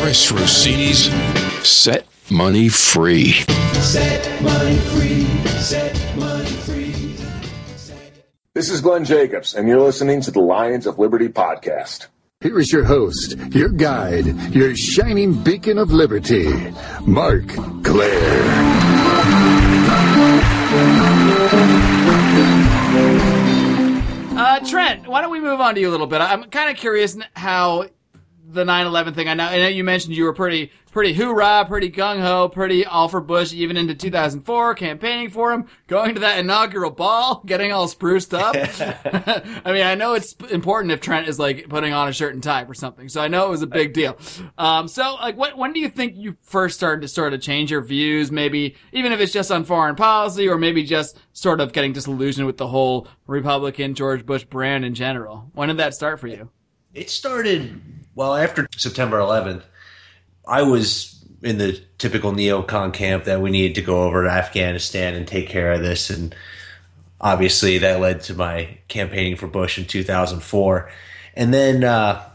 Chris 0.00 0.32
Rossini's 0.32 1.10
Set 1.68 2.06
Money 2.32 2.70
Free. 2.70 3.32
Set 3.82 4.42
money 4.42 4.78
free. 4.78 5.26
Set 5.60 6.16
money 6.16 6.46
free. 6.46 7.14
This 8.54 8.70
is 8.70 8.80
Glenn 8.80 9.04
Jacobs, 9.04 9.54
and 9.54 9.68
you're 9.68 9.82
listening 9.82 10.22
to 10.22 10.30
the 10.30 10.40
Lions 10.40 10.86
of 10.86 10.98
Liberty 10.98 11.28
podcast. 11.28 12.06
Here 12.40 12.58
is 12.58 12.72
your 12.72 12.84
host, 12.84 13.36
your 13.50 13.68
guide, 13.68 14.24
your 14.54 14.74
shining 14.74 15.42
beacon 15.42 15.76
of 15.76 15.92
liberty, 15.92 16.50
Marc 17.04 17.48
Clair. 17.84 18.42
Uh, 24.34 24.60
Trent, 24.60 25.06
why 25.06 25.20
don't 25.20 25.30
we 25.30 25.38
move 25.38 25.60
on 25.60 25.74
to 25.74 25.80
you 25.82 25.90
a 25.90 25.92
little 25.92 26.06
bit? 26.06 26.22
I'm 26.22 26.44
kind 26.44 26.70
of 26.70 26.78
curious 26.78 27.14
how 27.34 27.88
the 28.52 28.64
9/11 28.64 29.14
thing. 29.14 29.28
I 29.28 29.34
know, 29.34 29.44
I 29.44 29.58
know 29.58 29.68
you 29.68 29.84
mentioned 29.84 30.14
you 30.14 30.24
were 30.24 30.32
pretty, 30.32 30.70
pretty 30.92 31.14
hoorah, 31.14 31.64
pretty 31.66 31.90
gung 31.90 32.20
ho, 32.20 32.48
pretty 32.48 32.84
all 32.84 33.08
for 33.08 33.20
Bush, 33.20 33.52
even 33.52 33.76
into 33.76 33.94
2004, 33.94 34.74
campaigning 34.74 35.30
for 35.30 35.52
him, 35.52 35.66
going 35.86 36.14
to 36.14 36.20
that 36.20 36.38
inaugural 36.38 36.90
ball, 36.90 37.42
getting 37.46 37.72
all 37.72 37.88
spruced 37.88 38.34
up. 38.34 38.54
I 39.64 39.72
mean, 39.72 39.82
I 39.82 39.94
know 39.94 40.14
it's 40.14 40.34
important 40.50 40.92
if 40.92 41.00
Trent 41.00 41.28
is 41.28 41.38
like 41.38 41.68
putting 41.68 41.92
on 41.92 42.08
a 42.08 42.12
shirt 42.12 42.34
and 42.34 42.42
tie 42.42 42.64
for 42.64 42.74
something, 42.74 43.08
so 43.08 43.20
I 43.20 43.28
know 43.28 43.46
it 43.46 43.50
was 43.50 43.62
a 43.62 43.66
big 43.66 43.92
deal. 43.92 44.16
Um, 44.58 44.88
so 44.88 45.14
like, 45.14 45.36
what, 45.36 45.56
when 45.56 45.72
do 45.72 45.80
you 45.80 45.88
think 45.88 46.14
you 46.16 46.36
first 46.42 46.76
started 46.76 47.02
to 47.02 47.08
sort 47.08 47.32
of 47.32 47.40
change 47.40 47.70
your 47.70 47.82
views? 47.82 48.30
Maybe 48.30 48.76
even 48.92 49.12
if 49.12 49.20
it's 49.20 49.32
just 49.32 49.50
on 49.50 49.64
foreign 49.64 49.96
policy, 49.96 50.48
or 50.48 50.58
maybe 50.58 50.82
just 50.82 51.18
sort 51.32 51.60
of 51.60 51.72
getting 51.72 51.92
disillusioned 51.92 52.46
with 52.46 52.58
the 52.58 52.68
whole 52.68 53.08
Republican 53.26 53.94
George 53.94 54.26
Bush 54.26 54.44
brand 54.44 54.84
in 54.84 54.94
general. 54.94 55.50
When 55.54 55.68
did 55.68 55.78
that 55.78 55.94
start 55.94 56.20
for 56.20 56.26
you? 56.26 56.50
It 56.94 57.08
started 57.08 57.80
well 58.14 58.34
after 58.34 58.66
September 58.76 59.18
11th. 59.18 59.62
I 60.46 60.62
was 60.62 61.24
in 61.42 61.58
the 61.58 61.80
typical 61.98 62.32
neocon 62.32 62.92
camp 62.92 63.24
that 63.24 63.40
we 63.40 63.50
needed 63.50 63.74
to 63.74 63.82
go 63.82 64.02
over 64.04 64.24
to 64.24 64.30
Afghanistan 64.30 65.14
and 65.14 65.26
take 65.26 65.48
care 65.48 65.72
of 65.72 65.82
this, 65.82 66.10
and 66.10 66.34
obviously 67.20 67.78
that 67.78 68.00
led 68.00 68.20
to 68.22 68.34
my 68.34 68.78
campaigning 68.88 69.36
for 69.36 69.46
Bush 69.46 69.78
in 69.78 69.84
2004. 69.84 70.90
And 71.34 71.54
then 71.54 71.84
uh, 71.84 72.28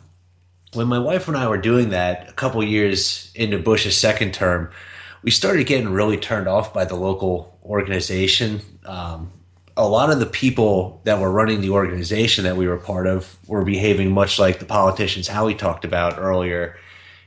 when 0.74 0.88
my 0.88 1.00
wife 1.00 1.28
and 1.28 1.38
I 1.38 1.48
were 1.48 1.58
doing 1.58 1.90
that, 1.90 2.30
a 2.30 2.34
couple 2.34 2.64
years 2.64 3.32
into 3.36 3.60
Bush's 3.60 3.98
second 3.98 4.34
term, 4.34 4.72
we 5.24 5.32
started 5.32 5.68
getting 5.68 5.90
really 5.90 6.18
turned 6.18 6.48
off 6.48 6.74
by 6.74 6.86
the 6.86 6.96
local 6.96 7.58
organization. 7.64 8.62
Um, 8.86 9.32
a 9.78 9.88
lot 9.88 10.10
of 10.10 10.20
the 10.20 10.26
people 10.26 11.02
that 11.04 11.20
were 11.20 11.32
running 11.32 11.62
the 11.62 11.70
organization 11.70 12.44
that 12.44 12.58
we 12.58 12.68
were 12.68 12.78
part 12.78 13.06
of 13.06 13.38
were 13.48 13.64
behaving 13.64 14.12
much 14.12 14.40
like 14.40 14.60
the 14.60 14.66
politicians 14.66 15.28
Howie 15.28 15.56
talked 15.56 15.86
about 15.86 16.18
earlier 16.18 16.76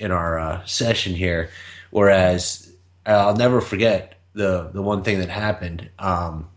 in 0.00 0.10
our 0.10 0.38
uh, 0.38 0.64
session 0.66 1.14
here. 1.14 1.50
Whereas 1.90 2.72
I'll 3.06 3.36
never 3.36 3.60
forget 3.60 4.18
the 4.34 4.70
the 4.72 4.82
one 4.82 5.02
thing 5.02 5.20
that 5.20 5.28
happened. 5.28 5.88
Um, 5.98 6.48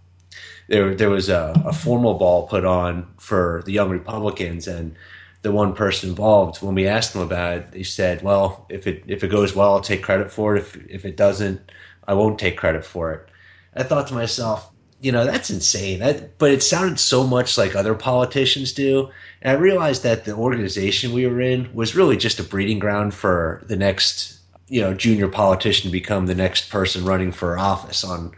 there 0.67 0.95
there 0.95 1.09
was 1.09 1.29
a, 1.29 1.53
a 1.65 1.73
formal 1.73 2.15
ball 2.15 2.47
put 2.47 2.65
on 2.65 3.13
for 3.19 3.61
the 3.65 3.71
young 3.71 3.89
Republicans, 3.89 4.67
and 4.67 4.95
the 5.43 5.51
one 5.51 5.73
person 5.73 6.09
involved, 6.09 6.61
when 6.61 6.73
we 6.75 6.87
asked 6.87 7.13
them 7.13 7.21
about 7.21 7.57
it, 7.57 7.71
they 7.71 7.83
said, 7.83 8.23
"Well, 8.23 8.65
if 8.69 8.87
it 8.87 9.03
if 9.07 9.23
it 9.23 9.29
goes 9.29 9.55
well, 9.55 9.73
I'll 9.73 9.81
take 9.81 10.01
credit 10.01 10.31
for 10.31 10.55
it. 10.55 10.59
If 10.59 10.75
if 10.89 11.05
it 11.05 11.17
doesn't, 11.17 11.71
I 12.07 12.13
won't 12.13 12.39
take 12.39 12.57
credit 12.57 12.85
for 12.85 13.13
it." 13.13 13.29
I 13.75 13.83
thought 13.83 14.07
to 14.07 14.13
myself, 14.13 14.72
you 15.03 15.11
know, 15.11 15.25
that's 15.25 15.49
insane. 15.49 15.99
That, 15.99 16.37
but 16.37 16.51
it 16.51 16.63
sounded 16.63 16.97
so 16.97 17.27
much 17.27 17.57
like 17.57 17.75
other 17.75 17.93
politicians 17.93 18.71
do. 18.71 19.09
And 19.41 19.57
I 19.57 19.59
realized 19.59 20.01
that 20.03 20.23
the 20.23 20.33
organization 20.33 21.11
we 21.11 21.27
were 21.27 21.41
in 21.41 21.69
was 21.75 21.93
really 21.93 22.15
just 22.15 22.39
a 22.39 22.43
breeding 22.43 22.79
ground 22.79 23.13
for 23.13 23.61
the 23.67 23.75
next, 23.75 24.39
you 24.69 24.79
know, 24.79 24.93
junior 24.93 25.27
politician 25.27 25.89
to 25.89 25.91
become 25.91 26.25
the 26.25 26.33
next 26.33 26.69
person 26.69 27.03
running 27.03 27.33
for 27.33 27.59
office 27.59 28.05
on 28.05 28.31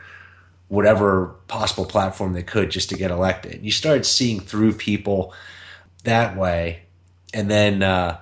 whatever 0.67 1.35
possible 1.47 1.85
platform 1.85 2.33
they 2.33 2.41
could 2.41 2.71
just 2.71 2.89
to 2.89 2.97
get 2.97 3.11
elected. 3.11 3.63
You 3.63 3.71
started 3.71 4.03
seeing 4.03 4.39
through 4.39 4.73
people 4.73 5.35
that 6.03 6.35
way. 6.35 6.81
And 7.31 7.47
then, 7.47 7.83
uh, 7.83 8.17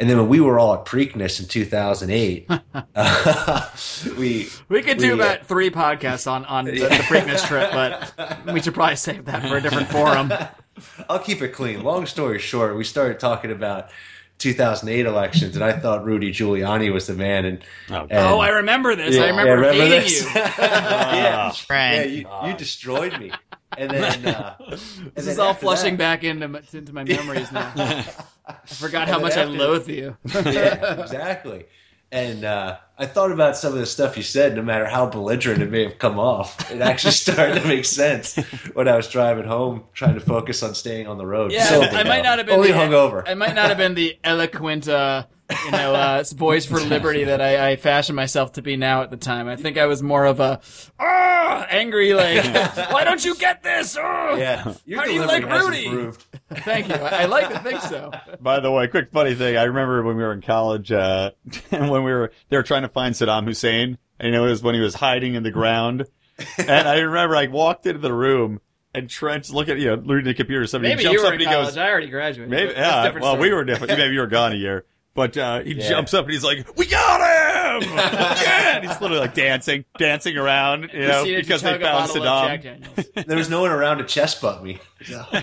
and 0.00 0.08
then 0.08 0.16
when 0.16 0.28
we 0.28 0.40
were 0.40 0.58
all 0.58 0.74
at 0.74 0.86
Preakness 0.86 1.40
in 1.40 1.46
2008, 1.46 2.50
uh, 2.96 3.70
we 4.18 4.48
We 4.68 4.82
could 4.82 4.96
do 4.98 5.08
we, 5.08 5.12
uh, 5.12 5.14
about 5.16 5.46
three 5.46 5.70
podcasts 5.70 6.30
on 6.30 6.44
on 6.46 6.64
the, 6.64 6.72
the 6.80 6.86
Preakness 7.06 7.46
trip, 7.46 7.70
but 7.70 8.44
we 8.52 8.60
should 8.62 8.74
probably 8.74 8.96
save 8.96 9.26
that 9.26 9.46
for 9.46 9.58
a 9.58 9.60
different 9.60 9.88
forum. 9.92 10.32
I'll 11.08 11.18
keep 11.18 11.42
it 11.42 11.48
clean. 11.50 11.84
Long 11.84 12.06
story 12.06 12.38
short, 12.38 12.76
we 12.76 12.84
started 12.84 13.20
talking 13.20 13.50
about 13.50 13.90
2008 14.38 15.04
elections, 15.04 15.54
and 15.54 15.62
I 15.62 15.72
thought 15.74 16.02
Rudy 16.06 16.32
Giuliani 16.32 16.90
was 16.90 17.06
the 17.06 17.12
man. 17.12 17.44
And, 17.44 17.58
and 17.88 18.10
oh, 18.12 18.38
I 18.40 18.48
remember 18.48 18.96
this. 18.96 19.14
I 19.16 19.24
Yeah, 19.24 19.26
remember, 19.26 19.54
remember 19.56 19.74
hating 19.84 20.00
this? 20.00 20.22
you. 20.22 20.30
yeah, 20.34 21.52
Right. 21.68 21.94
yeah, 21.94 22.02
you, 22.04 22.26
you 22.48 22.56
destroyed 22.56 23.20
me. 23.20 23.32
And 23.78 23.90
then 23.90 24.26
uh, 24.26 24.56
and 24.66 24.72
This 24.72 25.00
then 25.14 25.28
is 25.28 25.38
all 25.38 25.54
flushing 25.54 25.96
that- 25.96 26.20
back 26.20 26.24
into 26.24 26.48
my, 26.48 26.62
into 26.72 26.92
my 26.92 27.04
memories 27.04 27.50
now. 27.52 27.72
I 28.46 28.54
forgot 28.66 29.08
how 29.08 29.14
then 29.14 29.22
much 29.22 29.36
I 29.36 29.44
loathe 29.44 29.88
you. 29.88 30.16
yeah, 30.34 31.00
exactly. 31.00 31.66
And 32.12 32.44
uh, 32.44 32.78
I 32.98 33.06
thought 33.06 33.30
about 33.30 33.56
some 33.56 33.72
of 33.72 33.78
the 33.78 33.86
stuff 33.86 34.16
you 34.16 34.24
said, 34.24 34.56
no 34.56 34.62
matter 34.62 34.84
how 34.84 35.06
belligerent 35.06 35.62
it 35.62 35.70
may 35.70 35.84
have 35.84 35.98
come 36.00 36.18
off. 36.18 36.68
It 36.72 36.80
actually 36.80 37.12
started 37.12 37.62
to 37.62 37.68
make 37.68 37.84
sense 37.84 38.34
when 38.74 38.88
I 38.88 38.96
was 38.96 39.06
driving 39.08 39.44
home, 39.46 39.84
trying 39.94 40.14
to 40.14 40.20
focus 40.20 40.64
on 40.64 40.74
staying 40.74 41.06
on 41.06 41.18
the 41.18 41.26
road. 41.26 41.52
Yeah, 41.52 41.66
Sober 41.66 41.86
I 41.86 42.02
might 42.02 42.24
not 42.24 42.38
have 42.38 42.48
been 42.48 42.56
only 42.56 42.72
the, 42.72 42.78
hungover. 42.78 43.22
I 43.28 43.34
might 43.34 43.54
not 43.54 43.68
have 43.68 43.78
been 43.78 43.94
the 43.94 44.18
eloquent, 44.24 44.88
uh, 44.88 45.26
you 45.64 45.70
know, 45.70 45.94
uh, 45.94 46.24
voice 46.34 46.64
for 46.64 46.80
liberty 46.80 47.24
that 47.24 47.40
I, 47.40 47.70
I 47.70 47.76
fashioned 47.76 48.16
myself 48.16 48.52
to 48.52 48.62
be 48.62 48.76
now 48.76 49.02
at 49.02 49.10
the 49.10 49.16
time. 49.16 49.48
I 49.48 49.56
think 49.56 49.78
I 49.78 49.86
was 49.86 50.02
more 50.02 50.24
of 50.24 50.40
a 50.40 50.60
ah, 50.98 51.66
angry, 51.70 52.14
like, 52.14 52.44
why 52.92 53.04
don't 53.04 53.24
you 53.24 53.34
get 53.36 53.62
this? 53.62 53.96
Oh, 53.98 54.36
yeah, 54.36 54.74
your 54.84 55.00
how 55.00 55.06
do 55.06 55.12
you 55.12 55.24
like 55.24 55.44
has 55.44 55.62
Rudy? 55.62 56.12
Thank 56.50 56.88
you. 56.88 56.94
I, 56.94 57.22
I 57.22 57.24
like 57.26 57.48
to 57.50 57.58
think 57.60 57.80
so. 57.82 58.10
By 58.40 58.60
the 58.60 58.70
way, 58.70 58.88
quick 58.88 59.10
funny 59.10 59.34
thing. 59.34 59.56
I 59.56 59.64
remember 59.64 60.02
when 60.02 60.16
we 60.16 60.22
were 60.22 60.32
in 60.32 60.42
college, 60.42 60.92
uh, 60.92 61.32
and 61.70 61.90
when 61.90 62.04
we 62.04 62.12
were, 62.12 62.32
they 62.48 62.56
were 62.56 62.62
trying 62.62 62.82
to 62.82 62.88
find 62.88 63.14
Saddam 63.14 63.44
Hussein, 63.44 63.98
and 64.18 64.34
it 64.34 64.40
was 64.40 64.62
when 64.62 64.74
he 64.74 64.80
was 64.80 64.94
hiding 64.94 65.34
in 65.34 65.42
the 65.42 65.50
ground. 65.50 66.06
and 66.58 66.88
I 66.88 66.98
remember 66.98 67.36
I 67.36 67.48
walked 67.48 67.86
into 67.86 68.00
the 68.00 68.12
room 68.12 68.60
and 68.94 69.08
Trent's 69.08 69.50
looking, 69.50 69.78
you 69.78 69.86
know, 69.86 69.96
reading 69.96 70.24
the 70.24 70.34
computer. 70.34 70.66
Somebody 70.66 70.94
Maybe 70.94 71.04
jumps 71.04 71.14
you 71.14 71.20
were 71.20 71.26
up 71.26 71.34
in 71.34 71.40
and 71.40 71.48
he 71.48 71.54
college. 71.54 71.68
goes, 71.68 71.76
I 71.76 71.90
already 71.90 72.08
graduated. 72.08 72.50
maybe, 72.50 72.66
but 72.68 72.76
that's 72.76 72.86
a 72.86 72.90
yeah. 72.90 73.04
different 73.04 73.24
Well, 73.24 73.36
we 73.36 73.52
were 73.52 73.64
different. 73.64 73.98
Maybe 73.98 74.14
you 74.14 74.20
were 74.20 74.26
gone 74.26 74.52
a 74.52 74.56
year. 74.56 74.84
But 75.14 75.36
uh, 75.36 75.60
he 75.60 75.74
Yeah. 75.74 75.88
jumps 75.88 76.14
up 76.14 76.24
and 76.24 76.32
he's 76.32 76.44
like, 76.44 76.76
"We 76.78 76.86
got 76.86 77.20
him!" 77.82 77.90
yeah, 77.94 78.76
and 78.76 78.86
he's 78.88 79.00
literally 79.00 79.20
like 79.20 79.34
dancing, 79.34 79.84
dancing 79.98 80.36
around, 80.36 80.90
you 80.92 81.00
know, 81.08 81.24
because 81.24 81.62
they 81.62 81.72
chug 81.72 81.82
a 81.82 81.84
found 81.84 82.08
bottle 82.08 82.26
of 82.28 82.62
Jack 82.62 82.62
Saddam. 82.62 83.24
There 83.26 83.36
was 83.36 83.50
no 83.50 83.60
one 83.62 83.70
around 83.72 83.98
to 83.98 84.04
chest 84.04 84.40
bump 84.40 84.62
me. 84.62 84.78
So. 85.04 85.24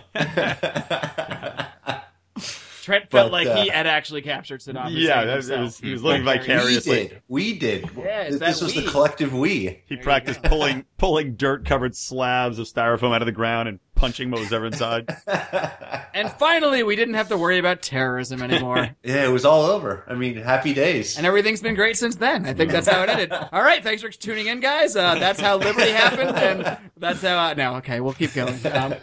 Trent 2.84 3.09
felt 3.11 3.32
But, 3.32 3.32
like 3.34 3.47
uh, 3.47 3.63
he 3.63 3.68
had 3.70 3.86
actually 3.86 4.22
captured 4.22 4.61
Saddam 4.61 4.91
Yeah, 4.91 5.26
that, 5.26 5.34
himself. 5.34 5.59
was, 5.61 5.78
he 5.80 5.91
was 5.91 6.03
living 6.03 6.26
we 6.26 6.32
vicariously. 6.38 7.07
did. 7.09 7.22
We 7.28 7.57
did. 7.59 7.89
Yeah, 7.97 8.22
it's 8.22 8.39
this 8.39 8.61
was 8.61 8.74
we. 8.74 8.86
the 8.86 8.89
collective 8.91 9.34
we. 9.34 9.84
He 9.88 9.97
practiced 9.97 10.41
pulling 10.43 10.86
pulling 10.97 11.36
dirt 11.36 11.65
covered 11.65 11.97
slabs 11.97 12.59
of 12.59 12.65
styrofoam 12.68 13.13
out 13.13 13.22
of 13.22 13.26
the 13.26 13.34
ground 13.34 13.68
and 13.68 13.80
punching 13.97 14.31
what 14.31 14.39
was 14.39 14.53
ever 14.53 14.67
inside. 14.67 15.07
And 16.13 16.31
finally, 16.31 16.81
we 16.81 16.95
didn't 16.95 17.13
have 17.13 17.29
to 17.29 17.37
worry 17.37 17.59
about 17.59 17.83
terrorism 17.83 18.41
anymore. 18.41 18.89
Yeah, 19.03 19.25
it 19.25 19.31
was 19.31 19.45
all 19.45 19.65
over. 19.65 20.03
I 20.07 20.15
mean, 20.15 20.35
happy 20.37 20.73
days. 20.73 21.15
and 21.17 21.27
everything's 21.27 21.61
been 21.61 21.75
great 21.75 21.95
since 21.95 22.15
then. 22.15 22.45
I 22.47 22.53
think 22.55 22.71
that's 22.71 22.87
how 22.87 23.03
it 23.03 23.09
ended. 23.09 23.31
All 23.51 23.61
right, 23.61 23.83
thanks 23.83 24.01
for 24.01 24.09
tuning 24.09 24.47
in, 24.47 24.59
guys. 24.59 24.95
Uh, 24.95 25.15
that's 25.15 25.39
how 25.39 25.57
Liberty 25.57 25.91
happened, 25.91 26.35
and 26.37 26.77
that's 26.97 27.21
how. 27.21 27.37
Uh, 27.37 27.53
no, 27.53 27.75
okay, 27.75 27.99
we'll 27.99 28.13
keep 28.15 28.33
going. 28.33 28.55
Um, 28.65 28.95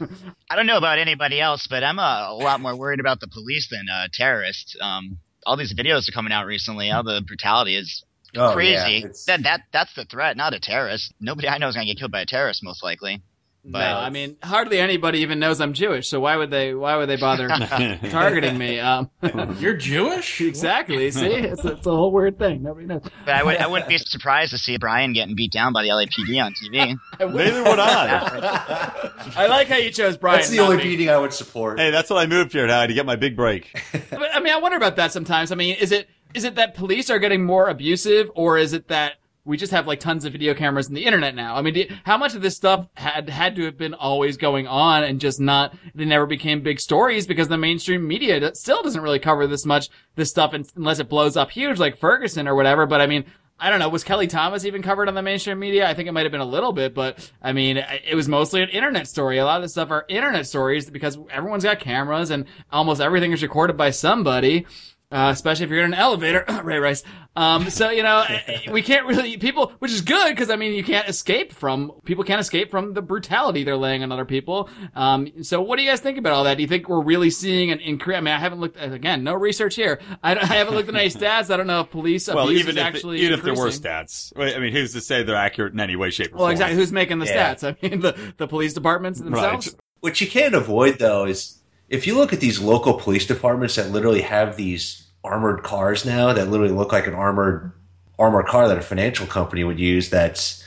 I 0.51 0.57
don't 0.57 0.66
know 0.66 0.76
about 0.76 0.99
anybody 0.99 1.40
else, 1.40 1.68
but 1.68 1.84
I'm 1.84 1.99
uh, 2.01 2.32
a 2.32 2.34
lot 2.34 2.61
more 2.61 2.74
worried 2.76 2.99
about 3.01 3.20
the 3.20 3.28
police 3.28 3.68
than 3.70 3.86
uh, 3.88 4.09
terrorists. 4.12 4.76
Um, 4.80 5.18
all 5.47 5.57
these 5.57 5.72
videos 5.74 6.09
are 6.09 6.12
coming 6.12 6.32
out 6.32 6.47
recently. 6.47 6.90
All 6.90 7.05
the 7.05 7.22
brutality 7.24 7.76
is 7.76 8.05
Oh, 8.36 8.53
crazy. 8.55 9.05
yeah, 9.05 9.12
that 9.28 9.42
that 9.45 9.61
that's 9.72 9.95
the 9.95 10.05
threat, 10.05 10.36
not 10.36 10.53
a 10.53 10.59
terrorist. 10.61 11.14
Nobody 11.20 11.47
I 11.49 11.59
know 11.59 11.68
is 11.68 11.76
gonna 11.76 11.86
get 11.86 11.99
killed 11.99 12.11
by 12.12 12.22
a 12.22 12.26
terrorist, 12.26 12.64
most 12.64 12.82
likely. 12.82 13.22
No, 13.65 13.79
I 13.79 14.11
mean, 14.11 14.37
hardly 14.43 14.79
anybody 14.79 15.21
even 15.21 15.39
knows 15.39 15.61
I'm 15.61 15.73
Jewish, 15.73 16.09
so 16.09 16.21
why 16.21 16.37
would 16.37 16.51
they? 16.51 16.75
Why 16.75 16.97
would 16.97 17.09
they 17.09 17.17
bother 17.17 17.49
targeting 18.11 18.59
me? 18.59 18.79
Um, 18.81 19.11
You're 19.59 19.75
Jewish? 19.75 20.41
exactly. 20.41 21.11
See, 21.11 21.27
it's, 21.27 21.65
it's 21.65 21.87
a 21.87 21.91
whole 21.91 22.12
weird 22.12 22.39
thing. 22.39 22.62
Nobody 22.62 22.87
knows. 22.87 23.03
but 23.25 23.35
I 23.35 23.43
would 23.43 23.57
I 23.57 23.67
wouldn't 23.67 23.89
be 23.89 23.99
surprised 23.99 24.51
to 24.53 24.59
see 24.59 24.77
Brian 24.77 25.12
getting 25.12 25.35
beat 25.35 25.53
down 25.53 25.73
by 25.73 25.83
the 25.83 25.89
LAPD 25.89 26.45
on 26.45 26.53
TV. 26.53 26.97
Neither 27.21 27.62
would 27.65 27.79
I. 27.79 29.11
I 29.37 29.47
like 29.47 29.69
how 29.69 29.77
you 29.77 29.91
chose 29.91 30.17
Brian. 30.17 30.39
That's 30.39 30.51
the 30.51 30.61
only 30.61 30.77
me. 30.77 30.83
beating 30.85 31.09
I 31.09 31.19
would 31.19 31.33
support. 31.33 31.79
hey, 31.79 31.91
that's 31.91 32.11
what 32.11 32.19
I 32.19 32.27
moved 32.27 32.53
here 32.53 32.67
now 32.67 32.87
to 32.87 32.93
get 32.95 33.07
my 33.07 33.17
big 33.17 33.37
break. 33.37 33.83
But 34.11 34.35
I 34.35 34.41
mean, 34.41 34.53
I 34.53 34.59
wonder 34.59 34.77
about 34.77 34.97
that 34.97 35.12
sometimes. 35.12 35.51
I 35.53 35.55
mean, 35.55 35.77
is 35.81 35.91
it 35.93 36.09
is 36.35 36.45
it 36.45 36.57
that 36.57 36.75
police 36.75 37.09
are 37.11 37.19
getting 37.19 37.45
more 37.45 37.69
abusive, 37.69 38.31
or 38.35 38.59
is 38.59 38.73
it 38.73 38.89
that 38.89 39.15
we 39.45 39.57
just 39.57 39.72
have 39.72 39.86
like 39.86 40.01
tons 40.01 40.24
of 40.24 40.32
video 40.32 40.55
cameras 40.55 40.88
and 40.88 40.97
the 40.97 41.05
internet 41.05 41.34
now? 41.34 41.57
I 41.57 41.62
mean, 41.62 41.74
do, 41.74 41.86
how 42.05 42.16
much 42.16 42.34
of 42.34 42.42
this 42.42 42.57
stuff 42.57 42.88
had 42.95 43.28
had 43.28 43.57
to 43.57 43.64
have 43.64 43.76
been 43.76 43.95
always 43.95 44.36
going 44.36 44.66
on 44.66 45.05
and 45.05 45.20
just 45.20 45.40
not 45.40 45.74
they 45.95 46.05
never 46.05 46.26
became 46.26 46.62
big 46.62 46.80
stories 46.80 47.26
because 47.26 47.49
the 47.49 47.59
mainstream 47.59 48.07
media 48.07 48.55
still 48.55 48.82
doesn't 48.82 49.03
really 49.03 49.18
cover 49.18 49.47
this 49.47 49.66
much 49.66 49.88
this 50.16 50.30
stuff 50.30 50.55
unless 50.76 50.99
it 50.99 51.09
blows 51.09 51.36
up 51.36 51.51
huge 51.51 51.78
like 51.78 51.99
Ferguson 51.99 52.49
or 52.49 52.55
whatever. 52.55 52.86
But 52.86 53.01
I 53.01 53.07
mean. 53.07 53.24
I 53.57 53.70
don't 53.70 53.78
know. 53.78 53.88
Was 53.88 54.03
Kelly 54.03 54.26
Thomas 54.26 54.64
even 54.64 54.82
covered 54.82 55.07
on 55.07 55.14
the 55.14 55.22
mainstream 55.22 55.61
media? 55.61 55.88
I 55.88 55.95
think 55.95 56.09
it 56.09 56.12
might 56.12 56.24
have 56.24 56.32
been 56.32 56.40
a 56.40 56.45
little 56.45 56.72
bit, 56.72 56.92
but 56.92 57.30
I 57.40 57.53
mean, 57.53 57.76
it 57.76 58.16
was 58.16 58.28
mostly 58.28 58.64
an 58.64 58.68
internet 58.68 59.07
story. 59.07 59.38
A 59.38 59.45
lot 59.45 59.57
of 59.59 59.62
this 59.62 59.70
stuff 59.70 59.92
are 59.92 60.05
internet 60.09 60.49
stories 60.49 60.90
because 60.90 61.16
everyone's 61.30 61.62
got 61.62 61.78
cameras 61.78 62.30
and 62.30 62.47
almost 62.72 63.01
everything 63.01 63.30
is 63.30 63.45
recorded 63.45 63.76
by 63.76 63.90
somebody. 63.90 64.66
Uh, 65.12 65.30
especially 65.30 65.64
if 65.64 65.70
you're 65.70 65.80
in 65.80 65.92
an 65.92 65.94
elevator, 65.94 66.44
Ray 66.64 66.78
Rice. 66.78 67.05
Um, 67.36 67.70
so 67.70 67.90
you 67.90 68.02
know, 68.02 68.24
we 68.72 68.82
can't 68.82 69.07
really 69.07 69.36
people, 69.36 69.72
which 69.78 69.92
is 69.92 70.00
good 70.00 70.30
because 70.30 70.50
I 70.50 70.57
mean, 70.57 70.72
you 70.72 70.82
can't 70.82 71.09
escape 71.09 71.52
from 71.52 71.92
people 72.05 72.24
can't 72.24 72.40
escape 72.40 72.70
from 72.70 72.94
the 72.94 73.02
brutality 73.02 73.62
they're 73.64 73.76
laying 73.76 74.02
on 74.02 74.11
other 74.11 74.24
people. 74.24 74.68
Um, 74.94 75.44
so 75.44 75.61
what 75.61 75.76
do 75.76 75.82
you 75.84 75.90
guys 75.90 76.00
think 76.00 76.18
about 76.18 76.32
all 76.32 76.44
that? 76.44 76.57
Do 76.57 76.62
you 76.62 76.68
think 76.68 76.88
we're 76.88 77.02
really 77.02 77.30
seeing 77.30 77.70
an 77.70 77.78
increase? 77.80 78.16
I 78.16 78.20
mean, 78.20 78.34
I 78.34 78.38
haven't 78.38 78.61
looked 78.61 78.76
again, 78.80 79.22
no 79.22 79.34
research 79.34 79.76
here. 79.76 80.00
I, 80.22 80.34
I 80.36 80.44
haven't 80.46 80.74
looked 80.74 80.88
at 80.88 80.94
any 80.96 81.09
stats. 81.11 81.50
I 81.50 81.57
don't 81.57 81.66
know 81.68 81.80
if 81.82 81.90
police 81.90 82.26
Well, 82.26 82.46
abuse 82.48 82.61
even 82.61 82.70
is 82.70 82.76
if 82.78 82.82
actually 82.84 83.20
even 83.20 83.38
if 83.38 83.44
there 83.44 83.55
were 83.55 83.68
stats, 83.68 84.32
I 84.36 84.59
mean, 84.59 84.72
who's 84.72 84.92
to 84.94 85.00
say 85.00 85.22
they're 85.22 85.36
accurate 85.36 85.74
in 85.74 85.80
any 85.80 85.96
way, 85.96 86.11
shape, 86.11 86.32
or 86.32 86.36
Well, 86.36 86.38
form? 86.38 86.42
Well, 86.46 86.52
exactly. 86.52 86.76
Who's 86.76 86.92
making 86.92 87.18
the 87.20 87.26
Yeah. 87.26 87.55
stats? 87.55 87.76
I 87.82 87.88
mean, 87.88 88.00
the 88.00 88.34
the 88.36 88.48
police 88.48 88.72
departments 88.74 89.20
themselves. 89.20 89.68
Right. 89.68 89.76
What 90.00 90.20
you 90.20 90.26
can't 90.28 90.55
avoid 90.55 90.98
though 90.98 91.24
is 91.24 91.61
if 91.95 92.07
you 92.07 92.16
look 92.16 92.32
at 92.32 92.40
these 92.40 92.61
local 92.61 92.95
police 92.95 93.26
departments 93.26 93.76
that 93.76 93.90
literally 93.90 94.22
have 94.22 94.57
these 94.57 95.07
armored 95.22 95.62
cars 95.62 96.05
now 96.05 96.32
that 96.32 96.51
literally 96.51 96.72
look 96.72 96.92
like 96.92 97.07
an 97.07 97.14
armored 97.14 97.72
armored 98.18 98.47
car 98.47 98.68
that 98.68 98.78
a 98.78 98.82
financial 98.82 99.26
company 99.26 99.64
would 99.64 99.78
use 99.78 100.11
that's 100.11 100.62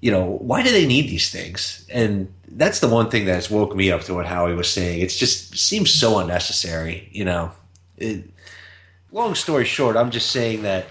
you 0.00 0.10
know 0.10 0.24
why 0.24 0.62
do 0.62 0.70
they 0.70 0.86
need 0.86 1.08
these 1.08 1.30
things? 1.30 1.86
And 1.90 2.32
that's 2.48 2.80
the 2.80 2.88
one 2.88 3.10
thing 3.10 3.24
that's 3.24 3.50
woke 3.50 3.74
me 3.76 3.90
up 3.90 4.02
to 4.02 4.14
what 4.14 4.26
howie 4.26 4.54
was 4.54 4.70
saying. 4.70 5.00
It's 5.00 5.18
just 5.18 5.56
seems 5.56 5.90
so 5.92 6.18
unnecessary 6.18 7.08
you 7.12 7.24
know? 7.24 7.52
It, 7.96 8.24
long 9.12 9.36
story 9.36 9.64
short 9.64 9.96
i'm 9.96 10.10
just 10.10 10.32
saying 10.32 10.62
that 10.62 10.86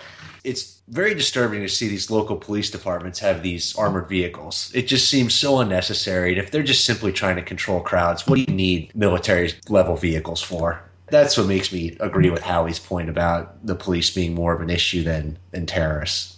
it's 0.46 0.73
very 0.88 1.14
disturbing 1.14 1.62
to 1.62 1.70
see 1.70 1.88
these 1.88 2.12
local 2.12 2.36
police 2.36 2.70
departments 2.70 3.20
have 3.20 3.42
these 3.42 3.76
armored 3.76 4.08
vehicles. 4.08 4.72
It 4.74 4.88
just 4.88 5.10
seems 5.10 5.34
so 5.34 5.60
unnecessary. 5.60 6.32
And 6.32 6.40
if 6.40 6.52
they're 6.52 6.64
just 6.64 6.86
simply 6.86 7.12
trying 7.12 7.38
to 7.38 7.42
control 7.42 7.80
crowds, 7.80 8.28
what 8.28 8.36
do 8.36 8.42
you 8.42 8.54
need 8.54 8.94
military 8.96 9.54
level 9.70 9.96
vehicles 9.96 10.42
for? 10.42 10.84
That's 11.08 11.38
what 11.38 11.48
makes 11.48 11.72
me 11.72 11.96
agree 12.00 12.30
with 12.30 12.42
Howie's 12.42 12.80
point 12.80 13.10
about 13.10 13.66
the 13.66 13.76
police 13.76 14.10
being 14.10 14.34
more 14.34 14.54
of 14.54 14.62
an 14.62 14.70
issue 14.70 15.04
than 15.04 15.38
than 15.52 15.66
terrorists. 15.66 16.38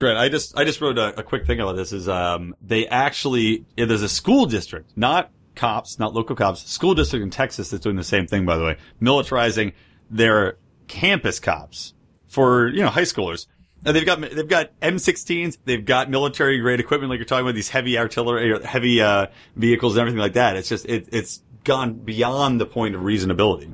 Great. 0.00 0.16
I 0.16 0.28
just 0.28 0.56
I 0.56 0.64
just 0.64 0.80
wrote 0.80 0.98
a, 0.98 1.20
a 1.20 1.22
quick 1.22 1.46
thing 1.46 1.60
about 1.60 1.76
this. 1.76 1.92
Is 1.92 2.08
um 2.08 2.54
they 2.60 2.86
actually 2.86 3.64
there's 3.76 4.02
a 4.02 4.08
school 4.08 4.46
district, 4.46 4.92
not 4.96 5.30
cops, 5.54 5.98
not 5.98 6.14
local 6.14 6.36
cops, 6.36 6.68
school 6.70 6.94
district 6.94 7.22
in 7.22 7.30
Texas 7.30 7.70
that's 7.70 7.82
doing 7.82 7.96
the 7.96 8.04
same 8.04 8.26
thing. 8.26 8.44
By 8.46 8.56
the 8.56 8.64
way, 8.64 8.76
militarizing 9.00 9.72
their 10.10 10.56
campus 10.88 11.40
cops 11.40 11.94
for 12.26 12.68
you 12.68 12.80
know 12.80 12.88
high 12.88 13.02
schoolers. 13.02 13.46
And 13.84 13.96
they've 13.96 14.06
got 14.06 14.20
they've 14.20 14.48
got 14.48 14.78
M16s, 14.80 15.58
they've 15.64 15.84
got 15.84 16.08
military 16.08 16.58
grade 16.60 16.80
equipment, 16.80 17.10
like 17.10 17.18
you're 17.18 17.26
talking 17.26 17.44
about 17.44 17.54
these 17.54 17.68
heavy 17.68 17.98
artillery, 17.98 18.52
or 18.52 18.64
heavy 18.64 19.00
uh, 19.00 19.26
vehicles, 19.56 19.94
and 19.94 20.02
everything 20.02 20.20
like 20.20 20.34
that. 20.34 20.56
It's 20.56 20.68
just 20.68 20.86
it, 20.86 21.08
it's 21.10 21.42
gone 21.64 21.94
beyond 21.94 22.60
the 22.60 22.66
point 22.66 22.94
of 22.94 23.02
reasonability. 23.02 23.72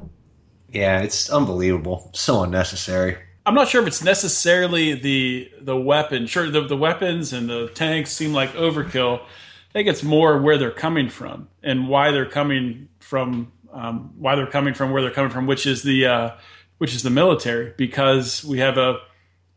Yeah, 0.70 1.00
it's 1.00 1.30
unbelievable. 1.30 2.10
So 2.14 2.42
unnecessary. 2.42 3.16
I'm 3.44 3.54
not 3.54 3.68
sure 3.68 3.80
if 3.80 3.88
it's 3.88 4.04
necessarily 4.04 4.94
the 4.94 5.50
the 5.60 5.76
weapon. 5.76 6.26
Sure, 6.26 6.50
the, 6.50 6.62
the 6.62 6.76
weapons 6.76 7.32
and 7.32 7.48
the 7.48 7.68
tanks 7.68 8.12
seem 8.12 8.32
like 8.32 8.52
overkill. 8.52 9.20
I 9.20 9.72
think 9.72 9.88
it's 9.88 10.02
more 10.02 10.40
where 10.40 10.58
they're 10.58 10.70
coming 10.70 11.08
from 11.08 11.48
and 11.62 11.88
why 11.88 12.10
they're 12.10 12.28
coming 12.28 12.88
from. 13.00 13.52
Um, 13.70 14.14
why 14.16 14.34
they're 14.34 14.46
coming 14.46 14.72
from 14.72 14.90
where 14.90 15.02
they're 15.02 15.10
coming 15.10 15.30
from, 15.30 15.46
which 15.46 15.66
is 15.66 15.82
the 15.82 16.06
uh, 16.06 16.30
which 16.78 16.94
is 16.94 17.02
the 17.02 17.10
military, 17.10 17.74
because 17.76 18.42
we 18.44 18.58
have 18.58 18.78
a 18.78 19.00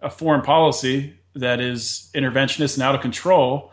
a 0.02 0.10
foreign 0.10 0.42
policy 0.42 1.16
that 1.36 1.60
is 1.60 2.10
interventionist 2.14 2.76
and 2.76 2.84
out 2.84 2.96
of 2.96 3.02
control, 3.02 3.72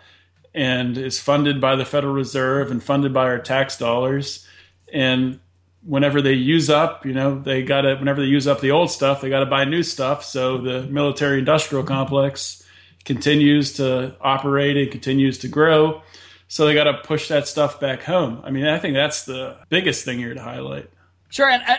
and 0.55 0.97
is 0.97 1.21
funded 1.21 1.61
by 1.61 1.77
the 1.77 1.85
Federal 1.85 2.15
Reserve 2.15 2.71
and 2.71 2.83
funded 2.83 3.13
by 3.13 3.25
our 3.25 3.39
tax 3.39 3.79
dollars, 3.79 4.47
and 4.93 5.41
whenever 5.83 6.21
they 6.21 6.33
use 6.33 6.69
up, 6.69 7.07
you 7.07 7.13
know, 7.13 7.39
they 7.39 7.63
got 7.63 7.83
to, 7.83 7.95
whenever 7.97 8.21
they 8.21 8.27
use 8.27 8.47
up 8.47 8.61
the 8.61 8.71
old 8.71 8.91
stuff, 8.91 9.21
they 9.21 9.31
got 9.31 9.41
to 9.41 9.47
buy 9.47 9.65
new 9.65 9.83
stuff. 9.83 10.25
So 10.25 10.59
the 10.59 10.83
military 10.83 11.39
industrial 11.39 11.85
complex 11.85 12.65
continues 13.05 13.75
to 13.75 14.15
operate 14.21 14.77
and 14.77 14.91
continues 14.91 15.39
to 15.39 15.49
grow. 15.49 16.03
So 16.49 16.67
they 16.67 16.75
got 16.75 16.85
to 16.85 16.95
push 17.05 17.29
that 17.29 17.47
stuff 17.47 17.79
back 17.81 18.03
home. 18.03 18.41
I 18.45 18.51
mean, 18.51 18.67
I 18.67 18.79
think 18.79 18.95
that's 18.95 19.25
the 19.25 19.57
biggest 19.69 20.05
thing 20.05 20.19
here 20.19 20.35
to 20.35 20.43
highlight. 20.43 20.91
Sure, 21.31 21.49
and 21.49 21.63
uh, 21.63 21.77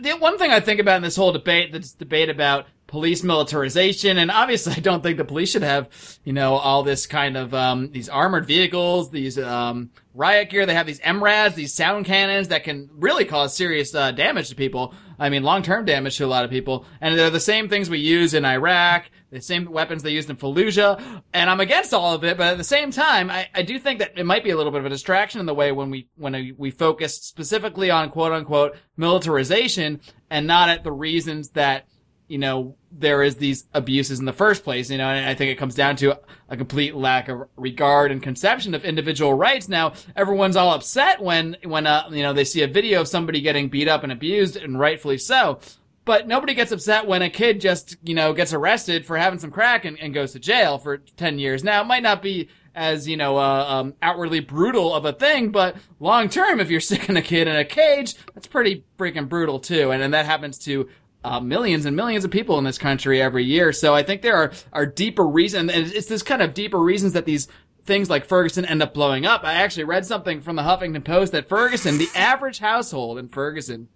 the 0.00 0.12
one 0.12 0.38
thing 0.38 0.50
I 0.52 0.60
think 0.60 0.80
about 0.80 0.96
in 0.96 1.02
this 1.02 1.16
whole 1.16 1.32
debate, 1.32 1.72
this 1.72 1.92
debate 1.92 2.30
about 2.30 2.66
police 2.92 3.22
militarization, 3.24 4.18
and 4.18 4.30
obviously 4.30 4.74
I 4.76 4.80
don't 4.80 5.02
think 5.02 5.16
the 5.16 5.24
police 5.24 5.50
should 5.50 5.62
have, 5.62 5.88
you 6.24 6.34
know, 6.34 6.56
all 6.56 6.82
this 6.82 7.06
kind 7.06 7.38
of 7.38 7.54
um, 7.54 7.90
these 7.90 8.10
armored 8.10 8.46
vehicles, 8.46 9.10
these 9.10 9.38
um, 9.38 9.90
riot 10.14 10.50
gear. 10.50 10.66
They 10.66 10.74
have 10.74 10.86
these 10.86 11.00
MRAPs, 11.00 11.54
these 11.54 11.72
sound 11.72 12.04
cannons 12.04 12.48
that 12.48 12.64
can 12.64 12.90
really 12.92 13.24
cause 13.24 13.56
serious 13.56 13.94
uh, 13.94 14.12
damage 14.12 14.50
to 14.50 14.54
people. 14.54 14.94
I 15.18 15.30
mean, 15.30 15.42
long-term 15.42 15.86
damage 15.86 16.18
to 16.18 16.24
a 16.24 16.26
lot 16.26 16.44
of 16.44 16.50
people. 16.50 16.84
And 17.00 17.18
they're 17.18 17.30
the 17.30 17.40
same 17.40 17.68
things 17.68 17.88
we 17.88 17.98
use 17.98 18.34
in 18.34 18.44
Iraq, 18.44 19.06
the 19.30 19.40
same 19.40 19.70
weapons 19.70 20.02
they 20.02 20.10
used 20.10 20.28
in 20.28 20.36
Fallujah. 20.36 21.22
And 21.32 21.48
I'm 21.48 21.60
against 21.60 21.94
all 21.94 22.12
of 22.12 22.24
it, 22.24 22.36
but 22.36 22.48
at 22.48 22.58
the 22.58 22.64
same 22.64 22.90
time, 22.90 23.30
I, 23.30 23.48
I 23.54 23.62
do 23.62 23.78
think 23.78 24.00
that 24.00 24.18
it 24.18 24.26
might 24.26 24.44
be 24.44 24.50
a 24.50 24.56
little 24.56 24.72
bit 24.72 24.80
of 24.80 24.86
a 24.86 24.90
distraction 24.90 25.40
in 25.40 25.46
the 25.46 25.54
way 25.54 25.72
when 25.72 25.90
we, 25.90 26.08
when 26.16 26.54
we 26.58 26.70
focus 26.70 27.14
specifically 27.14 27.90
on 27.90 28.10
quote 28.10 28.32
unquote 28.32 28.76
militarization 28.98 30.00
and 30.28 30.46
not 30.46 30.68
at 30.68 30.84
the 30.84 30.92
reasons 30.92 31.50
that, 31.50 31.86
you 32.32 32.38
know, 32.38 32.74
there 32.90 33.22
is 33.22 33.36
these 33.36 33.66
abuses 33.74 34.18
in 34.18 34.24
the 34.24 34.32
first 34.32 34.64
place, 34.64 34.88
you 34.88 34.96
know, 34.96 35.06
and 35.06 35.28
I 35.28 35.34
think 35.34 35.50
it 35.50 35.56
comes 35.56 35.74
down 35.74 35.96
to 35.96 36.18
a 36.48 36.56
complete 36.56 36.94
lack 36.94 37.28
of 37.28 37.46
regard 37.56 38.10
and 38.10 38.22
conception 38.22 38.74
of 38.74 38.86
individual 38.86 39.34
rights. 39.34 39.68
Now, 39.68 39.92
everyone's 40.16 40.56
all 40.56 40.72
upset 40.72 41.20
when, 41.20 41.58
when, 41.62 41.86
uh, 41.86 42.08
you 42.10 42.22
know, 42.22 42.32
they 42.32 42.44
see 42.44 42.62
a 42.62 42.66
video 42.66 43.02
of 43.02 43.08
somebody 43.08 43.42
getting 43.42 43.68
beat 43.68 43.86
up 43.86 44.02
and 44.02 44.10
abused, 44.10 44.56
and 44.56 44.78
rightfully 44.78 45.18
so. 45.18 45.60
But 46.06 46.26
nobody 46.26 46.54
gets 46.54 46.72
upset 46.72 47.06
when 47.06 47.20
a 47.20 47.28
kid 47.28 47.60
just, 47.60 47.96
you 48.02 48.14
know, 48.14 48.32
gets 48.32 48.54
arrested 48.54 49.04
for 49.04 49.18
having 49.18 49.38
some 49.38 49.50
crack 49.50 49.84
and, 49.84 50.00
and 50.00 50.14
goes 50.14 50.32
to 50.32 50.38
jail 50.38 50.78
for 50.78 50.96
10 50.96 51.38
years. 51.38 51.62
Now, 51.62 51.82
it 51.82 51.86
might 51.86 52.02
not 52.02 52.22
be 52.22 52.48
as 52.74 53.06
you 53.06 53.16
know 53.16 53.36
uh, 53.36 53.66
um, 53.68 53.94
outwardly 54.00 54.40
brutal 54.40 54.94
of 54.94 55.04
a 55.04 55.12
thing, 55.12 55.50
but 55.50 55.76
long 56.00 56.28
term, 56.28 56.60
if 56.60 56.70
you're 56.70 56.80
sticking 56.90 57.16
a 57.16 57.22
kid 57.22 57.48
in 57.48 57.56
a 57.56 57.64
cage, 57.64 58.14
that's 58.34 58.46
pretty 58.46 58.84
freaking 58.98 59.28
brutal 59.28 59.60
too, 59.60 59.90
and, 59.90 60.02
and 60.02 60.14
that 60.14 60.26
happens 60.26 60.58
to 60.58 60.88
uh, 61.24 61.40
millions 61.40 61.86
and 61.86 61.96
millions 61.96 62.24
of 62.24 62.30
people 62.30 62.58
in 62.58 62.64
this 62.64 62.78
country 62.78 63.20
every 63.20 63.44
year. 63.44 63.72
So 63.72 63.94
I 63.94 64.02
think 64.02 64.22
there 64.22 64.36
are, 64.36 64.52
are 64.72 64.86
deeper 64.86 65.26
reasons, 65.26 65.70
and 65.72 65.86
it's 65.86 66.06
this 66.06 66.22
kind 66.22 66.42
of 66.42 66.54
deeper 66.54 66.78
reasons 66.78 67.12
that 67.12 67.26
these 67.26 67.48
things 67.84 68.08
like 68.08 68.24
Ferguson 68.24 68.64
end 68.64 68.82
up 68.82 68.94
blowing 68.94 69.26
up. 69.26 69.44
I 69.44 69.54
actually 69.54 69.84
read 69.84 70.06
something 70.06 70.40
from 70.40 70.56
the 70.56 70.62
Huffington 70.62 71.04
Post 71.04 71.32
that 71.32 71.48
Ferguson, 71.48 71.98
the 71.98 72.08
average 72.14 72.58
household 72.58 73.18
in 73.18 73.28
Ferguson, 73.28 73.88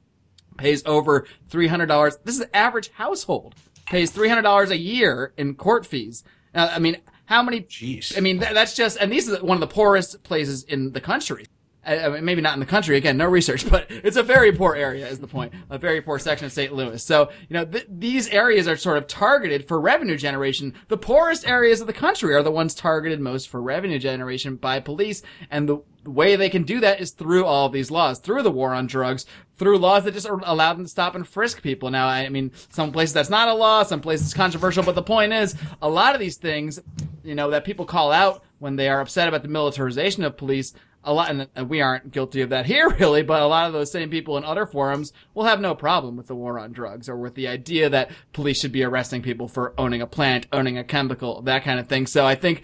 pays 0.56 0.82
over 0.86 1.26
$300. 1.50 2.18
This 2.24 2.34
is 2.34 2.40
the 2.40 2.56
average 2.56 2.90
household 2.92 3.54
pays 3.86 4.12
$300 4.12 4.70
a 4.70 4.76
year 4.76 5.32
in 5.36 5.54
court 5.54 5.86
fees. 5.86 6.24
Now, 6.54 6.68
I 6.68 6.78
mean, 6.78 6.96
how 7.26 7.42
many? 7.42 7.62
Jeez. 7.62 8.16
I 8.16 8.20
mean, 8.20 8.38
that, 8.38 8.54
that's 8.54 8.74
just, 8.74 8.98
and 9.00 9.10
these 9.10 9.30
are 9.30 9.44
one 9.44 9.56
of 9.56 9.60
the 9.60 9.72
poorest 9.72 10.22
places 10.22 10.64
in 10.64 10.92
the 10.92 11.00
country. 11.00 11.46
I 11.86 12.08
mean, 12.08 12.24
maybe 12.24 12.40
not 12.40 12.54
in 12.54 12.60
the 12.60 12.66
country. 12.66 12.96
Again, 12.96 13.16
no 13.16 13.26
research, 13.26 13.68
but 13.70 13.86
it's 13.88 14.16
a 14.16 14.22
very 14.22 14.52
poor 14.52 14.74
area 14.74 15.06
is 15.06 15.20
the 15.20 15.28
point. 15.28 15.52
A 15.70 15.78
very 15.78 16.00
poor 16.00 16.18
section 16.18 16.46
of 16.46 16.52
St. 16.52 16.74
Louis. 16.74 17.02
So, 17.02 17.30
you 17.48 17.54
know, 17.54 17.64
th- 17.64 17.86
these 17.88 18.28
areas 18.28 18.66
are 18.66 18.76
sort 18.76 18.98
of 18.98 19.06
targeted 19.06 19.68
for 19.68 19.80
revenue 19.80 20.16
generation. 20.16 20.74
The 20.88 20.98
poorest 20.98 21.46
areas 21.46 21.80
of 21.80 21.86
the 21.86 21.92
country 21.92 22.34
are 22.34 22.42
the 22.42 22.50
ones 22.50 22.74
targeted 22.74 23.20
most 23.20 23.48
for 23.48 23.62
revenue 23.62 23.98
generation 23.98 24.56
by 24.56 24.80
police. 24.80 25.22
And 25.50 25.68
the 25.68 25.78
way 26.04 26.36
they 26.36 26.50
can 26.50 26.64
do 26.64 26.80
that 26.80 27.00
is 27.00 27.12
through 27.12 27.44
all 27.44 27.68
these 27.68 27.90
laws, 27.90 28.18
through 28.18 28.42
the 28.42 28.50
war 28.50 28.74
on 28.74 28.86
drugs, 28.86 29.26
through 29.54 29.78
laws 29.78 30.04
that 30.04 30.14
just 30.14 30.28
allow 30.28 30.72
them 30.74 30.84
to 30.84 30.90
stop 30.90 31.14
and 31.14 31.26
frisk 31.26 31.62
people. 31.62 31.90
Now, 31.90 32.08
I 32.08 32.28
mean, 32.28 32.52
some 32.70 32.92
places 32.92 33.14
that's 33.14 33.30
not 33.30 33.48
a 33.48 33.54
law, 33.54 33.82
some 33.82 34.00
places 34.00 34.26
it's 34.26 34.34
controversial, 34.34 34.82
but 34.82 34.94
the 34.94 35.02
point 35.02 35.32
is, 35.32 35.54
a 35.80 35.88
lot 35.88 36.14
of 36.14 36.20
these 36.20 36.36
things, 36.36 36.80
you 37.24 37.34
know, 37.34 37.50
that 37.50 37.64
people 37.64 37.84
call 37.84 38.12
out 38.12 38.44
when 38.58 38.76
they 38.76 38.88
are 38.88 39.00
upset 39.00 39.28
about 39.28 39.42
the 39.42 39.48
militarization 39.48 40.24
of 40.24 40.36
police 40.36 40.74
a 41.06 41.12
lot, 41.12 41.30
and 41.54 41.70
we 41.70 41.80
aren't 41.80 42.10
guilty 42.10 42.42
of 42.42 42.50
that 42.50 42.66
here 42.66 42.88
really, 43.00 43.22
but 43.22 43.40
a 43.40 43.46
lot 43.46 43.66
of 43.66 43.72
those 43.72 43.90
same 43.90 44.10
people 44.10 44.36
in 44.36 44.44
other 44.44 44.66
forums 44.66 45.12
will 45.34 45.44
have 45.44 45.60
no 45.60 45.74
problem 45.74 46.16
with 46.16 46.26
the 46.26 46.34
war 46.34 46.58
on 46.58 46.72
drugs 46.72 47.08
or 47.08 47.16
with 47.16 47.34
the 47.34 47.48
idea 47.48 47.88
that 47.88 48.10
police 48.32 48.60
should 48.60 48.72
be 48.72 48.82
arresting 48.82 49.22
people 49.22 49.48
for 49.48 49.72
owning 49.78 50.02
a 50.02 50.06
plant, 50.06 50.46
owning 50.52 50.76
a 50.76 50.84
chemical, 50.84 51.40
that 51.42 51.64
kind 51.64 51.80
of 51.80 51.88
thing. 51.88 52.06
So 52.06 52.26
I 52.26 52.34
think 52.34 52.62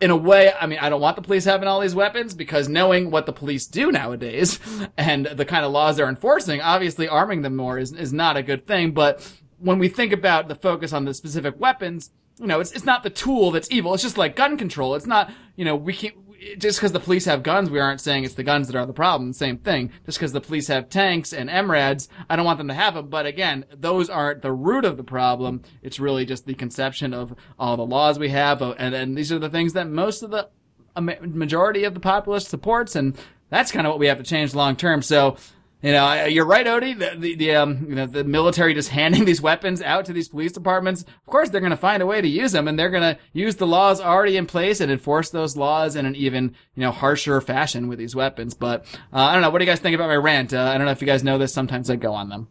in 0.00 0.10
a 0.10 0.16
way, 0.16 0.52
I 0.52 0.66
mean, 0.66 0.78
I 0.78 0.88
don't 0.88 1.00
want 1.00 1.16
the 1.16 1.22
police 1.22 1.44
having 1.44 1.68
all 1.68 1.80
these 1.80 1.94
weapons 1.94 2.34
because 2.34 2.68
knowing 2.68 3.10
what 3.10 3.26
the 3.26 3.32
police 3.32 3.66
do 3.66 3.92
nowadays 3.92 4.58
and 4.96 5.26
the 5.26 5.44
kind 5.44 5.64
of 5.64 5.72
laws 5.72 5.96
they're 5.96 6.08
enforcing, 6.08 6.60
obviously 6.60 7.08
arming 7.08 7.42
them 7.42 7.56
more 7.56 7.78
is, 7.78 7.92
is 7.92 8.12
not 8.12 8.36
a 8.36 8.42
good 8.42 8.66
thing. 8.66 8.92
But 8.92 9.30
when 9.58 9.78
we 9.78 9.88
think 9.88 10.12
about 10.12 10.48
the 10.48 10.54
focus 10.54 10.92
on 10.92 11.04
the 11.04 11.12
specific 11.12 11.58
weapons, 11.60 12.10
you 12.38 12.46
know, 12.46 12.60
it's, 12.60 12.72
it's 12.72 12.86
not 12.86 13.02
the 13.02 13.10
tool 13.10 13.50
that's 13.50 13.70
evil. 13.70 13.92
It's 13.92 14.02
just 14.02 14.16
like 14.16 14.34
gun 14.34 14.56
control. 14.56 14.94
It's 14.94 15.06
not, 15.06 15.30
you 15.56 15.64
know, 15.66 15.76
we 15.76 15.92
can't, 15.92 16.14
just 16.58 16.78
because 16.78 16.92
the 16.92 17.00
police 17.00 17.24
have 17.26 17.42
guns, 17.42 17.70
we 17.70 17.80
aren't 17.80 18.00
saying 18.00 18.24
it's 18.24 18.34
the 18.34 18.42
guns 18.42 18.66
that 18.68 18.76
are 18.76 18.86
the 18.86 18.92
problem. 18.92 19.32
Same 19.32 19.58
thing. 19.58 19.90
Just 20.06 20.18
because 20.18 20.32
the 20.32 20.40
police 20.40 20.68
have 20.68 20.88
tanks 20.88 21.32
and 21.32 21.50
MRAPs, 21.50 22.08
I 22.28 22.36
don't 22.36 22.44
want 22.44 22.58
them 22.58 22.68
to 22.68 22.74
have 22.74 22.94
them. 22.94 23.08
But 23.08 23.26
again, 23.26 23.66
those 23.74 24.08
aren't 24.08 24.42
the 24.42 24.52
root 24.52 24.84
of 24.84 24.96
the 24.96 25.04
problem. 25.04 25.62
It's 25.82 26.00
really 26.00 26.24
just 26.24 26.46
the 26.46 26.54
conception 26.54 27.12
of 27.12 27.34
all 27.58 27.76
the 27.76 27.86
laws 27.86 28.18
we 28.18 28.30
have, 28.30 28.62
uh, 28.62 28.74
and 28.78 28.94
and 28.94 29.16
these 29.16 29.30
are 29.32 29.38
the 29.38 29.50
things 29.50 29.74
that 29.74 29.88
most 29.88 30.22
of 30.22 30.30
the 30.30 30.48
majority 30.96 31.84
of 31.84 31.94
the 31.94 32.00
populace 32.00 32.48
supports, 32.48 32.96
and 32.96 33.16
that's 33.48 33.72
kind 33.72 33.86
of 33.86 33.92
what 33.92 33.98
we 33.98 34.06
have 34.06 34.18
to 34.18 34.24
change 34.24 34.54
long 34.54 34.76
term. 34.76 35.02
So 35.02 35.36
you 35.82 35.92
know, 35.92 36.24
you're 36.24 36.46
right, 36.46 36.66
Odie. 36.66 36.98
The, 36.98 37.18
the, 37.18 37.34
the, 37.36 37.56
um, 37.56 37.86
you 37.88 37.94
know, 37.94 38.06
the 38.06 38.24
military 38.24 38.74
just 38.74 38.88
handing 39.00 39.24
these 39.24 39.40
weapons 39.40 39.80
out 39.80 40.04
to 40.06 40.12
these 40.12 40.28
police 40.28 40.52
departments. 40.52 41.02
Of 41.02 41.26
course, 41.26 41.48
they're 41.48 41.60
going 41.60 41.70
to 41.70 41.76
find 41.76 42.02
a 42.02 42.06
way 42.06 42.20
to 42.20 42.28
use 42.28 42.52
them, 42.52 42.68
and 42.68 42.78
they're 42.78 42.90
going 42.90 43.14
to 43.14 43.18
use 43.32 43.56
the 43.56 43.66
laws 43.66 44.00
already 44.00 44.36
in 44.36 44.46
place 44.46 44.80
and 44.80 44.90
enforce 44.92 45.30
those 45.30 45.56
laws 45.56 45.96
in 45.96 46.06
an 46.06 46.14
even, 46.16 46.54
you 46.74 46.82
know, 46.82 46.90
harsher 46.90 47.40
fashion 47.40 47.88
with 47.88 47.98
these 47.98 48.14
weapons. 48.14 48.54
But 48.54 48.84
uh, 49.12 49.18
I 49.18 49.32
don't 49.32 49.42
know. 49.42 49.50
What 49.50 49.58
do 49.58 49.64
you 49.64 49.70
guys 49.70 49.80
think 49.80 49.94
about 49.94 50.08
my 50.08 50.16
rant? 50.16 50.52
Uh, 50.52 50.62
I 50.62 50.76
don't 50.76 50.86
know 50.86 50.92
if 50.92 51.00
you 51.00 51.06
guys 51.06 51.24
know 51.24 51.38
this. 51.38 51.52
Sometimes 51.52 51.88
I 51.88 51.96
go 51.96 52.12
on 52.12 52.28
them. 52.28 52.48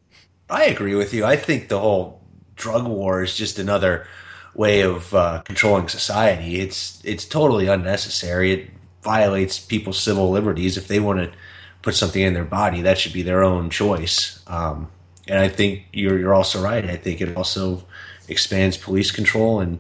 I 0.50 0.66
agree 0.66 0.96
with 0.96 1.14
you. 1.14 1.26
I 1.26 1.36
think 1.36 1.68
the 1.68 1.80
whole 1.80 2.24
drug 2.56 2.88
war 2.88 3.24
is 3.24 3.36
just 3.36 3.60
another 3.60 4.08
way 4.56 4.82
of 4.82 5.14
uh, 5.14 5.42
controlling 5.44 5.88
society. 5.88 6.60
It's 6.60 7.00
it's 7.04 7.26
totally 7.26 7.68
unnecessary. 7.68 8.52
It 8.54 8.70
violates 9.04 9.60
people's 9.60 10.00
civil 10.00 10.32
liberties 10.32 10.78
if 10.78 10.88
they 10.88 11.00
want 11.00 11.20
to 11.20 11.38
put 11.82 11.96
something 11.96 12.22
in 12.22 12.34
their 12.34 12.46
body, 12.46 12.82
that 12.82 12.98
should 12.98 13.14
be 13.14 13.22
their 13.22 13.44
own 13.44 13.70
choice. 13.70 14.44
Um, 14.48 14.90
and 15.28 15.40
I 15.40 15.48
think 15.48 15.86
you're 15.94 16.18
you're 16.20 16.34
also 16.34 16.62
right. 16.62 16.84
I 16.84 16.98
think 16.98 17.22
it 17.22 17.36
also 17.38 17.86
expands 18.28 18.78
police 18.78 19.12
control, 19.12 19.60
and 19.60 19.80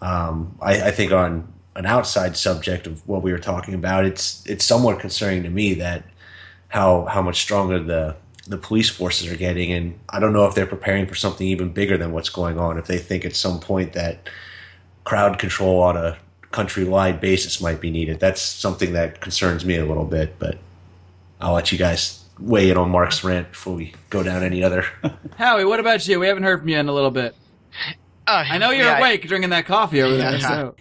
um, 0.00 0.56
I, 0.60 0.88
I, 0.88 0.90
think 0.90 1.12
on 1.12 1.52
an 1.76 1.86
outside 1.86 2.36
subject 2.36 2.86
of 2.86 3.06
what 3.08 3.22
we 3.22 3.32
were 3.32 3.38
talking 3.38 3.74
about, 3.74 4.04
it's 4.04 4.44
it's 4.46 4.64
somewhat 4.64 5.00
concerning 5.00 5.42
to 5.44 5.50
me 5.50 5.74
that 5.74 6.04
how 6.68 7.06
how 7.06 7.22
much 7.22 7.40
stronger 7.40 7.82
the 7.82 8.16
the 8.46 8.58
police 8.58 8.90
forces 8.90 9.30
are 9.32 9.36
getting, 9.36 9.72
and 9.72 9.98
I 10.10 10.20
don't 10.20 10.32
know 10.32 10.46
if 10.46 10.54
they're 10.54 10.66
preparing 10.66 11.06
for 11.06 11.14
something 11.14 11.46
even 11.46 11.72
bigger 11.72 11.96
than 11.96 12.12
what's 12.12 12.30
going 12.30 12.58
on. 12.58 12.78
If 12.78 12.86
they 12.86 12.98
think 12.98 13.24
at 13.24 13.34
some 13.34 13.60
point 13.60 13.94
that 13.94 14.28
crowd 15.04 15.38
control 15.38 15.80
on 15.80 15.96
a 15.96 16.18
countrywide 16.52 17.20
basis 17.20 17.60
might 17.60 17.80
be 17.80 17.90
needed, 17.90 18.20
that's 18.20 18.42
something 18.42 18.92
that 18.92 19.20
concerns 19.20 19.64
me 19.64 19.76
a 19.76 19.86
little 19.86 20.04
bit, 20.04 20.38
but. 20.38 20.58
I'll 21.40 21.54
let 21.54 21.72
you 21.72 21.78
guys 21.78 22.24
weigh 22.38 22.70
in 22.70 22.76
on 22.76 22.90
Mark's 22.90 23.22
rant 23.24 23.50
before 23.52 23.74
we 23.74 23.94
go 24.08 24.22
down 24.22 24.42
any 24.42 24.62
other. 24.62 24.84
Howie, 25.36 25.64
what 25.64 25.80
about 25.80 26.06
you? 26.06 26.20
We 26.20 26.26
haven't 26.26 26.42
heard 26.42 26.60
from 26.60 26.68
you 26.68 26.78
in 26.78 26.88
a 26.88 26.92
little 26.92 27.10
bit. 27.10 27.34
Uh, 28.26 28.44
I 28.48 28.58
know 28.58 28.70
you're 28.70 28.86
yeah, 28.86 28.98
awake, 28.98 29.24
I, 29.24 29.28
drinking 29.28 29.50
that 29.50 29.66
coffee 29.66 30.02
over 30.02 30.16
yeah. 30.16 30.30
there. 30.30 30.40
So. 30.40 30.74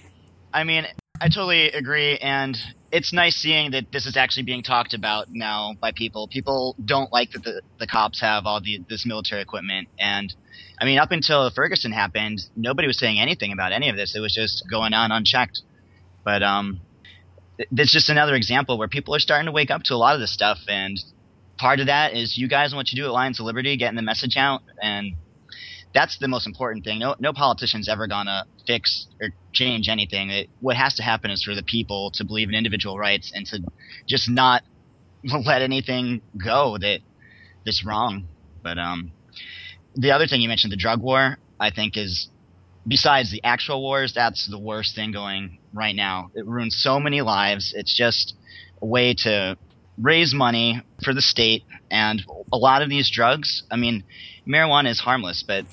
I 0.53 0.63
mean, 0.63 0.85
I 1.21 1.29
totally 1.29 1.71
agree, 1.71 2.17
and 2.17 2.57
it's 2.91 3.13
nice 3.13 3.35
seeing 3.35 3.71
that 3.71 3.91
this 3.91 4.05
is 4.05 4.17
actually 4.17 4.43
being 4.43 4.63
talked 4.63 4.93
about 4.93 5.27
now 5.29 5.75
by 5.79 5.91
people. 5.91 6.27
People 6.27 6.75
don't 6.83 7.11
like 7.11 7.31
that 7.31 7.43
the, 7.43 7.61
the 7.79 7.87
cops 7.87 8.21
have 8.21 8.45
all 8.45 8.61
the 8.61 8.83
this 8.89 9.05
military 9.05 9.41
equipment, 9.41 9.87
and 9.99 10.33
I 10.79 10.85
mean, 10.85 10.97
up 10.97 11.11
until 11.11 11.49
Ferguson 11.51 11.91
happened, 11.91 12.41
nobody 12.55 12.87
was 12.87 12.97
saying 12.97 13.19
anything 13.19 13.51
about 13.51 13.73
any 13.73 13.89
of 13.89 13.97
this. 13.97 14.15
It 14.15 14.21
was 14.21 14.33
just 14.33 14.63
going 14.69 14.93
on 14.93 15.11
unchecked. 15.11 15.61
But 16.23 16.41
um, 16.41 16.79
that's 17.71 17.91
just 17.91 18.09
another 18.09 18.35
example 18.35 18.77
where 18.77 18.87
people 18.87 19.15
are 19.15 19.19
starting 19.19 19.45
to 19.45 19.51
wake 19.51 19.71
up 19.71 19.83
to 19.83 19.93
a 19.93 19.97
lot 19.97 20.15
of 20.15 20.21
this 20.21 20.33
stuff, 20.33 20.59
and 20.67 20.97
part 21.57 21.79
of 21.79 21.87
that 21.87 22.13
is 22.13 22.37
you 22.37 22.47
guys 22.47 22.71
and 22.71 22.77
what 22.77 22.91
you 22.91 23.01
do 23.01 23.05
at 23.05 23.11
Lions 23.11 23.39
of 23.39 23.45
Liberty, 23.45 23.77
getting 23.77 23.95
the 23.95 24.01
message 24.01 24.37
out, 24.37 24.61
and 24.81 25.13
that's 25.93 26.17
the 26.19 26.27
most 26.27 26.47
important 26.47 26.85
thing. 26.85 26.99
No, 26.99 27.15
no 27.19 27.33
politician's 27.33 27.89
ever 27.89 28.07
gonna 28.07 28.45
fix 28.65 29.07
or 29.21 29.29
change 29.51 29.89
anything. 29.89 30.29
It, 30.29 30.49
what 30.61 30.77
has 30.77 30.95
to 30.95 31.03
happen 31.03 31.31
is 31.31 31.43
for 31.43 31.55
the 31.55 31.63
people 31.63 32.11
to 32.15 32.23
believe 32.23 32.49
in 32.49 32.55
individual 32.55 32.97
rights 32.97 33.31
and 33.33 33.45
to 33.47 33.59
just 34.07 34.29
not 34.29 34.63
let 35.23 35.61
anything 35.61 36.21
go 36.37 36.77
that 36.77 36.99
that's 37.65 37.85
wrong. 37.85 38.27
But 38.63 38.77
um, 38.77 39.11
the 39.95 40.11
other 40.11 40.27
thing 40.27 40.41
you 40.41 40.47
mentioned, 40.47 40.71
the 40.71 40.77
drug 40.77 41.01
war, 41.01 41.37
I 41.59 41.71
think 41.71 41.97
is 41.97 42.29
besides 42.87 43.31
the 43.31 43.43
actual 43.43 43.81
wars, 43.81 44.13
that's 44.13 44.47
the 44.47 44.59
worst 44.59 44.95
thing 44.95 45.11
going 45.11 45.59
right 45.73 45.95
now. 45.95 46.31
It 46.35 46.45
ruins 46.45 46.77
so 46.81 46.99
many 46.99 47.21
lives. 47.21 47.73
It's 47.75 47.95
just 47.95 48.35
a 48.81 48.85
way 48.85 49.13
to 49.19 49.57
raise 49.97 50.33
money 50.33 50.81
for 51.03 51.13
the 51.13 51.21
state. 51.21 51.63
And 51.91 52.23
a 52.51 52.57
lot 52.57 52.81
of 52.81 52.89
these 52.89 53.09
drugs, 53.09 53.63
I 53.69 53.75
mean, 53.75 54.03
marijuana 54.47 54.89
is 54.89 54.99
harmless, 54.99 55.43
but 55.45 55.65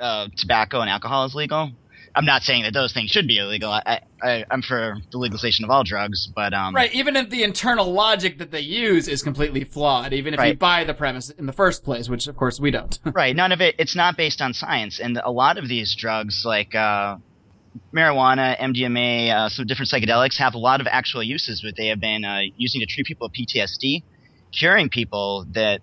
uh, 0.00 0.28
tobacco 0.36 0.80
and 0.80 0.90
alcohol 0.90 1.26
is 1.26 1.34
legal. 1.34 1.72
I'm 2.18 2.24
not 2.24 2.42
saying 2.42 2.64
that 2.64 2.74
those 2.74 2.92
things 2.92 3.12
should 3.12 3.28
be 3.28 3.38
illegal. 3.38 3.70
I, 3.70 4.00
I, 4.20 4.44
am 4.50 4.60
for 4.60 4.96
the 5.12 5.18
legalization 5.18 5.64
of 5.64 5.70
all 5.70 5.84
drugs, 5.84 6.28
but 6.34 6.52
um, 6.52 6.74
right. 6.74 6.92
Even 6.92 7.14
if 7.14 7.30
the 7.30 7.44
internal 7.44 7.92
logic 7.92 8.38
that 8.38 8.50
they 8.50 8.58
use 8.58 9.06
is 9.06 9.22
completely 9.22 9.62
flawed, 9.62 10.12
even 10.12 10.34
if 10.34 10.40
right. 10.40 10.48
you 10.48 10.56
buy 10.56 10.82
the 10.82 10.94
premise 10.94 11.30
in 11.30 11.46
the 11.46 11.52
first 11.52 11.84
place, 11.84 12.08
which 12.08 12.26
of 12.26 12.36
course 12.36 12.58
we 12.58 12.72
don't. 12.72 12.98
right. 13.14 13.36
None 13.36 13.52
of 13.52 13.60
it. 13.60 13.76
It's 13.78 13.94
not 13.94 14.16
based 14.16 14.40
on 14.40 14.52
science, 14.52 14.98
and 14.98 15.16
a 15.24 15.30
lot 15.30 15.58
of 15.58 15.68
these 15.68 15.94
drugs, 15.96 16.42
like 16.44 16.74
uh, 16.74 17.18
marijuana, 17.94 18.58
MDMA, 18.58 19.32
uh, 19.32 19.48
some 19.48 19.68
different 19.68 19.88
psychedelics, 19.88 20.38
have 20.38 20.54
a 20.54 20.58
lot 20.58 20.80
of 20.80 20.88
actual 20.88 21.22
uses. 21.22 21.62
But 21.64 21.76
they 21.76 21.86
have 21.86 22.00
been 22.00 22.24
uh, 22.24 22.40
using 22.56 22.80
to 22.80 22.86
treat 22.86 23.06
people 23.06 23.28
with 23.28 23.46
PTSD, 23.46 24.02
curing 24.50 24.88
people 24.88 25.46
that 25.52 25.82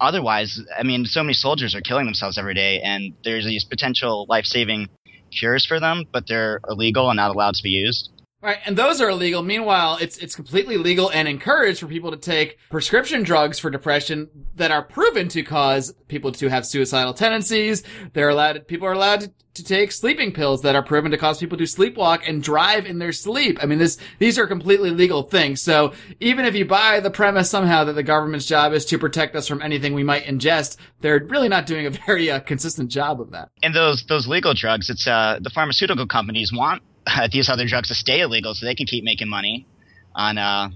otherwise, 0.00 0.60
I 0.78 0.82
mean, 0.82 1.04
so 1.04 1.22
many 1.22 1.34
soldiers 1.34 1.74
are 1.74 1.80
killing 1.80 2.06
themselves 2.06 2.38
every 2.38 2.54
day, 2.54 2.80
and 2.82 3.14
there's 3.24 3.44
these 3.44 3.64
potential 3.64 4.26
life 4.28 4.44
saving 4.44 4.88
cures 5.30 5.64
for 5.66 5.80
them, 5.80 6.04
but 6.12 6.26
they're 6.26 6.60
illegal 6.68 7.10
and 7.10 7.16
not 7.16 7.30
allowed 7.30 7.54
to 7.54 7.62
be 7.62 7.70
used. 7.70 8.10
Right, 8.40 8.58
and 8.64 8.76
those 8.76 9.00
are 9.00 9.10
illegal. 9.10 9.42
Meanwhile, 9.42 9.98
it's 10.00 10.16
it's 10.18 10.36
completely 10.36 10.76
legal 10.76 11.10
and 11.10 11.26
encouraged 11.26 11.80
for 11.80 11.88
people 11.88 12.12
to 12.12 12.16
take 12.16 12.56
prescription 12.70 13.24
drugs 13.24 13.58
for 13.58 13.68
depression 13.68 14.28
that 14.54 14.70
are 14.70 14.82
proven 14.82 15.26
to 15.30 15.42
cause 15.42 15.92
people 16.06 16.30
to 16.30 16.48
have 16.48 16.64
suicidal 16.64 17.14
tendencies. 17.14 17.82
They're 18.12 18.28
allowed 18.28 18.68
people 18.68 18.86
are 18.86 18.92
allowed 18.92 19.32
to, 19.54 19.64
take 19.64 19.90
sleeping 19.90 20.30
pills 20.30 20.62
that 20.62 20.76
are 20.76 20.84
proven 20.84 21.10
to 21.10 21.16
cause 21.16 21.40
people 21.40 21.58
to 21.58 21.64
sleepwalk 21.64 22.20
and 22.28 22.40
drive 22.40 22.86
in 22.86 23.00
their 23.00 23.10
sleep. 23.10 23.58
I 23.60 23.66
mean, 23.66 23.80
this 23.80 23.98
these 24.20 24.38
are 24.38 24.46
completely 24.46 24.90
legal 24.90 25.24
things. 25.24 25.60
So 25.60 25.94
even 26.20 26.44
if 26.44 26.54
you 26.54 26.64
buy 26.64 27.00
the 27.00 27.10
premise 27.10 27.50
somehow 27.50 27.82
that 27.82 27.94
the 27.94 28.04
government's 28.04 28.46
job 28.46 28.72
is 28.72 28.84
to 28.84 29.00
protect 29.00 29.34
us 29.34 29.48
from 29.48 29.60
anything 29.60 29.94
we 29.94 30.04
might 30.04 30.26
ingest, 30.26 30.76
they're 31.00 31.24
really 31.24 31.48
not 31.48 31.66
doing 31.66 31.86
a 31.86 31.90
very 32.06 32.30
uh, 32.30 32.38
consistent 32.38 32.88
job 32.88 33.20
of 33.20 33.32
that. 33.32 33.50
And 33.64 33.74
those 33.74 34.04
those 34.08 34.28
legal 34.28 34.54
drugs, 34.54 34.90
it's 34.90 35.08
uh 35.08 35.40
the 35.42 35.50
pharmaceutical 35.50 36.06
companies 36.06 36.52
want 36.54 36.82
these 37.32 37.48
other 37.48 37.66
drugs 37.66 37.88
to 37.88 37.94
stay 37.94 38.20
illegal 38.20 38.54
so 38.54 38.66
they 38.66 38.74
can 38.74 38.86
keep 38.86 39.04
making 39.04 39.28
money 39.28 39.66
on 40.14 40.38
uh, 40.38 40.68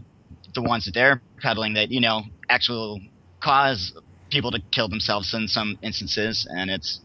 the 0.55 0.63
ones 0.63 0.85
that 0.85 0.95
they're 0.95 1.21
peddling 1.41 1.75
that 1.75 1.91
you 1.91 2.01
know 2.01 2.23
actual 2.49 3.01
cause 3.41 3.93
people 4.31 4.51
to 4.51 4.61
kill 4.71 4.89
themselves 4.89 5.35
in 5.35 5.49
some 5.49 5.79
instances, 5.83 6.47
and 6.51 6.71
it's 6.71 7.01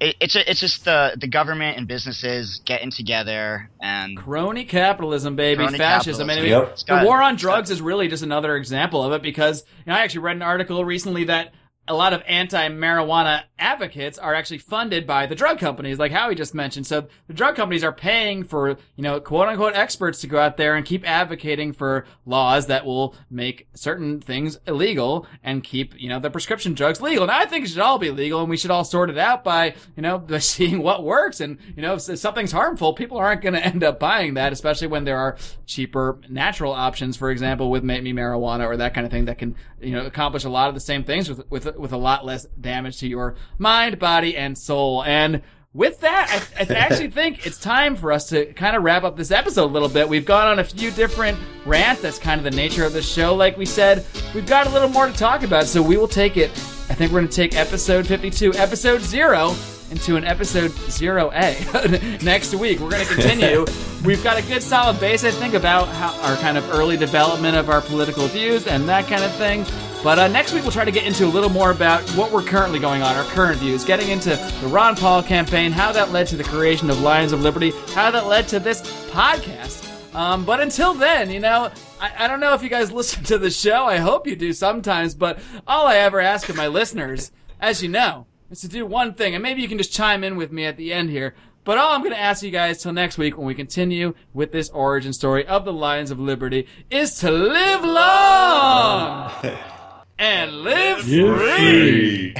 it, 0.00 0.16
it's 0.20 0.36
a, 0.36 0.50
it's 0.50 0.60
just 0.60 0.84
the 0.84 1.16
the 1.20 1.26
government 1.26 1.76
and 1.76 1.88
businesses 1.88 2.60
getting 2.64 2.90
together 2.90 3.68
and 3.80 4.16
crony 4.16 4.64
capitalism, 4.64 5.36
baby, 5.36 5.64
Crony 5.64 5.78
fascism. 5.78 6.30
I 6.30 6.36
mean. 6.36 6.46
Yep. 6.46 6.76
The 6.76 6.84
got- 6.86 7.04
war 7.04 7.22
on 7.22 7.36
drugs 7.36 7.70
is 7.70 7.80
really 7.80 8.08
just 8.08 8.22
another 8.22 8.56
example 8.56 9.02
of 9.02 9.12
it 9.12 9.22
because 9.22 9.64
you 9.84 9.92
know, 9.92 9.98
I 9.98 10.00
actually 10.00 10.20
read 10.20 10.36
an 10.36 10.42
article 10.42 10.84
recently 10.84 11.24
that 11.24 11.52
a 11.86 11.94
lot 11.94 12.12
of 12.12 12.22
anti-marijuana 12.26 13.42
advocates 13.58 14.18
are 14.18 14.34
actually 14.34 14.58
funded 14.58 15.06
by 15.06 15.26
the 15.26 15.34
drug 15.34 15.58
companies, 15.58 15.98
like 15.98 16.12
Howie 16.12 16.34
just 16.34 16.54
mentioned. 16.54 16.86
So 16.86 17.08
the 17.26 17.34
drug 17.34 17.56
companies 17.56 17.84
are 17.84 17.92
paying 17.92 18.44
for, 18.44 18.70
you 18.70 19.02
know, 19.02 19.20
quote 19.20 19.48
unquote 19.48 19.74
experts 19.74 20.20
to 20.20 20.26
go 20.26 20.38
out 20.38 20.56
there 20.56 20.74
and 20.74 20.84
keep 20.84 21.08
advocating 21.08 21.72
for 21.72 22.04
laws 22.24 22.66
that 22.66 22.84
will 22.86 23.14
make 23.30 23.68
certain 23.74 24.20
things 24.20 24.58
illegal 24.66 25.26
and 25.42 25.64
keep, 25.64 25.98
you 25.98 26.08
know, 26.08 26.18
the 26.18 26.30
prescription 26.30 26.74
drugs 26.74 27.00
legal. 27.00 27.22
And 27.24 27.32
I 27.32 27.46
think 27.46 27.64
it 27.64 27.68
should 27.68 27.78
all 27.78 27.98
be 27.98 28.10
legal 28.10 28.40
and 28.40 28.50
we 28.50 28.56
should 28.56 28.70
all 28.70 28.84
sort 28.84 29.10
it 29.10 29.18
out 29.18 29.44
by, 29.44 29.74
you 29.96 30.02
know, 30.02 30.18
by 30.18 30.38
seeing 30.38 30.82
what 30.82 31.04
works. 31.04 31.40
And, 31.40 31.58
you 31.76 31.82
know, 31.82 31.94
if 31.94 32.02
something's 32.02 32.52
harmful, 32.52 32.92
people 32.92 33.18
aren't 33.18 33.42
going 33.42 33.54
to 33.54 33.64
end 33.64 33.82
up 33.84 33.98
buying 33.98 34.34
that, 34.34 34.52
especially 34.52 34.86
when 34.86 35.04
there 35.04 35.18
are 35.18 35.36
cheaper 35.66 36.18
natural 36.28 36.72
options, 36.72 37.16
for 37.16 37.30
example, 37.30 37.70
with 37.70 37.82
maybe 37.82 38.12
marijuana 38.12 38.66
or 38.66 38.76
that 38.76 38.94
kind 38.94 39.04
of 39.04 39.10
thing 39.10 39.26
that 39.26 39.38
can, 39.38 39.56
you 39.80 39.92
know, 39.92 40.06
accomplish 40.06 40.44
a 40.44 40.48
lot 40.48 40.68
of 40.68 40.74
the 40.74 40.80
same 40.80 41.04
things 41.04 41.28
with, 41.28 41.50
with, 41.50 41.76
with 41.76 41.92
a 41.92 41.96
lot 41.96 42.24
less 42.24 42.46
damage 42.60 42.98
to 42.98 43.08
your 43.08 43.34
mind, 43.56 43.98
body, 43.98 44.36
and 44.36 44.56
soul. 44.56 45.02
And 45.04 45.42
with 45.72 46.00
that, 46.00 46.50
I, 46.58 46.62
I 46.62 46.74
actually 46.76 47.10
think 47.10 47.46
it's 47.46 47.58
time 47.58 47.96
for 47.96 48.12
us 48.12 48.28
to 48.30 48.52
kind 48.54 48.76
of 48.76 48.82
wrap 48.82 49.04
up 49.04 49.16
this 49.16 49.30
episode 49.30 49.64
a 49.64 49.72
little 49.72 49.88
bit. 49.88 50.08
We've 50.08 50.24
gone 50.24 50.46
on 50.48 50.58
a 50.58 50.64
few 50.64 50.90
different 50.90 51.38
rants. 51.64 52.02
That's 52.02 52.18
kind 52.18 52.38
of 52.38 52.44
the 52.44 52.56
nature 52.56 52.84
of 52.84 52.92
the 52.92 53.02
show. 53.02 53.34
Like 53.34 53.56
we 53.56 53.66
said, 53.66 54.04
we've 54.34 54.46
got 54.46 54.66
a 54.66 54.70
little 54.70 54.88
more 54.88 55.06
to 55.06 55.12
talk 55.12 55.42
about, 55.42 55.66
so 55.66 55.82
we 55.82 55.96
will 55.96 56.08
take 56.08 56.36
it. 56.36 56.50
I 56.90 56.94
think 56.94 57.12
we're 57.12 57.20
going 57.20 57.28
to 57.28 57.36
take 57.36 57.54
episode 57.54 58.06
52, 58.06 58.54
episode 58.54 59.02
zero, 59.02 59.54
into 59.90 60.16
an 60.16 60.24
episode 60.24 60.70
0A 60.70 62.22
next 62.22 62.54
week. 62.54 62.80
We're 62.80 62.90
going 62.90 63.06
to 63.06 63.14
continue. 63.14 63.66
We've 64.04 64.22
got 64.22 64.38
a 64.38 64.42
good 64.42 64.62
solid 64.62 64.98
base, 65.00 65.24
I 65.24 65.30
think, 65.30 65.54
about 65.54 65.88
how 65.88 66.12
our 66.22 66.36
kind 66.36 66.56
of 66.56 66.68
early 66.70 66.96
development 66.96 67.56
of 67.56 67.68
our 67.68 67.80
political 67.80 68.26
views 68.28 68.66
and 68.66 68.88
that 68.88 69.06
kind 69.06 69.22
of 69.22 69.34
thing. 69.36 69.64
But 70.02 70.18
uh, 70.18 70.28
next 70.28 70.52
week 70.52 70.62
we'll 70.62 70.72
try 70.72 70.84
to 70.84 70.92
get 70.92 71.04
into 71.04 71.24
a 71.24 71.28
little 71.28 71.50
more 71.50 71.72
about 71.72 72.08
what 72.10 72.30
we're 72.30 72.42
currently 72.42 72.78
going 72.78 73.02
on, 73.02 73.16
our 73.16 73.24
current 73.24 73.58
views, 73.58 73.84
getting 73.84 74.08
into 74.10 74.30
the 74.60 74.68
Ron 74.68 74.94
Paul 74.94 75.22
campaign, 75.22 75.72
how 75.72 75.90
that 75.92 76.12
led 76.12 76.28
to 76.28 76.36
the 76.36 76.44
creation 76.44 76.88
of 76.88 77.00
Lions 77.00 77.32
of 77.32 77.40
Liberty, 77.42 77.72
how 77.94 78.10
that 78.12 78.26
led 78.26 78.46
to 78.48 78.60
this 78.60 78.80
podcast. 79.10 79.84
Um, 80.14 80.44
but 80.44 80.60
until 80.60 80.94
then, 80.94 81.30
you 81.30 81.40
know, 81.40 81.70
I, 82.00 82.24
I 82.24 82.28
don't 82.28 82.40
know 82.40 82.54
if 82.54 82.62
you 82.62 82.68
guys 82.68 82.92
listen 82.92 83.24
to 83.24 83.38
the 83.38 83.50
show. 83.50 83.84
I 83.84 83.98
hope 83.98 84.26
you 84.26 84.36
do 84.36 84.52
sometimes. 84.52 85.14
But 85.14 85.40
all 85.66 85.86
I 85.86 85.96
ever 85.96 86.20
ask 86.20 86.48
of 86.48 86.56
my 86.56 86.68
listeners, 86.68 87.32
as 87.60 87.82
you 87.82 87.88
know, 87.88 88.26
is 88.50 88.60
to 88.60 88.68
do 88.68 88.86
one 88.86 89.14
thing, 89.14 89.34
and 89.34 89.42
maybe 89.42 89.62
you 89.62 89.68
can 89.68 89.78
just 89.78 89.92
chime 89.92 90.22
in 90.24 90.36
with 90.36 90.52
me 90.52 90.64
at 90.64 90.76
the 90.76 90.92
end 90.92 91.10
here. 91.10 91.34
But 91.64 91.76
all 91.76 91.92
I'm 91.92 92.00
going 92.00 92.12
to 92.14 92.18
ask 92.18 92.42
you 92.42 92.50
guys 92.50 92.82
till 92.82 92.92
next 92.92 93.18
week 93.18 93.36
when 93.36 93.46
we 93.46 93.54
continue 93.54 94.14
with 94.32 94.52
this 94.52 94.70
origin 94.70 95.12
story 95.12 95.46
of 95.46 95.66
the 95.66 95.72
Lions 95.72 96.10
of 96.10 96.18
Liberty 96.18 96.66
is 96.90 97.14
to 97.16 97.30
live 97.30 97.84
long 97.84 99.30
and 100.18 100.52
live 100.62 101.00
free. 101.02 102.34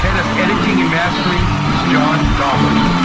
Head 0.00 0.16
of 0.20 0.26
editing 0.36 0.80
and 0.82 0.90
mastering 0.90 1.44
is 1.72 1.92
John 1.92 2.18
Goblin. 2.38 2.97